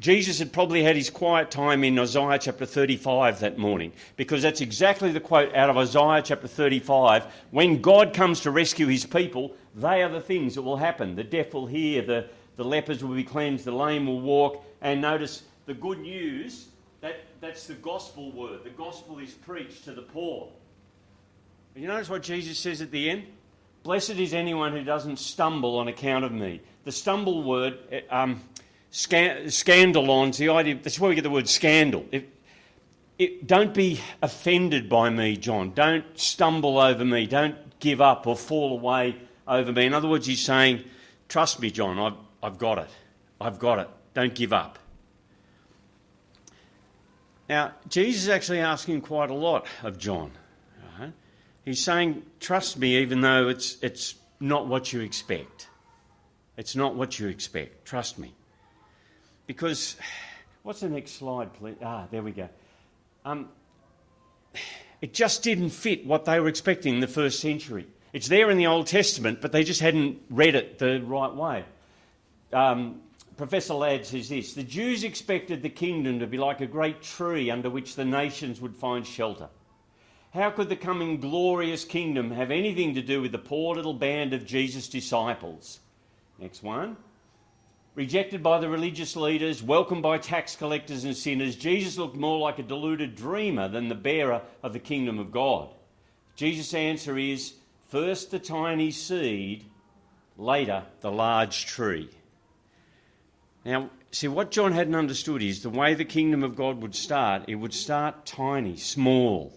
Jesus 0.00 0.40
had 0.40 0.52
probably 0.52 0.82
had 0.82 0.96
his 0.96 1.08
quiet 1.08 1.52
time 1.52 1.84
in 1.84 1.96
Isaiah 2.00 2.40
chapter 2.40 2.66
35 2.66 3.38
that 3.40 3.58
morning, 3.58 3.92
because 4.16 4.42
that's 4.42 4.60
exactly 4.60 5.12
the 5.12 5.20
quote 5.20 5.54
out 5.54 5.70
of 5.70 5.76
Isaiah 5.78 6.22
chapter 6.22 6.48
35. 6.48 7.26
When 7.52 7.80
God 7.80 8.12
comes 8.12 8.40
to 8.40 8.50
rescue 8.50 8.88
his 8.88 9.06
people, 9.06 9.54
they 9.76 10.02
are 10.02 10.08
the 10.08 10.20
things 10.20 10.56
that 10.56 10.62
will 10.62 10.78
happen. 10.78 11.14
The 11.14 11.22
deaf 11.22 11.54
will 11.54 11.66
hear, 11.66 12.02
the, 12.02 12.26
the 12.56 12.64
lepers 12.64 13.04
will 13.04 13.14
be 13.14 13.24
cleansed, 13.24 13.64
the 13.64 13.72
lame 13.72 14.06
will 14.06 14.20
walk. 14.20 14.64
And 14.80 15.00
notice 15.00 15.42
the 15.66 15.74
good 15.74 15.98
news 15.98 16.68
that, 17.00 17.16
that's 17.40 17.66
the 17.66 17.74
gospel 17.74 18.32
word. 18.32 18.64
The 18.64 18.70
gospel 18.70 19.18
is 19.18 19.32
preached 19.32 19.84
to 19.84 19.92
the 19.92 20.02
poor. 20.02 20.48
But 21.72 21.82
you 21.82 21.88
notice 21.88 22.08
what 22.08 22.22
Jesus 22.22 22.58
says 22.58 22.80
at 22.80 22.90
the 22.90 23.10
end? 23.10 23.24
Blessed 23.82 24.10
is 24.10 24.34
anyone 24.34 24.72
who 24.72 24.82
doesn't 24.82 25.18
stumble 25.18 25.78
on 25.78 25.88
account 25.88 26.24
of 26.24 26.32
me. 26.32 26.60
The 26.84 26.92
stumble 26.92 27.42
word, 27.42 27.78
eh, 27.92 28.00
um, 28.10 28.40
scandalon's 28.90 30.38
the 30.38 30.48
idea, 30.48 30.76
that's 30.82 30.98
where 30.98 31.10
we 31.10 31.14
get 31.14 31.22
the 31.22 31.30
word 31.30 31.48
scandal. 31.48 32.04
It, 32.10 32.28
it, 33.18 33.46
don't 33.46 33.72
be 33.72 34.00
offended 34.22 34.88
by 34.88 35.10
me, 35.10 35.36
John. 35.36 35.72
Don't 35.72 36.04
stumble 36.18 36.78
over 36.78 37.04
me. 37.04 37.26
Don't 37.26 37.56
give 37.78 38.00
up 38.00 38.26
or 38.26 38.36
fall 38.36 38.72
away 38.72 39.16
over 39.46 39.72
me. 39.72 39.86
In 39.86 39.94
other 39.94 40.08
words, 40.08 40.26
he's 40.26 40.44
saying, 40.44 40.82
Trust 41.28 41.60
me, 41.60 41.70
John, 41.70 41.98
I've, 41.98 42.14
I've 42.46 42.58
got 42.58 42.78
it. 42.78 42.90
I've 43.40 43.58
got 43.58 43.80
it. 43.80 43.88
Don't 44.14 44.32
give 44.32 44.52
up. 44.52 44.78
Now, 47.48 47.72
Jesus 47.88 48.22
is 48.22 48.28
actually 48.28 48.60
asking 48.60 49.00
quite 49.00 49.30
a 49.30 49.34
lot 49.34 49.66
of 49.82 49.98
John. 49.98 50.30
He's 51.64 51.82
saying, 51.82 52.22
trust 52.38 52.78
me, 52.78 52.98
even 52.98 53.22
though 53.22 53.48
it's, 53.48 53.76
it's 53.82 54.14
not 54.38 54.68
what 54.68 54.92
you 54.92 55.00
expect. 55.00 55.68
It's 56.56 56.76
not 56.76 56.94
what 56.94 57.18
you 57.18 57.26
expect. 57.26 57.84
Trust 57.84 58.16
me. 58.16 58.32
Because, 59.48 59.96
what's 60.62 60.78
the 60.78 60.88
next 60.88 61.14
slide, 61.14 61.52
please? 61.54 61.74
Ah, 61.82 62.06
there 62.12 62.22
we 62.22 62.30
go. 62.30 62.48
Um, 63.24 63.48
it 65.02 65.12
just 65.12 65.42
didn't 65.42 65.70
fit 65.70 66.06
what 66.06 66.24
they 66.24 66.38
were 66.38 66.46
expecting 66.46 66.94
in 66.94 67.00
the 67.00 67.08
first 67.08 67.40
century. 67.40 67.88
It's 68.12 68.28
there 68.28 68.48
in 68.52 68.58
the 68.58 68.68
Old 68.68 68.86
Testament, 68.86 69.40
but 69.40 69.50
they 69.50 69.64
just 69.64 69.80
hadn't 69.80 70.20
read 70.30 70.54
it 70.54 70.78
the 70.78 71.00
right 71.00 71.34
way. 71.34 71.64
Um, 72.52 73.00
Professor 73.36 73.74
Ladd 73.74 74.06
says 74.06 74.28
this 74.28 74.54
The 74.54 74.62
Jews 74.62 75.04
expected 75.04 75.62
the 75.62 75.68
kingdom 75.68 76.20
to 76.20 76.26
be 76.26 76.38
like 76.38 76.60
a 76.60 76.66
great 76.66 77.02
tree 77.02 77.50
under 77.50 77.68
which 77.68 77.94
the 77.94 78.04
nations 78.04 78.60
would 78.60 78.74
find 78.74 79.06
shelter. 79.06 79.48
How 80.32 80.50
could 80.50 80.68
the 80.68 80.76
coming 80.76 81.18
glorious 81.18 81.84
kingdom 81.84 82.30
have 82.30 82.50
anything 82.50 82.94
to 82.94 83.02
do 83.02 83.22
with 83.22 83.32
the 83.32 83.38
poor 83.38 83.74
little 83.74 83.94
band 83.94 84.34
of 84.34 84.46
Jesus' 84.46 84.88
disciples? 84.88 85.80
Next 86.38 86.62
one. 86.62 86.96
Rejected 87.94 88.42
by 88.42 88.58
the 88.58 88.68
religious 88.68 89.16
leaders, 89.16 89.62
welcomed 89.62 90.02
by 90.02 90.18
tax 90.18 90.54
collectors 90.54 91.04
and 91.04 91.16
sinners, 91.16 91.56
Jesus 91.56 91.96
looked 91.96 92.16
more 92.16 92.38
like 92.38 92.58
a 92.58 92.62
deluded 92.62 93.14
dreamer 93.14 93.68
than 93.68 93.88
the 93.88 93.94
bearer 93.94 94.42
of 94.62 94.74
the 94.74 94.78
kingdom 94.78 95.18
of 95.18 95.32
God. 95.32 95.70
Jesus' 96.34 96.74
answer 96.74 97.16
is 97.16 97.54
first 97.88 98.30
the 98.30 98.38
tiny 98.38 98.90
seed, 98.90 99.64
later 100.36 100.84
the 101.00 101.10
large 101.10 101.64
tree. 101.64 102.10
Now, 103.66 103.90
see, 104.12 104.28
what 104.28 104.52
John 104.52 104.70
hadn't 104.70 104.94
understood 104.94 105.42
is 105.42 105.62
the 105.62 105.70
way 105.70 105.94
the 105.94 106.04
kingdom 106.04 106.44
of 106.44 106.54
God 106.54 106.80
would 106.82 106.94
start, 106.94 107.42
it 107.48 107.56
would 107.56 107.74
start 107.74 108.24
tiny, 108.24 108.76
small. 108.76 109.52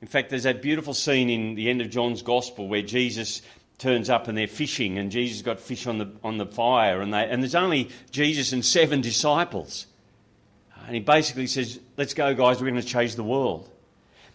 In 0.00 0.08
fact, 0.08 0.30
there's 0.30 0.44
that 0.44 0.62
beautiful 0.62 0.94
scene 0.94 1.28
in 1.28 1.54
the 1.54 1.70
end 1.70 1.80
of 1.80 1.90
John's 1.90 2.22
Gospel 2.22 2.68
where 2.68 2.82
Jesus 2.82 3.42
turns 3.78 4.08
up 4.08 4.28
and 4.28 4.38
they're 4.38 4.46
fishing, 4.46 4.98
and 4.98 5.10
Jesus 5.10 5.42
got 5.42 5.58
fish 5.58 5.86
on 5.88 5.98
the, 5.98 6.10
on 6.22 6.38
the 6.38 6.46
fire, 6.46 7.00
and, 7.00 7.12
they, 7.12 7.28
and 7.28 7.42
there's 7.42 7.54
only 7.54 7.88
Jesus 8.10 8.52
and 8.52 8.64
seven 8.64 9.00
disciples. 9.00 9.86
And 10.86 10.94
he 10.94 11.00
basically 11.00 11.46
says, 11.48 11.80
Let's 11.96 12.14
go, 12.14 12.34
guys, 12.34 12.60
we're 12.60 12.70
going 12.70 12.80
to 12.80 12.86
change 12.86 13.16
the 13.16 13.24
world. 13.24 13.68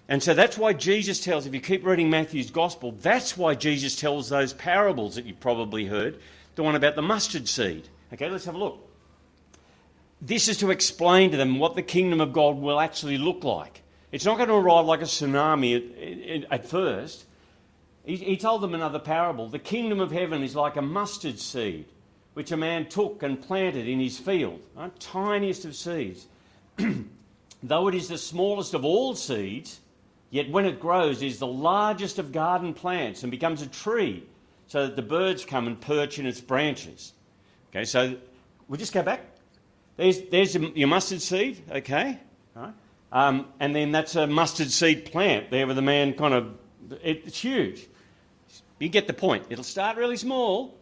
And 0.09 0.23
so 0.23 0.33
that's 0.33 0.57
why 0.57 0.73
Jesus 0.73 1.21
tells, 1.21 1.45
if 1.45 1.53
you 1.53 1.59
keep 1.59 1.85
reading 1.85 2.09
Matthew's 2.09 2.51
Gospel, 2.51 2.93
that's 2.93 3.37
why 3.37 3.55
Jesus 3.55 3.97
tells 3.97 4.29
those 4.29 4.53
parables 4.53 5.15
that 5.15 5.25
you've 5.25 5.39
probably 5.41 5.85
heard, 5.85 6.19
the 6.55 6.63
one 6.63 6.75
about 6.75 6.95
the 6.95 7.01
mustard 7.01 7.47
seed. 7.47 7.87
Okay, 8.13 8.29
let's 8.29 8.45
have 8.45 8.55
a 8.55 8.59
look. 8.59 8.87
This 10.21 10.47
is 10.47 10.57
to 10.57 10.71
explain 10.71 11.31
to 11.31 11.37
them 11.37 11.59
what 11.59 11.75
the 11.75 11.81
kingdom 11.81 12.21
of 12.21 12.33
God 12.33 12.57
will 12.57 12.79
actually 12.79 13.17
look 13.17 13.43
like. 13.43 13.83
It's 14.11 14.25
not 14.25 14.37
going 14.37 14.49
to 14.49 14.55
arrive 14.55 14.85
like 14.85 15.01
a 15.01 15.05
tsunami 15.05 15.75
at, 15.75 16.43
at, 16.43 16.51
at 16.51 16.69
first. 16.69 17.25
He, 18.05 18.15
he 18.15 18.37
told 18.37 18.61
them 18.61 18.73
another 18.73 18.99
parable. 18.99 19.49
The 19.49 19.59
kingdom 19.59 19.99
of 19.99 20.11
heaven 20.11 20.41
is 20.41 20.55
like 20.55 20.77
a 20.77 20.81
mustard 20.81 21.39
seed, 21.39 21.85
which 22.33 22.51
a 22.51 22.57
man 22.57 22.87
took 22.87 23.21
and 23.21 23.41
planted 23.41 23.87
in 23.87 23.99
his 23.99 24.17
field, 24.17 24.61
right? 24.75 24.97
tiniest 24.99 25.65
of 25.65 25.75
seeds. 25.75 26.25
Though 27.63 27.87
it 27.87 27.95
is 27.95 28.07
the 28.07 28.17
smallest 28.17 28.73
of 28.73 28.85
all 28.85 29.13
seeds, 29.13 29.81
yet 30.29 30.49
when 30.49 30.65
it 30.65 30.79
grows, 30.79 31.21
is 31.21 31.39
the 31.39 31.47
largest 31.47 32.17
of 32.17 32.31
garden 32.31 32.73
plants 32.73 33.23
and 33.23 33.31
becomes 33.31 33.61
a 33.61 33.67
tree, 33.67 34.23
so 34.67 34.87
that 34.87 34.95
the 34.95 35.01
birds 35.01 35.43
come 35.43 35.67
and 35.67 35.79
perch 35.79 36.17
in 36.17 36.25
its 36.25 36.41
branches. 36.41 37.13
Okay, 37.77 37.85
so 37.85 38.15
we'll 38.67 38.79
just 38.79 38.91
go 38.91 39.03
back. 39.03 39.21
There's, 39.97 40.19
there's 40.31 40.55
your 40.55 40.87
mustard 40.87 41.21
seed, 41.21 41.61
okay? 41.69 42.17
Right. 42.55 42.73
Um, 43.11 43.49
and 43.59 43.75
then 43.75 43.91
that's 43.91 44.15
a 44.15 44.25
mustard 44.25 44.71
seed 44.71 45.05
plant 45.05 45.51
there 45.51 45.67
with 45.67 45.77
a 45.77 45.83
man 45.83 46.13
kind 46.13 46.33
of, 46.33 46.57
it, 47.03 47.21
it's 47.27 47.39
huge. 47.39 47.85
You 48.79 48.89
get 48.89 49.05
the 49.05 49.13
point. 49.13 49.45
It'll 49.51 49.63
start 49.63 49.95
really 49.95 50.17
small 50.17 50.75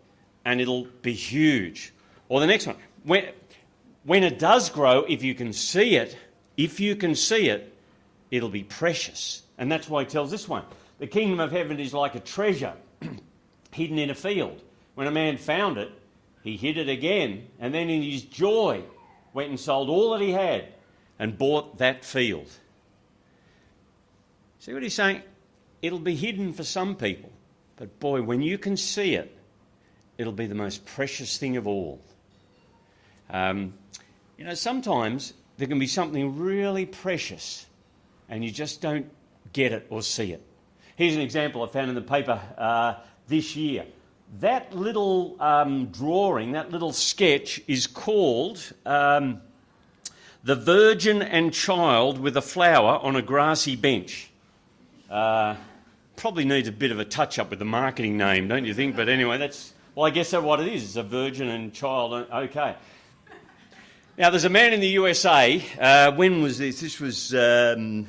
and 0.45 0.61
it'll 0.61 0.87
be 1.01 1.11
huge. 1.11 1.93
Or 2.29 2.39
the 2.39 2.47
next 2.47 2.65
one. 2.65 2.77
When, 3.03 3.25
when 4.05 4.23
it 4.23 4.39
does 4.39 4.69
grow, 4.69 5.01
if 5.01 5.21
you 5.21 5.35
can 5.35 5.51
see 5.51 5.97
it, 5.97 6.17
if 6.55 6.79
you 6.79 6.95
can 6.95 7.13
see 7.13 7.49
it, 7.49 7.77
it'll 8.31 8.47
be 8.47 8.63
precious. 8.63 9.43
And 9.57 9.69
that's 9.69 9.89
why 9.89 10.03
he 10.03 10.09
tells 10.09 10.31
this 10.31 10.47
one. 10.47 10.63
The 10.99 11.07
kingdom 11.07 11.41
of 11.41 11.51
heaven 11.51 11.77
is 11.77 11.93
like 11.93 12.15
a 12.15 12.21
treasure 12.21 12.75
hidden 13.71 13.99
in 13.99 14.11
a 14.11 14.15
field. 14.15 14.61
When 14.93 15.07
a 15.07 15.11
man 15.11 15.35
found 15.35 15.77
it, 15.77 15.91
he 16.45 16.57
hid 16.57 16.77
it 16.77 16.87
again, 16.87 17.47
and 17.59 17.73
then 17.73 17.89
in 17.89 18.03
his 18.03 18.21
joy 18.21 18.83
went 19.33 19.49
and 19.49 19.59
sold 19.59 19.89
all 19.89 20.11
that 20.11 20.21
he 20.21 20.31
had 20.31 20.67
and 21.17 21.39
bought 21.39 21.79
that 21.79 22.05
field. 22.05 22.47
See 24.59 24.71
what 24.71 24.83
he's 24.83 24.93
saying? 24.93 25.23
It'll 25.81 25.97
be 25.97 26.15
hidden 26.15 26.53
for 26.53 26.63
some 26.63 26.95
people, 26.95 27.31
but 27.77 27.99
boy, 27.99 28.21
when 28.21 28.43
you 28.43 28.59
can 28.59 28.77
see 28.77 29.15
it, 29.15 29.35
it'll 30.19 30.33
be 30.33 30.45
the 30.45 30.53
most 30.53 30.85
precious 30.85 31.39
thing 31.39 31.57
of 31.57 31.65
all. 31.65 31.99
Um, 33.31 33.73
you 34.37 34.45
know, 34.45 34.53
sometimes 34.53 35.33
there 35.57 35.67
can 35.67 35.79
be 35.79 35.87
something 35.87 36.37
really 36.37 36.85
precious 36.85 37.65
and 38.29 38.45
you 38.45 38.51
just 38.51 38.81
don't 38.81 39.09
get 39.51 39.71
it 39.71 39.87
or 39.89 40.03
see 40.03 40.31
it. 40.31 40.43
Here's 40.95 41.15
an 41.15 41.21
example 41.21 41.63
I 41.63 41.67
found 41.67 41.89
in 41.89 41.95
the 41.95 42.01
paper 42.01 42.39
uh, 42.55 42.95
this 43.27 43.55
year. 43.55 43.85
That 44.39 44.75
little 44.75 45.37
um, 45.39 45.87
drawing, 45.87 46.53
that 46.53 46.69
little 46.69 46.91
sketch, 46.91 47.61
is 47.67 47.87
called 47.87 48.73
um, 48.85 49.41
the 50.43 50.55
Virgin 50.55 51.21
and 51.21 51.53
Child 51.53 52.19
with 52.19 52.35
a 52.35 52.41
Flower 52.41 52.99
on 53.01 53.15
a 53.15 53.21
Grassy 53.21 53.77
Bench. 53.77 54.29
Uh, 55.09 55.55
probably 56.17 56.43
needs 56.43 56.67
a 56.67 56.73
bit 56.73 56.91
of 56.91 56.99
a 56.99 57.05
touch 57.05 57.39
up 57.39 57.49
with 57.49 57.59
the 57.59 57.65
marketing 57.65 58.17
name, 58.17 58.49
don't 58.49 58.65
you 58.65 58.73
think? 58.73 58.97
But 58.97 59.07
anyway, 59.07 59.37
that's, 59.37 59.73
well, 59.93 60.05
I 60.05 60.09
guess 60.09 60.31
that's 60.31 60.43
what 60.43 60.59
it 60.59 60.67
is. 60.67 60.83
It's 60.83 60.95
a 60.97 61.03
Virgin 61.03 61.47
and 61.47 61.73
Child. 61.73 62.27
Uh, 62.29 62.39
okay. 62.39 62.75
Now, 64.17 64.31
there's 64.31 64.45
a 64.45 64.49
man 64.49 64.73
in 64.73 64.81
the 64.81 64.87
USA. 64.87 65.63
Uh, 65.79 66.11
when 66.13 66.41
was 66.41 66.57
this? 66.57 66.81
This 66.81 66.99
was 66.99 67.33
um, 67.33 68.05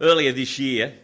earlier 0.00 0.32
this 0.32 0.58
year. 0.60 0.94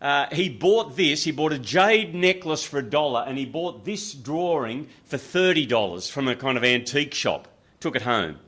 Uh, 0.00 0.26
he 0.32 0.48
bought 0.48 0.96
this. 0.96 1.24
He 1.24 1.30
bought 1.30 1.52
a 1.52 1.58
jade 1.58 2.14
necklace 2.14 2.64
for 2.64 2.78
a 2.78 2.82
dollar, 2.82 3.24
and 3.26 3.36
he 3.36 3.44
bought 3.44 3.84
this 3.84 4.14
drawing 4.14 4.88
for 5.04 5.18
thirty 5.18 5.66
dollars 5.66 6.08
from 6.08 6.26
a 6.26 6.34
kind 6.34 6.56
of 6.56 6.64
antique 6.64 7.12
shop. 7.12 7.48
Took 7.80 7.96
it 7.96 8.02
home. 8.02 8.38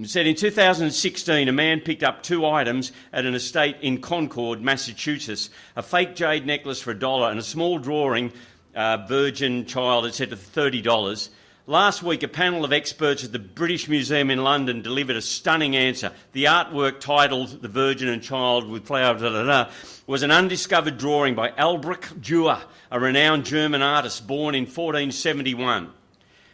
It 0.00 0.08
said 0.08 0.28
in 0.28 0.36
2016, 0.36 1.48
a 1.48 1.52
man 1.52 1.80
picked 1.80 2.04
up 2.04 2.22
two 2.22 2.46
items 2.46 2.92
at 3.12 3.26
an 3.26 3.34
estate 3.34 3.78
in 3.82 4.00
Concord, 4.00 4.62
Massachusetts 4.62 5.50
a 5.74 5.82
fake 5.82 6.14
jade 6.14 6.46
necklace 6.46 6.80
for 6.80 6.92
a 6.92 6.98
dollar 6.98 7.30
and 7.30 7.38
a 7.40 7.42
small 7.42 7.80
drawing, 7.80 8.32
uh, 8.76 8.98
virgin 9.08 9.66
child, 9.66 10.06
etc., 10.06 10.36
for 10.36 10.60
$30. 10.60 11.30
Last 11.68 12.02
week, 12.02 12.22
a 12.22 12.28
panel 12.28 12.64
of 12.64 12.72
experts 12.72 13.24
at 13.24 13.32
the 13.32 13.38
British 13.38 13.90
Museum 13.90 14.30
in 14.30 14.42
London 14.42 14.80
delivered 14.80 15.16
a 15.16 15.20
stunning 15.20 15.76
answer. 15.76 16.12
The 16.32 16.44
artwork 16.44 16.98
titled 16.98 17.60
The 17.60 17.68
Virgin 17.68 18.08
and 18.08 18.22
Child 18.22 18.70
with 18.70 18.86
Flowers, 18.86 19.20
da, 19.20 19.28
da, 19.28 19.44
da, 19.44 19.70
was 20.06 20.22
an 20.22 20.30
undiscovered 20.30 20.96
drawing 20.96 21.34
by 21.34 21.50
Albrecht 21.50 22.22
Dürer, 22.22 22.62
a 22.90 22.98
renowned 22.98 23.44
German 23.44 23.82
artist 23.82 24.26
born 24.26 24.54
in 24.54 24.62
1471, 24.62 25.90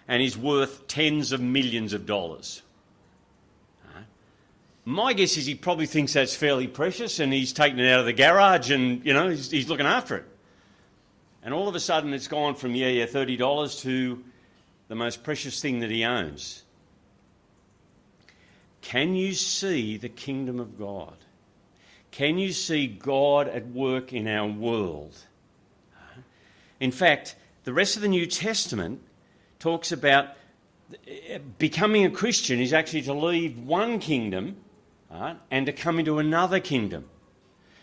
and 0.08 0.20
is 0.20 0.36
worth 0.36 0.88
tens 0.88 1.30
of 1.30 1.40
millions 1.40 1.92
of 1.92 2.06
dollars. 2.06 2.62
My 4.84 5.12
guess 5.12 5.36
is 5.36 5.46
he 5.46 5.54
probably 5.54 5.86
thinks 5.86 6.14
that's 6.14 6.34
fairly 6.34 6.66
precious 6.66 7.20
and 7.20 7.32
he's 7.32 7.52
taken 7.52 7.78
it 7.78 7.88
out 7.88 8.00
of 8.00 8.06
the 8.06 8.12
garage 8.12 8.72
and, 8.72 9.06
you 9.06 9.14
know, 9.14 9.28
he's, 9.28 9.48
he's 9.48 9.68
looking 9.68 9.86
after 9.86 10.16
it. 10.16 10.24
And 11.44 11.54
all 11.54 11.68
of 11.68 11.76
a 11.76 11.80
sudden, 11.80 12.12
it's 12.12 12.26
gone 12.26 12.56
from, 12.56 12.74
yeah, 12.74 12.88
yeah, 12.88 13.06
$30 13.06 13.82
to 13.82 14.24
the 14.88 14.94
most 14.94 15.22
precious 15.22 15.60
thing 15.60 15.80
that 15.80 15.90
he 15.90 16.04
owns. 16.04 16.62
Can 18.80 19.14
you 19.14 19.32
see 19.32 19.96
the 19.96 20.08
kingdom 20.08 20.60
of 20.60 20.78
God? 20.78 21.16
Can 22.10 22.38
you 22.38 22.52
see 22.52 22.86
God 22.86 23.48
at 23.48 23.66
work 23.68 24.12
in 24.12 24.28
our 24.28 24.46
world? 24.46 25.16
In 26.80 26.92
fact, 26.92 27.34
the 27.64 27.72
rest 27.72 27.96
of 27.96 28.02
the 28.02 28.08
New 28.08 28.26
Testament 28.26 29.00
talks 29.58 29.90
about 29.90 30.28
eh, 31.08 31.38
becoming 31.58 32.04
a 32.04 32.10
Christian 32.10 32.60
is 32.60 32.72
actually 32.72 33.02
to 33.02 33.14
leave 33.14 33.58
one 33.58 33.98
kingdom 33.98 34.56
right, 35.10 35.36
and 35.50 35.66
to 35.66 35.72
come 35.72 35.98
into 35.98 36.18
another 36.18 36.60
kingdom. 36.60 37.06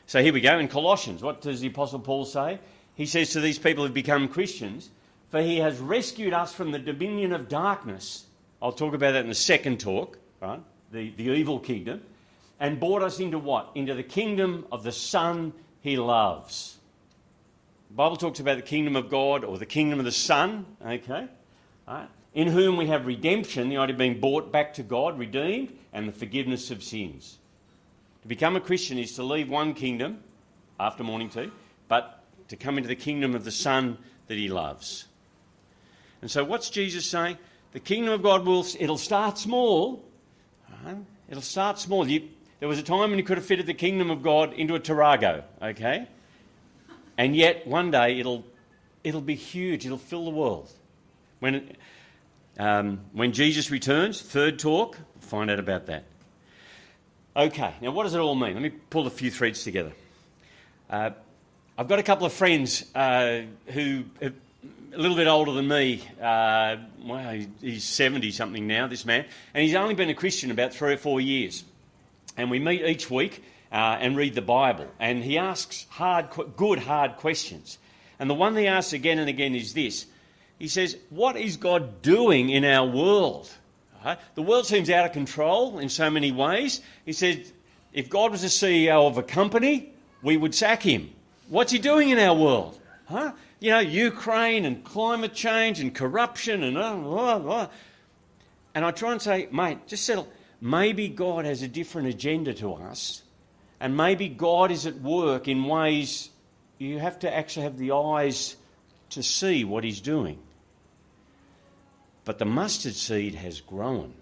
So 0.06 0.22
here 0.22 0.34
we 0.34 0.41
go 0.41 0.60
in 0.60 0.68
Colossians. 0.68 1.24
What 1.24 1.41
does 1.41 1.62
the 1.62 1.68
Apostle 1.68 1.99
Paul 1.99 2.26
say? 2.26 2.60
He 2.95 3.06
says 3.06 3.32
to 3.32 3.39
these 3.39 3.58
people 3.58 3.84
who've 3.84 3.93
become 3.93 4.28
Christians, 4.28 4.91
For 5.32 5.41
he 5.41 5.57
has 5.57 5.79
rescued 5.79 6.34
us 6.34 6.53
from 6.53 6.71
the 6.71 6.79
dominion 6.79 7.32
of 7.32 7.47
darkness. 7.47 8.25
I'll 8.61 8.73
talk 8.73 8.93
about 8.93 9.13
that 9.13 9.23
in 9.23 9.29
the 9.29 9.36
second 9.36 9.79
talk, 9.79 10.19
right? 10.41 10.61
The, 10.91 11.09
the 11.11 11.32
evil 11.32 11.59
kingdom. 11.59 12.01
And 12.59 12.79
brought 12.79 13.01
us 13.01 13.19
into 13.19 13.39
what? 13.39 13.71
Into 13.73 13.95
the 13.95 14.03
kingdom 14.03 14.67
of 14.71 14.84
the 14.84 14.91
Son 14.91 15.53
he 15.79 15.97
loves. 15.97 16.77
The 17.89 17.95
Bible 17.95 18.17
talks 18.17 18.39
about 18.39 18.57
the 18.57 18.61
kingdom 18.61 18.95
of 18.95 19.09
God 19.09 19.43
or 19.43 19.57
the 19.57 19.65
kingdom 19.65 19.99
of 19.99 20.05
the 20.05 20.11
Son, 20.11 20.65
okay? 20.86 21.27
Right? 21.88 22.07
In 22.34 22.47
whom 22.47 22.77
we 22.77 22.88
have 22.88 23.05
redemption, 23.05 23.69
the 23.69 23.77
idea 23.77 23.93
of 23.93 23.99
being 23.99 24.19
brought 24.19 24.51
back 24.51 24.73
to 24.75 24.84
God, 24.84 25.17
redeemed, 25.17 25.75
and 25.91 26.07
the 26.07 26.13
forgiveness 26.13 26.71
of 26.71 26.84
sins. 26.84 27.39
To 28.21 28.27
become 28.27 28.55
a 28.55 28.61
Christian 28.61 28.97
is 28.97 29.15
to 29.15 29.23
leave 29.23 29.49
one 29.49 29.73
kingdom 29.73 30.19
after 30.79 31.03
morning 31.03 31.29
tea, 31.29 31.51
but 31.88 32.23
to 32.49 32.55
come 32.55 32.77
into 32.77 32.88
the 32.88 32.95
kingdom 32.95 33.34
of 33.34 33.43
the 33.43 33.51
Son 33.51 33.97
that 34.27 34.38
he 34.38 34.47
loves. 34.47 35.07
And 36.22 36.30
so, 36.30 36.43
what's 36.43 36.69
Jesus 36.69 37.05
saying? 37.05 37.38
The 37.74 37.80
kingdom 37.80 38.13
of 38.13 38.22
God 38.22 38.45
will 38.45 38.65
it'll 38.80 38.97
start 38.97 39.38
small. 39.38 40.03
It'll 41.30 41.41
start 41.41 41.80
small. 41.80 42.07
You, 42.07 42.28
there 42.59 42.67
was 42.67 42.80
a 42.80 42.84
time 42.84 43.09
when 43.09 43.17
you 43.17 43.24
could 43.24 43.38
have 43.38 43.45
fitted 43.45 43.65
the 43.65 43.74
kingdom 43.74 44.11
of 44.11 44.22
God 44.22 44.53
into 44.53 44.76
a 44.76 44.80
Tarago, 44.80 45.43
okay? 45.61 46.07
And 47.17 47.36
yet, 47.36 47.65
one 47.65 47.91
day 47.91 48.19
it'll 48.19 48.45
it'll 49.03 49.22
be 49.22 49.36
huge. 49.36 49.86
It'll 49.86 49.97
fill 49.97 50.26
the 50.26 50.32
world. 50.32 50.72
When 51.39 51.76
um, 52.57 52.99
when 53.13 53.32
Jesus 53.32 53.72
returns, 53.72 54.22
third 54.22 54.59
talk, 54.59 54.97
find 55.22 55.49
out 55.49 55.59
about 55.59 55.88
that. 55.88 56.03
Okay, 57.36 57.74
now 57.82 57.91
what 57.91 58.03
does 58.03 58.13
it 58.13 58.19
all 58.19 58.36
mean? 58.36 58.53
Let 58.53 58.61
me 58.61 58.69
pull 58.69 59.07
a 59.07 59.09
few 59.09 59.32
threads 59.32 59.63
together. 59.63 59.93
Uh, 60.89 61.11
I've 61.78 61.88
got 61.88 61.99
a 61.99 62.03
couple 62.03 62.26
of 62.26 62.34
friends 62.34 62.86
uh, 62.93 63.43
who 63.67 64.03
are 64.22 64.34
a 64.93 64.97
little 64.97 65.15
bit 65.15 65.27
older 65.27 65.51
than 65.51 65.67
me. 65.67 66.01
Uh, 66.21 66.77
well, 67.03 67.39
he's 67.61 67.83
70 67.83 68.31
something 68.31 68.67
now, 68.67 68.87
this 68.87 69.05
man, 69.05 69.25
and 69.53 69.63
he's 69.63 69.75
only 69.75 69.93
been 69.93 70.09
a 70.09 70.13
Christian 70.13 70.51
about 70.51 70.73
three 70.73 70.93
or 70.93 70.97
four 70.97 71.21
years. 71.21 71.63
And 72.37 72.49
we 72.49 72.59
meet 72.59 72.83
each 72.83 73.09
week 73.09 73.43
uh, 73.71 73.97
and 73.99 74.17
read 74.17 74.35
the 74.35 74.41
Bible, 74.41 74.87
and 74.99 75.23
he 75.23 75.37
asks 75.37 75.85
hard, 75.89 76.27
good, 76.55 76.79
hard 76.79 77.17
questions. 77.17 77.77
And 78.19 78.29
the 78.29 78.33
one 78.33 78.55
he 78.55 78.67
asks 78.67 78.93
again 78.93 79.19
and 79.19 79.29
again 79.29 79.55
is 79.55 79.73
this 79.73 80.05
He 80.59 80.67
says, 80.67 80.97
What 81.09 81.35
is 81.35 81.57
God 81.57 82.01
doing 82.01 82.49
in 82.49 82.63
our 82.65 82.87
world? 82.87 83.49
Right? 84.05 84.19
The 84.35 84.41
world 84.41 84.65
seems 84.65 84.89
out 84.89 85.05
of 85.05 85.11
control 85.11 85.79
in 85.79 85.89
so 85.89 86.09
many 86.09 86.31
ways. 86.31 86.81
He 87.05 87.13
said, 87.13 87.45
if 87.93 88.09
God 88.09 88.31
was 88.31 88.41
the 88.41 88.47
CEO 88.47 89.07
of 89.07 89.17
a 89.17 89.23
company, 89.23 89.91
we 90.21 90.37
would 90.37 90.55
sack 90.55 90.81
him. 90.81 91.11
What's 91.49 91.71
he 91.71 91.79
doing 91.79 92.09
in 92.09 92.19
our 92.19 92.35
world? 92.35 92.79
Huh? 93.05 93.33
You 93.62 93.70
know, 93.70 93.80
Ukraine 93.80 94.66
and 94.66 94.84
climate 94.84 95.34
change 95.34 95.80
and 95.80 95.95
corruption 95.95 96.64
and 96.64 96.78
uh, 96.78 96.95
blah, 96.95 97.39
blah. 97.39 97.70
And 98.76 98.84
I 98.84 98.91
try 98.91 99.14
and 99.14 99.22
say, 99.22 99.47
mate, 99.53 99.88
just 99.88 100.03
settle. 100.03 100.28
Maybe 100.59 101.07
God 101.07 101.45
has 101.45 101.62
a 101.62 101.70
different 101.70 102.09
agenda 102.09 102.53
to 102.55 102.74
us, 102.74 103.24
and 103.80 103.95
maybe 103.95 104.28
God 104.28 104.72
is 104.72 104.86
at 104.86 104.95
work 104.95 105.47
in 105.47 105.64
ways 105.64 106.30
you 106.78 106.99
have 106.99 107.20
to 107.20 107.34
actually 107.34 107.64
have 107.64 107.78
the 107.78 107.93
eyes 107.93 108.57
to 109.12 109.24
see 109.24 109.64
what 109.64 109.86
he's 109.86 110.01
doing 110.01 110.38
but 112.26 112.38
the 112.38 112.45
mustard 112.45 112.95
seed 112.95 113.36
has 113.36 113.62
grown. 113.62 114.14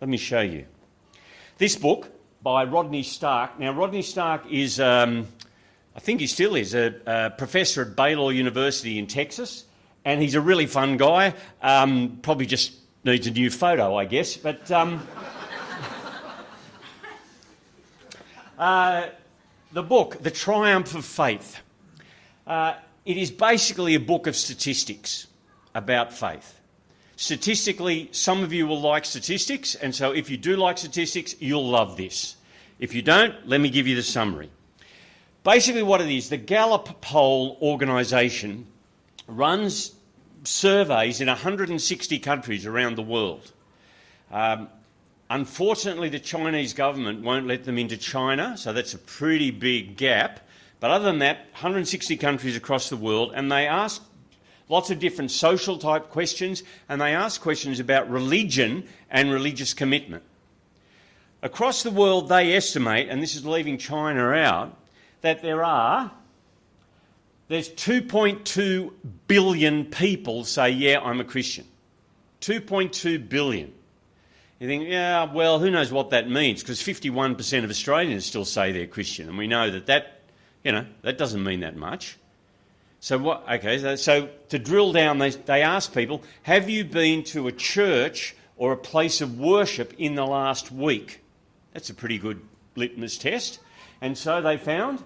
Let 0.00 0.10
me 0.10 0.16
show 0.16 0.40
you. 0.40 0.66
This 1.58 1.76
book 1.76 2.10
by 2.42 2.64
Rodney 2.64 3.02
Stark. 3.02 3.58
Now, 3.58 3.72
Rodney 3.72 4.02
Stark 4.02 4.50
is, 4.50 4.80
um, 4.80 5.26
I 5.98 6.00
think 6.00 6.20
he 6.20 6.28
still 6.28 6.54
is, 6.54 6.76
a, 6.76 6.94
a, 7.06 7.30
professor 7.30 7.82
at 7.82 7.96
Baylor 7.96 8.30
University 8.30 9.00
in 9.00 9.08
Texas, 9.08 9.64
and 10.04 10.22
he's 10.22 10.36
a 10.36 10.40
really 10.40 10.66
fun 10.66 10.96
guy. 10.96 11.34
Um, 11.60 12.20
probably 12.22 12.46
just 12.46 12.72
needs 13.02 13.26
a 13.26 13.32
new 13.32 13.50
photo, 13.50 13.96
I 13.96 14.04
guess. 14.04 14.36
But 14.36 14.70
um, 14.70 15.04
uh, 18.60 19.08
the 19.72 19.82
book, 19.82 20.22
The 20.22 20.30
Triumph 20.30 20.94
of 20.94 21.04
Faith, 21.04 21.58
uh, 22.46 22.74
it 23.04 23.16
is 23.16 23.32
basically 23.32 23.96
a 23.96 24.00
book 24.00 24.28
of 24.28 24.36
statistics 24.36 25.26
about 25.74 26.12
faith. 26.12 26.60
Statistically, 27.16 28.08
some 28.12 28.44
of 28.44 28.52
you 28.52 28.68
will 28.68 28.80
like 28.80 29.04
statistics, 29.04 29.74
and 29.74 29.92
so 29.92 30.12
if 30.12 30.30
you 30.30 30.36
do 30.36 30.54
like 30.54 30.78
statistics, 30.78 31.34
you'll 31.40 31.68
love 31.68 31.96
this. 31.96 32.36
If 32.78 32.94
you 32.94 33.02
don't, 33.02 33.34
let 33.48 33.60
me 33.60 33.68
give 33.68 33.88
you 33.88 33.96
the 33.96 34.04
summary. 34.04 34.50
Basically, 35.48 35.82
what 35.82 36.02
it 36.02 36.10
is 36.10 36.28
the 36.28 36.36
Gallup 36.36 37.00
poll 37.00 37.56
organisation 37.62 38.66
runs 39.26 39.94
surveys 40.44 41.22
in 41.22 41.28
160 41.28 42.18
countries 42.18 42.66
around 42.66 42.96
the 42.96 43.02
world. 43.02 43.50
Um, 44.30 44.68
unfortunately, 45.30 46.10
the 46.10 46.18
Chinese 46.18 46.74
government 46.74 47.22
won't 47.22 47.46
let 47.46 47.64
them 47.64 47.78
into 47.78 47.96
China, 47.96 48.58
so 48.58 48.74
that's 48.74 48.92
a 48.92 48.98
pretty 48.98 49.50
big 49.50 49.96
gap. 49.96 50.40
But 50.80 50.90
other 50.90 51.06
than 51.06 51.20
that, 51.20 51.46
160 51.52 52.18
countries 52.18 52.54
across 52.54 52.90
the 52.90 52.98
world, 52.98 53.32
and 53.34 53.50
they 53.50 53.66
ask 53.66 54.02
lots 54.68 54.90
of 54.90 54.98
different 54.98 55.30
social 55.30 55.78
type 55.78 56.10
questions, 56.10 56.62
and 56.90 57.00
they 57.00 57.14
ask 57.14 57.40
questions 57.40 57.80
about 57.80 58.10
religion 58.10 58.86
and 59.10 59.32
religious 59.32 59.72
commitment. 59.72 60.24
Across 61.40 61.84
the 61.84 61.90
world, 61.90 62.28
they 62.28 62.54
estimate, 62.54 63.08
and 63.08 63.22
this 63.22 63.34
is 63.34 63.46
leaving 63.46 63.78
China 63.78 64.32
out, 64.32 64.74
that 65.22 65.42
there 65.42 65.64
are 65.64 66.10
there's 67.48 67.70
2.2 67.70 68.92
billion 69.26 69.86
people 69.86 70.44
say, 70.44 70.70
yeah, 70.70 71.00
I'm 71.00 71.18
a 71.18 71.24
Christian. 71.24 71.66
2.2 72.42 73.28
billion. 73.28 73.72
You 74.58 74.68
think, 74.68 74.88
yeah, 74.88 75.32
well, 75.32 75.58
who 75.58 75.70
knows 75.70 75.90
what 75.90 76.10
that 76.10 76.28
means? 76.28 76.62
Because 76.62 76.80
51% 76.80 77.64
of 77.64 77.70
Australians 77.70 78.26
still 78.26 78.44
say 78.44 78.72
they're 78.72 78.86
Christian, 78.86 79.28
and 79.28 79.38
we 79.38 79.46
know 79.46 79.70
that 79.70 79.86
that, 79.86 80.20
you 80.62 80.72
know, 80.72 80.84
that 81.02 81.16
doesn't 81.16 81.42
mean 81.42 81.60
that 81.60 81.76
much. 81.76 82.18
So 83.00 83.16
what? 83.16 83.44
Okay, 83.48 83.78
so, 83.78 83.96
so 83.96 84.28
to 84.48 84.58
drill 84.58 84.92
down, 84.92 85.18
they, 85.18 85.30
they 85.30 85.62
ask 85.62 85.94
people, 85.94 86.22
have 86.42 86.68
you 86.68 86.84
been 86.84 87.22
to 87.24 87.46
a 87.46 87.52
church 87.52 88.34
or 88.56 88.72
a 88.72 88.76
place 88.76 89.20
of 89.20 89.38
worship 89.38 89.94
in 89.96 90.16
the 90.16 90.26
last 90.26 90.72
week? 90.72 91.22
That's 91.72 91.88
a 91.90 91.94
pretty 91.94 92.18
good 92.18 92.42
litmus 92.74 93.16
test. 93.16 93.60
And 94.00 94.16
so 94.16 94.40
they 94.40 94.56
found 94.56 95.02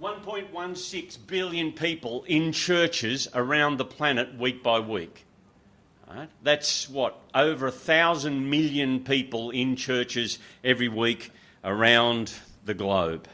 1.16 0.00 1.26
billion 1.26 1.72
people 1.72 2.24
in 2.24 2.52
churches 2.52 3.28
around 3.34 3.76
the 3.76 3.84
planet 3.84 4.38
week 4.38 4.62
by 4.62 4.80
week. 4.80 5.26
Right? 6.08 6.28
That's 6.42 6.88
what? 6.88 7.20
Over 7.34 7.68
a 7.68 7.72
thousand 7.72 8.50
million 8.50 9.04
people 9.04 9.50
in 9.50 9.76
churches 9.76 10.38
every 10.64 10.88
week 10.88 11.30
around 11.62 12.32
the 12.64 12.74
globe. 12.74 13.28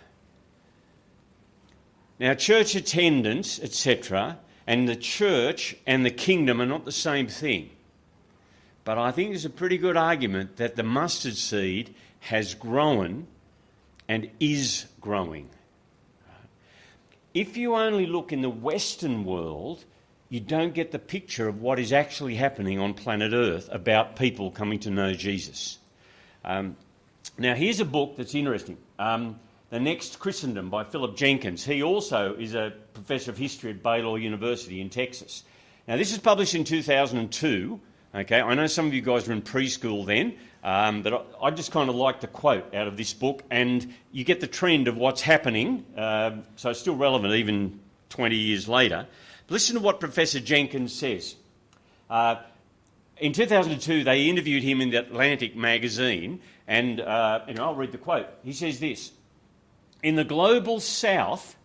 Now, 2.19 2.35
church 2.35 2.75
attendance, 2.75 3.61
etc., 3.61 4.39
and 4.67 4.89
the 4.89 4.97
church 4.97 5.77
and 5.87 6.05
the 6.05 6.11
kingdom 6.11 6.61
are 6.61 6.67
not 6.67 6.85
the 6.85 6.93
same 6.93 7.29
thing. 7.29 7.71
But 8.85 8.99
I 8.99 9.11
think 9.13 9.31
there's 9.31 9.45
a 9.45 9.51
pretty 9.51 9.79
good 9.79 9.97
argument 9.97 10.57
that 10.57 10.77
the 10.77 10.83
mustard 10.83 11.37
seed 11.37 11.95
has 12.27 12.55
grown 12.55 13.25
and 14.09 14.29
is 14.41 14.87
growing. 15.01 15.49
If 17.35 17.57
you 17.57 17.77
only 17.77 18.07
look 18.07 18.33
in 18.33 18.43
the 18.43 18.51
Western 18.51 19.25
world, 19.25 19.85
you 20.29 20.41
don't 20.41 20.75
get 20.75 20.91
the 20.91 20.99
picture 20.99 21.47
of 21.47 21.61
what 21.61 21.79
is 21.79 21.93
actually 21.93 22.35
happening 22.35 22.81
on 22.81 22.95
planet 22.95 23.33
Earth 23.33 23.69
about 23.71 24.17
people 24.17 24.51
coming 24.51 24.81
to 24.81 24.91
know 24.91 25.13
Jesus. 25.13 25.79
Um, 26.45 26.77
now, 27.39 27.55
here's 27.55 27.79
a 27.79 27.85
book 27.85 28.17
that's 28.17 28.35
interesting. 28.35 28.77
Um, 28.99 29.39
the 29.71 29.79
Next 29.79 30.19
Christendom 30.19 30.69
by 30.69 30.83
Philip 30.83 31.17
Jenkins. 31.17 31.65
He 31.65 31.85
also 31.85 32.35
is 32.35 32.57
a 32.57 32.73
professor 32.93 33.31
of 33.31 33.39
history 33.39 33.71
at 33.71 33.85
Baylor 33.85 34.19
University 34.19 34.81
in 34.81 34.91
Texas. 34.91 35.45
Now, 35.87 35.97
this 35.97 36.11
is 36.11 36.19
published 36.19 36.57
in 36.57 36.65
2002, 36.65 37.81
Okay, 38.17 38.41
I 38.41 38.55
know 38.55 38.67
some 38.67 38.87
of 38.87 38.95
you 38.95 39.03
guys 39.03 39.29
were 39.29 39.35
in 39.35 39.43
preschool 39.43 40.07
then, 40.07 40.37
um, 40.63 41.03
but 41.03 41.15
I, 41.15 41.47
I 41.47 41.51
just 41.51 41.73
kind 41.73 41.89
of 41.89 41.95
like 41.95 42.21
the 42.21 42.27
quote 42.27 42.75
out 42.75 42.87
of 42.87 42.97
this 42.97 43.13
book, 43.13 43.43
and 43.51 43.95
you 44.13 44.25
get 44.25 44.41
the 44.41 44.47
trend 44.47 44.89
of 44.89 44.97
what's 44.97 45.21
happening, 45.21 45.85
uh, 45.97 46.33
so 46.57 46.71
it's 46.71 46.81
still 46.81 46.97
relevant 46.97 47.35
even 47.35 47.81
20 48.11 48.37
years 48.37 48.69
later. 48.69 49.07
Listen 49.49 49.77
to 49.77 49.83
what 49.83 50.01
Professor 50.01 50.41
Jenkins 50.41 50.93
says. 50.93 51.37
Uh, 52.11 52.37
in 53.19 53.33
2002, 53.33 54.05
they 54.05 54.29
interviewed 54.29 54.63
him 54.63 54.81
in 54.81 54.91
the 54.91 54.99
Atlantic 54.99 55.57
magazine, 55.57 56.41
and, 56.67 57.01
uh, 57.01 57.41
and 57.47 57.59
I'll 57.59 57.75
read 57.75 57.93
the 57.93 57.99
quote. 57.99 58.27
He 58.45 58.53
says 58.53 58.81
this 58.81 59.13
In 60.03 60.17
the 60.17 60.25
global 60.25 60.81
south, 60.81 61.57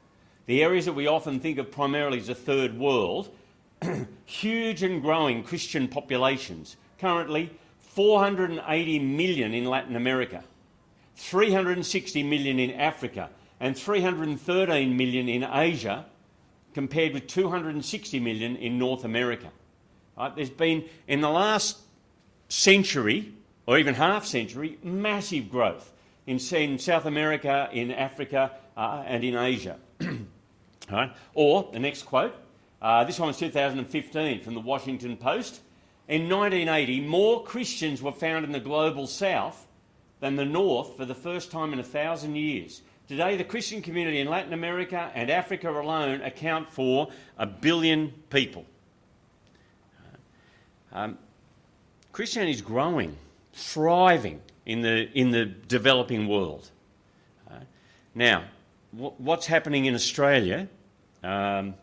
the 0.46 0.64
areas 0.64 0.86
that 0.86 0.94
we 0.94 1.08
often 1.08 1.40
think 1.40 1.58
of 1.58 1.72
primarily 1.72 2.20
as 2.20 2.28
the 2.28 2.36
third 2.36 2.78
world, 2.78 3.36
huge 4.26 4.84
and 4.84 5.02
growing 5.02 5.44
Christian 5.44 5.88
populations. 5.88 6.78
Currently, 7.00 7.50
480 7.94 9.00
million 9.00 9.54
in 9.54 9.66
Latin 9.66 9.98
America, 9.98 10.44
360 11.16 12.24
million 12.24 12.58
in 12.58 12.72
Africa, 12.72 13.30
and 13.60 13.78
313 13.78 14.96
million 14.96 15.28
in 15.28 15.44
Asia, 15.44 16.06
compared 16.74 17.14
with 17.14 17.28
260 17.28 18.20
million 18.22 18.56
in 18.56 18.80
North 18.80 19.04
America. 19.04 19.52
Right? 20.18 20.34
There's 20.34 20.50
been, 20.50 20.86
in 21.06 21.20
the 21.20 21.30
last 21.30 21.80
century, 22.48 23.34
or 23.68 23.78
even 23.78 23.94
half 23.94 24.26
century, 24.26 24.78
massive 24.82 25.52
growth 25.52 25.92
in, 26.28 26.40
in 26.54 26.80
South 26.80 27.06
America, 27.06 27.70
in 27.74 27.92
Africa, 27.92 28.52
uh, 28.78 29.04
and 29.06 29.22
in 29.24 29.36
Asia. 29.36 29.78
right? 30.92 31.12
Or, 31.34 31.70
the 31.74 31.80
next 31.80 32.04
quote, 32.04 32.36
uh, 32.82 33.04
this 33.04 33.20
one 33.20 33.28
was 33.28 33.38
2015 33.38 34.42
from 34.42 34.54
the 34.54 34.62
Washington 34.62 35.18
Post. 35.18 35.60
In 36.12 36.28
1980, 36.28 37.00
more 37.08 37.42
Christians 37.42 38.02
were 38.02 38.12
found 38.12 38.44
in 38.44 38.52
the 38.52 38.60
global 38.60 39.08
south 39.08 39.66
than 40.20 40.36
the 40.36 40.44
north 40.44 40.98
for 40.98 41.06
the 41.06 41.16
first 41.16 41.52
time 41.52 41.72
in 41.72 41.80
a 41.80 41.84
thousand 41.84 42.36
years. 42.36 42.82
Today, 43.08 43.38
the 43.38 43.46
Christian 43.46 43.82
community 43.82 44.20
in 44.20 44.28
Latin 44.28 44.52
America 44.52 45.10
and 45.16 45.30
Africa 45.30 45.70
alone 45.72 46.22
account 46.22 46.70
for 46.70 47.08
a 47.38 47.46
billion 47.46 48.12
people. 48.30 48.66
Um, 50.92 51.18
Christianity 52.12 52.52
is 52.52 52.62
growing, 52.62 53.16
thriving 53.54 54.42
in 54.66 54.82
the, 54.82 55.10
in 55.18 55.32
the 55.32 55.46
developing 55.46 56.28
world. 56.28 56.72
Uh, 57.50 57.60
now, 58.16 58.44
what's 58.92 59.46
happening 59.46 59.86
in 59.86 59.96
Australia? 59.96 60.68
Um, 61.24 61.76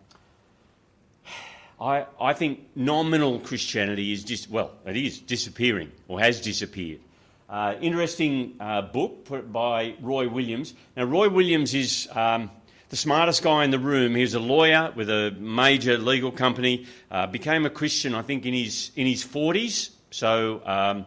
I, 1.80 2.06
I 2.20 2.32
think 2.32 2.60
nominal 2.74 3.38
Christianity 3.38 4.12
is 4.12 4.24
just, 4.24 4.50
well, 4.50 4.72
it 4.84 4.96
is 4.96 5.20
disappearing 5.20 5.92
or 6.08 6.18
has 6.18 6.40
disappeared. 6.40 7.00
Uh, 7.48 7.76
interesting 7.80 8.56
uh, 8.58 8.82
book 8.82 9.24
put 9.24 9.52
by 9.52 9.94
Roy 10.00 10.28
Williams. 10.28 10.74
Now, 10.96 11.04
Roy 11.04 11.28
Williams 11.28 11.74
is 11.74 12.08
um, 12.12 12.50
the 12.88 12.96
smartest 12.96 13.42
guy 13.42 13.64
in 13.64 13.70
the 13.70 13.78
room. 13.78 14.16
He 14.16 14.22
was 14.22 14.34
a 14.34 14.40
lawyer 14.40 14.92
with 14.94 15.08
a 15.08 15.30
major 15.38 15.96
legal 15.98 16.32
company, 16.32 16.86
uh, 17.10 17.28
became 17.28 17.64
a 17.64 17.70
Christian, 17.70 18.14
I 18.14 18.22
think, 18.22 18.44
in 18.44 18.54
his, 18.54 18.90
in 18.96 19.06
his 19.06 19.24
40s. 19.24 19.90
So, 20.10 20.60
um, 20.66 21.06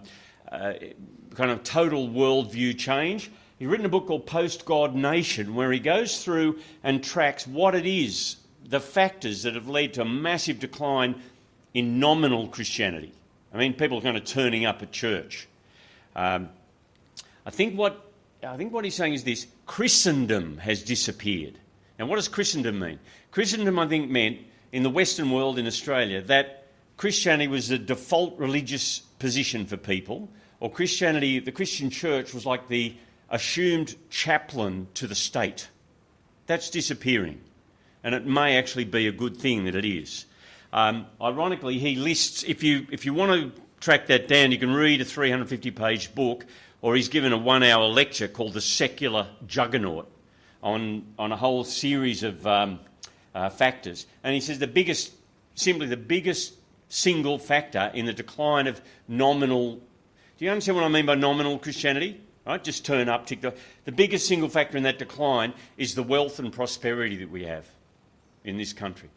uh, 0.49 0.73
kind 1.35 1.51
of 1.51 1.63
total 1.63 2.07
worldview 2.07 2.77
change. 2.77 3.29
He's 3.59 3.67
written 3.67 3.85
a 3.85 3.89
book 3.89 4.07
called 4.07 4.25
Post 4.25 4.65
God 4.65 4.95
Nation, 4.95 5.53
where 5.53 5.71
he 5.71 5.79
goes 5.79 6.23
through 6.23 6.59
and 6.83 7.03
tracks 7.03 7.45
what 7.45 7.75
it 7.75 7.85
is 7.85 8.37
the 8.71 8.79
factors 8.79 9.43
that 9.43 9.53
have 9.53 9.67
led 9.67 9.93
to 9.93 10.01
a 10.01 10.05
massive 10.05 10.59
decline 10.59 11.21
in 11.73 11.99
nominal 11.99 12.47
Christianity. 12.47 13.13
I 13.53 13.57
mean, 13.57 13.73
people 13.73 13.99
are 13.99 14.01
kind 14.01 14.15
of 14.17 14.23
turning 14.23 14.65
up 14.65 14.81
at 14.81 14.91
church. 14.93 15.47
Um, 16.15 16.49
I 17.45 17.49
think 17.49 17.77
what 17.77 18.09
I 18.43 18.57
think 18.57 18.73
what 18.73 18.85
he's 18.85 18.95
saying 18.95 19.13
is 19.13 19.23
this: 19.25 19.45
Christendom 19.65 20.57
has 20.57 20.83
disappeared. 20.83 21.59
Now, 21.99 22.05
what 22.05 22.15
does 22.15 22.29
Christendom 22.29 22.79
mean? 22.79 22.97
Christendom, 23.31 23.77
I 23.77 23.87
think, 23.87 24.09
meant 24.09 24.39
in 24.71 24.83
the 24.83 24.89
Western 24.89 25.31
world 25.31 25.59
in 25.59 25.67
Australia 25.67 26.21
that 26.21 26.67
Christianity 26.95 27.49
was 27.49 27.67
the 27.67 27.77
default 27.77 28.39
religious 28.39 28.99
position 29.19 29.65
for 29.65 29.75
people, 29.75 30.29
or 30.61 30.71
Christianity, 30.71 31.39
the 31.39 31.51
Christian 31.51 31.89
church 31.89 32.33
was 32.33 32.45
like 32.45 32.69
the 32.69 32.95
assumed 33.29 33.95
chaplain 34.09 34.87
to 34.93 35.07
the 35.07 35.15
state. 35.15 35.67
That's 36.47 36.69
disappearing 36.69 37.41
and 38.03 38.15
it 38.15 38.25
may 38.25 38.57
actually 38.57 38.85
be 38.85 39.07
a 39.07 39.11
good 39.11 39.37
thing 39.37 39.65
that 39.65 39.75
it 39.75 39.85
is. 39.85 40.25
Um, 40.73 41.05
ironically, 41.21 41.77
he 41.79 41.95
lists, 41.95 42.43
if 42.43 42.63
you, 42.63 42.87
if 42.91 43.05
you 43.05 43.13
want 43.13 43.31
to 43.31 43.61
track 43.79 44.07
that 44.07 44.27
down, 44.27 44.51
you 44.51 44.57
can 44.57 44.73
read 44.73 45.01
a 45.01 45.05
350 45.05 45.71
page 45.71 46.15
book, 46.15 46.45
or 46.81 46.95
he's 46.95 47.09
given 47.09 47.33
a 47.33 47.37
one 47.37 47.63
hour 47.63 47.85
lecture 47.85 48.27
called 48.27 48.53
The 48.53 48.61
Secular 48.61 49.27
Juggernaut 49.45 50.09
on, 50.63 51.05
on 51.19 51.31
a 51.31 51.37
whole 51.37 51.63
series 51.63 52.23
of 52.23 52.45
um, 52.47 52.79
uh, 53.35 53.49
factors. 53.49 54.05
And 54.23 54.33
he 54.33 54.39
says 54.39 54.59
the 54.59 54.67
biggest, 54.67 55.11
simply 55.55 55.87
the 55.87 55.97
biggest 55.97 56.53
single 56.87 57.37
factor 57.37 57.91
in 57.93 58.05
the 58.05 58.13
decline 58.13 58.67
of 58.67 58.81
nominal. 59.07 59.75
Do 60.37 60.45
you 60.45 60.51
understand 60.51 60.77
what 60.77 60.85
I 60.85 60.89
mean 60.89 61.05
by 61.05 61.15
nominal 61.15 61.59
Christianity? 61.59 62.21
Right, 62.45 62.63
just 62.63 62.85
turn 62.85 63.07
up, 63.07 63.27
tick 63.27 63.41
the. 63.41 63.53
The 63.85 63.91
biggest 63.91 64.27
single 64.27 64.49
factor 64.49 64.75
in 64.75 64.83
that 64.83 64.97
decline 64.97 65.53
is 65.77 65.93
the 65.93 66.01
wealth 66.01 66.39
and 66.39 66.51
prosperity 66.51 67.17
that 67.17 67.29
we 67.29 67.43
have 67.43 67.67
in 68.43 68.57
this 68.57 68.73
country 68.73 69.09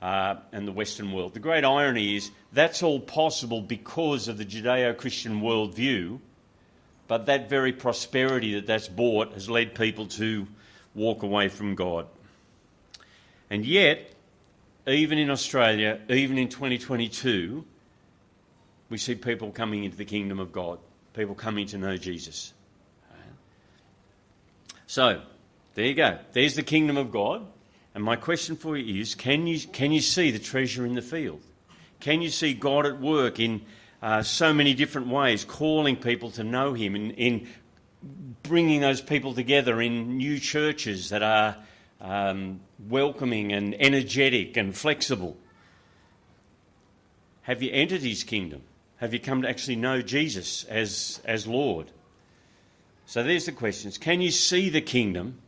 uh, 0.00 0.36
and 0.52 0.66
the 0.66 0.72
Western 0.72 1.12
world. 1.12 1.34
The 1.34 1.40
great 1.40 1.64
irony 1.64 2.16
is 2.16 2.30
that's 2.52 2.82
all 2.82 3.00
possible 3.00 3.60
because 3.60 4.28
of 4.28 4.38
the 4.38 4.44
Judeo 4.44 4.96
Christian 4.96 5.40
worldview, 5.40 6.18
but 7.08 7.26
that 7.26 7.48
very 7.48 7.72
prosperity 7.72 8.54
that 8.54 8.66
that's 8.66 8.88
brought 8.88 9.32
has 9.32 9.48
led 9.48 9.74
people 9.74 10.06
to 10.06 10.46
walk 10.94 11.22
away 11.22 11.48
from 11.48 11.74
God. 11.74 12.06
And 13.48 13.64
yet, 13.64 14.10
even 14.86 15.18
in 15.18 15.30
Australia, 15.30 16.00
even 16.08 16.38
in 16.38 16.48
2022, 16.48 17.64
we 18.88 18.98
see 18.98 19.14
people 19.14 19.50
coming 19.52 19.84
into 19.84 19.96
the 19.96 20.04
kingdom 20.04 20.38
of 20.40 20.52
God, 20.52 20.78
people 21.14 21.34
coming 21.34 21.66
to 21.68 21.78
know 21.78 21.96
Jesus. 21.96 22.52
So, 24.86 25.22
there 25.74 25.86
you 25.86 25.94
go. 25.94 26.18
There's 26.32 26.54
the 26.54 26.62
kingdom 26.62 26.98
of 26.98 27.10
God. 27.10 27.46
And 27.94 28.02
my 28.02 28.16
question 28.16 28.56
for 28.56 28.76
you 28.76 29.00
is 29.00 29.14
can 29.14 29.46
you, 29.46 29.58
can 29.60 29.92
you 29.92 30.00
see 30.00 30.30
the 30.30 30.38
treasure 30.38 30.86
in 30.86 30.94
the 30.94 31.02
field? 31.02 31.42
Can 32.00 32.22
you 32.22 32.30
see 32.30 32.54
God 32.54 32.86
at 32.86 33.00
work 33.00 33.38
in 33.38 33.62
uh, 34.02 34.22
so 34.22 34.52
many 34.52 34.74
different 34.74 35.08
ways, 35.08 35.44
calling 35.44 35.96
people 35.96 36.30
to 36.32 36.42
know 36.42 36.72
Him, 36.72 36.96
in, 36.96 37.10
in 37.12 37.48
bringing 38.42 38.80
those 38.80 39.00
people 39.00 39.34
together 39.34 39.80
in 39.80 40.16
new 40.16 40.40
churches 40.40 41.10
that 41.10 41.22
are 41.22 41.56
um, 42.00 42.60
welcoming 42.88 43.52
and 43.52 43.80
energetic 43.80 44.56
and 44.56 44.76
flexible? 44.76 45.36
Have 47.42 47.62
you 47.62 47.70
entered 47.72 48.02
His 48.02 48.24
kingdom? 48.24 48.62
Have 48.96 49.12
you 49.12 49.20
come 49.20 49.42
to 49.42 49.48
actually 49.48 49.76
know 49.76 50.00
Jesus 50.00 50.64
as, 50.64 51.20
as 51.24 51.46
Lord? 51.46 51.90
So 53.04 53.22
there's 53.22 53.46
the 53.46 53.52
questions. 53.52 53.98
Can 53.98 54.20
you 54.20 54.30
see 54.30 54.68
the 54.68 54.80
kingdom? 54.80 55.41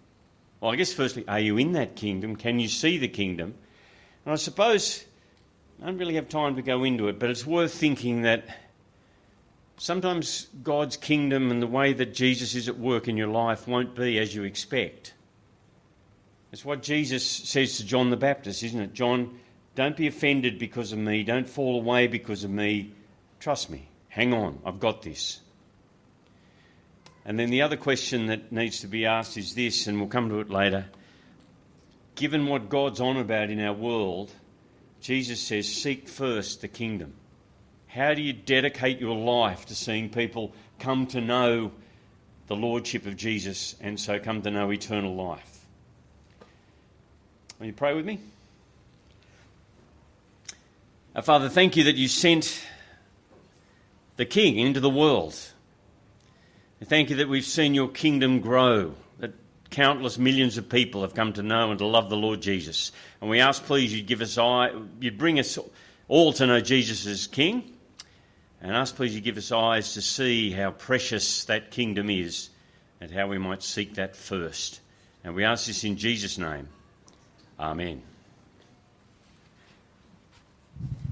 Well, 0.60 0.72
I 0.72 0.76
guess 0.76 0.92
firstly, 0.92 1.24
are 1.28 1.40
you 1.40 1.58
in 1.58 1.72
that 1.72 1.96
kingdom? 1.96 2.36
Can 2.36 2.58
you 2.58 2.68
see 2.68 2.98
the 2.98 3.08
kingdom? 3.08 3.54
And 4.24 4.32
I 4.32 4.36
suppose 4.36 5.04
I 5.82 5.86
don't 5.86 5.98
really 5.98 6.14
have 6.14 6.28
time 6.28 6.56
to 6.56 6.62
go 6.62 6.84
into 6.84 7.08
it, 7.08 7.18
but 7.18 7.30
it's 7.30 7.46
worth 7.46 7.74
thinking 7.74 8.22
that 8.22 8.44
sometimes 9.76 10.48
God's 10.62 10.96
kingdom 10.96 11.50
and 11.50 11.60
the 11.60 11.66
way 11.66 11.92
that 11.92 12.14
Jesus 12.14 12.54
is 12.54 12.68
at 12.68 12.78
work 12.78 13.08
in 13.08 13.16
your 13.16 13.28
life 13.28 13.68
won't 13.68 13.94
be 13.94 14.18
as 14.18 14.34
you 14.34 14.44
expect. 14.44 15.14
It's 16.52 16.64
what 16.64 16.82
Jesus 16.82 17.26
says 17.26 17.76
to 17.78 17.84
John 17.84 18.10
the 18.10 18.16
Baptist, 18.16 18.62
isn't 18.62 18.80
it? 18.80 18.94
John, 18.94 19.38
don't 19.74 19.96
be 19.96 20.06
offended 20.06 20.58
because 20.58 20.92
of 20.92 20.98
me. 20.98 21.24
Don't 21.24 21.48
fall 21.48 21.80
away 21.80 22.06
because 22.06 22.44
of 22.44 22.50
me. 22.50 22.92
Trust 23.40 23.70
me. 23.70 23.88
Hang 24.08 24.32
on. 24.32 24.60
I've 24.64 24.78
got 24.78 25.02
this. 25.02 25.40
And 27.24 27.38
then 27.38 27.50
the 27.50 27.62
other 27.62 27.76
question 27.76 28.26
that 28.26 28.52
needs 28.52 28.80
to 28.80 28.86
be 28.86 29.06
asked 29.06 29.36
is 29.36 29.54
this, 29.54 29.86
and 29.86 29.98
we'll 29.98 30.08
come 30.08 30.28
to 30.28 30.40
it 30.40 30.50
later. 30.50 30.86
Given 32.16 32.46
what 32.46 32.68
God's 32.68 33.00
on 33.00 33.16
about 33.16 33.50
in 33.50 33.60
our 33.60 33.72
world, 33.72 34.30
Jesus 35.00 35.40
says, 35.40 35.72
Seek 35.72 36.08
first 36.08 36.60
the 36.60 36.68
kingdom. 36.68 37.14
How 37.86 38.12
do 38.12 38.22
you 38.22 38.32
dedicate 38.32 39.00
your 39.00 39.16
life 39.16 39.66
to 39.66 39.74
seeing 39.74 40.10
people 40.10 40.52
come 40.78 41.06
to 41.08 41.20
know 41.20 41.72
the 42.46 42.56
Lordship 42.56 43.06
of 43.06 43.16
Jesus 43.16 43.74
and 43.80 43.98
so 43.98 44.18
come 44.18 44.42
to 44.42 44.50
know 44.50 44.70
eternal 44.70 45.14
life? 45.14 45.64
Will 47.58 47.66
you 47.66 47.72
pray 47.72 47.94
with 47.94 48.04
me? 48.04 48.20
Our 51.16 51.22
Father, 51.22 51.48
thank 51.48 51.76
you 51.76 51.84
that 51.84 51.96
you 51.96 52.08
sent 52.08 52.66
the 54.16 54.26
King 54.26 54.58
into 54.58 54.80
the 54.80 54.90
world 54.90 55.38
thank 56.82 57.10
you 57.10 57.16
that 57.16 57.28
we've 57.28 57.44
seen 57.44 57.74
your 57.74 57.88
kingdom 57.88 58.40
grow, 58.40 58.94
that 59.18 59.32
countless 59.70 60.18
millions 60.18 60.58
of 60.58 60.68
people 60.68 61.02
have 61.02 61.14
come 61.14 61.32
to 61.34 61.42
know 61.42 61.70
and 61.70 61.78
to 61.78 61.86
love 61.86 62.10
the 62.10 62.16
Lord 62.16 62.40
Jesus. 62.42 62.92
And 63.20 63.30
we 63.30 63.40
ask, 63.40 63.64
please, 63.64 63.94
you'd 63.94 64.06
give 64.06 64.20
us 64.20 64.38
eye, 64.38 64.70
you'd 65.00 65.18
bring 65.18 65.38
us 65.38 65.58
all 66.08 66.32
to 66.34 66.46
know 66.46 66.60
Jesus 66.60 67.06
as 67.06 67.26
King. 67.26 67.70
And 68.60 68.72
ask, 68.72 68.96
please, 68.96 69.14
you 69.14 69.20
give 69.20 69.36
us 69.36 69.52
eyes 69.52 69.92
to 69.92 70.00
see 70.00 70.50
how 70.50 70.70
precious 70.70 71.44
that 71.44 71.70
kingdom 71.70 72.08
is 72.08 72.48
and 73.00 73.10
how 73.10 73.26
we 73.26 73.36
might 73.36 73.62
seek 73.62 73.94
that 73.96 74.16
first. 74.16 74.80
And 75.22 75.34
we 75.34 75.44
ask 75.44 75.66
this 75.66 75.84
in 75.84 75.96
Jesus' 75.96 76.38
name. 76.38 76.68
Amen. 77.58 78.13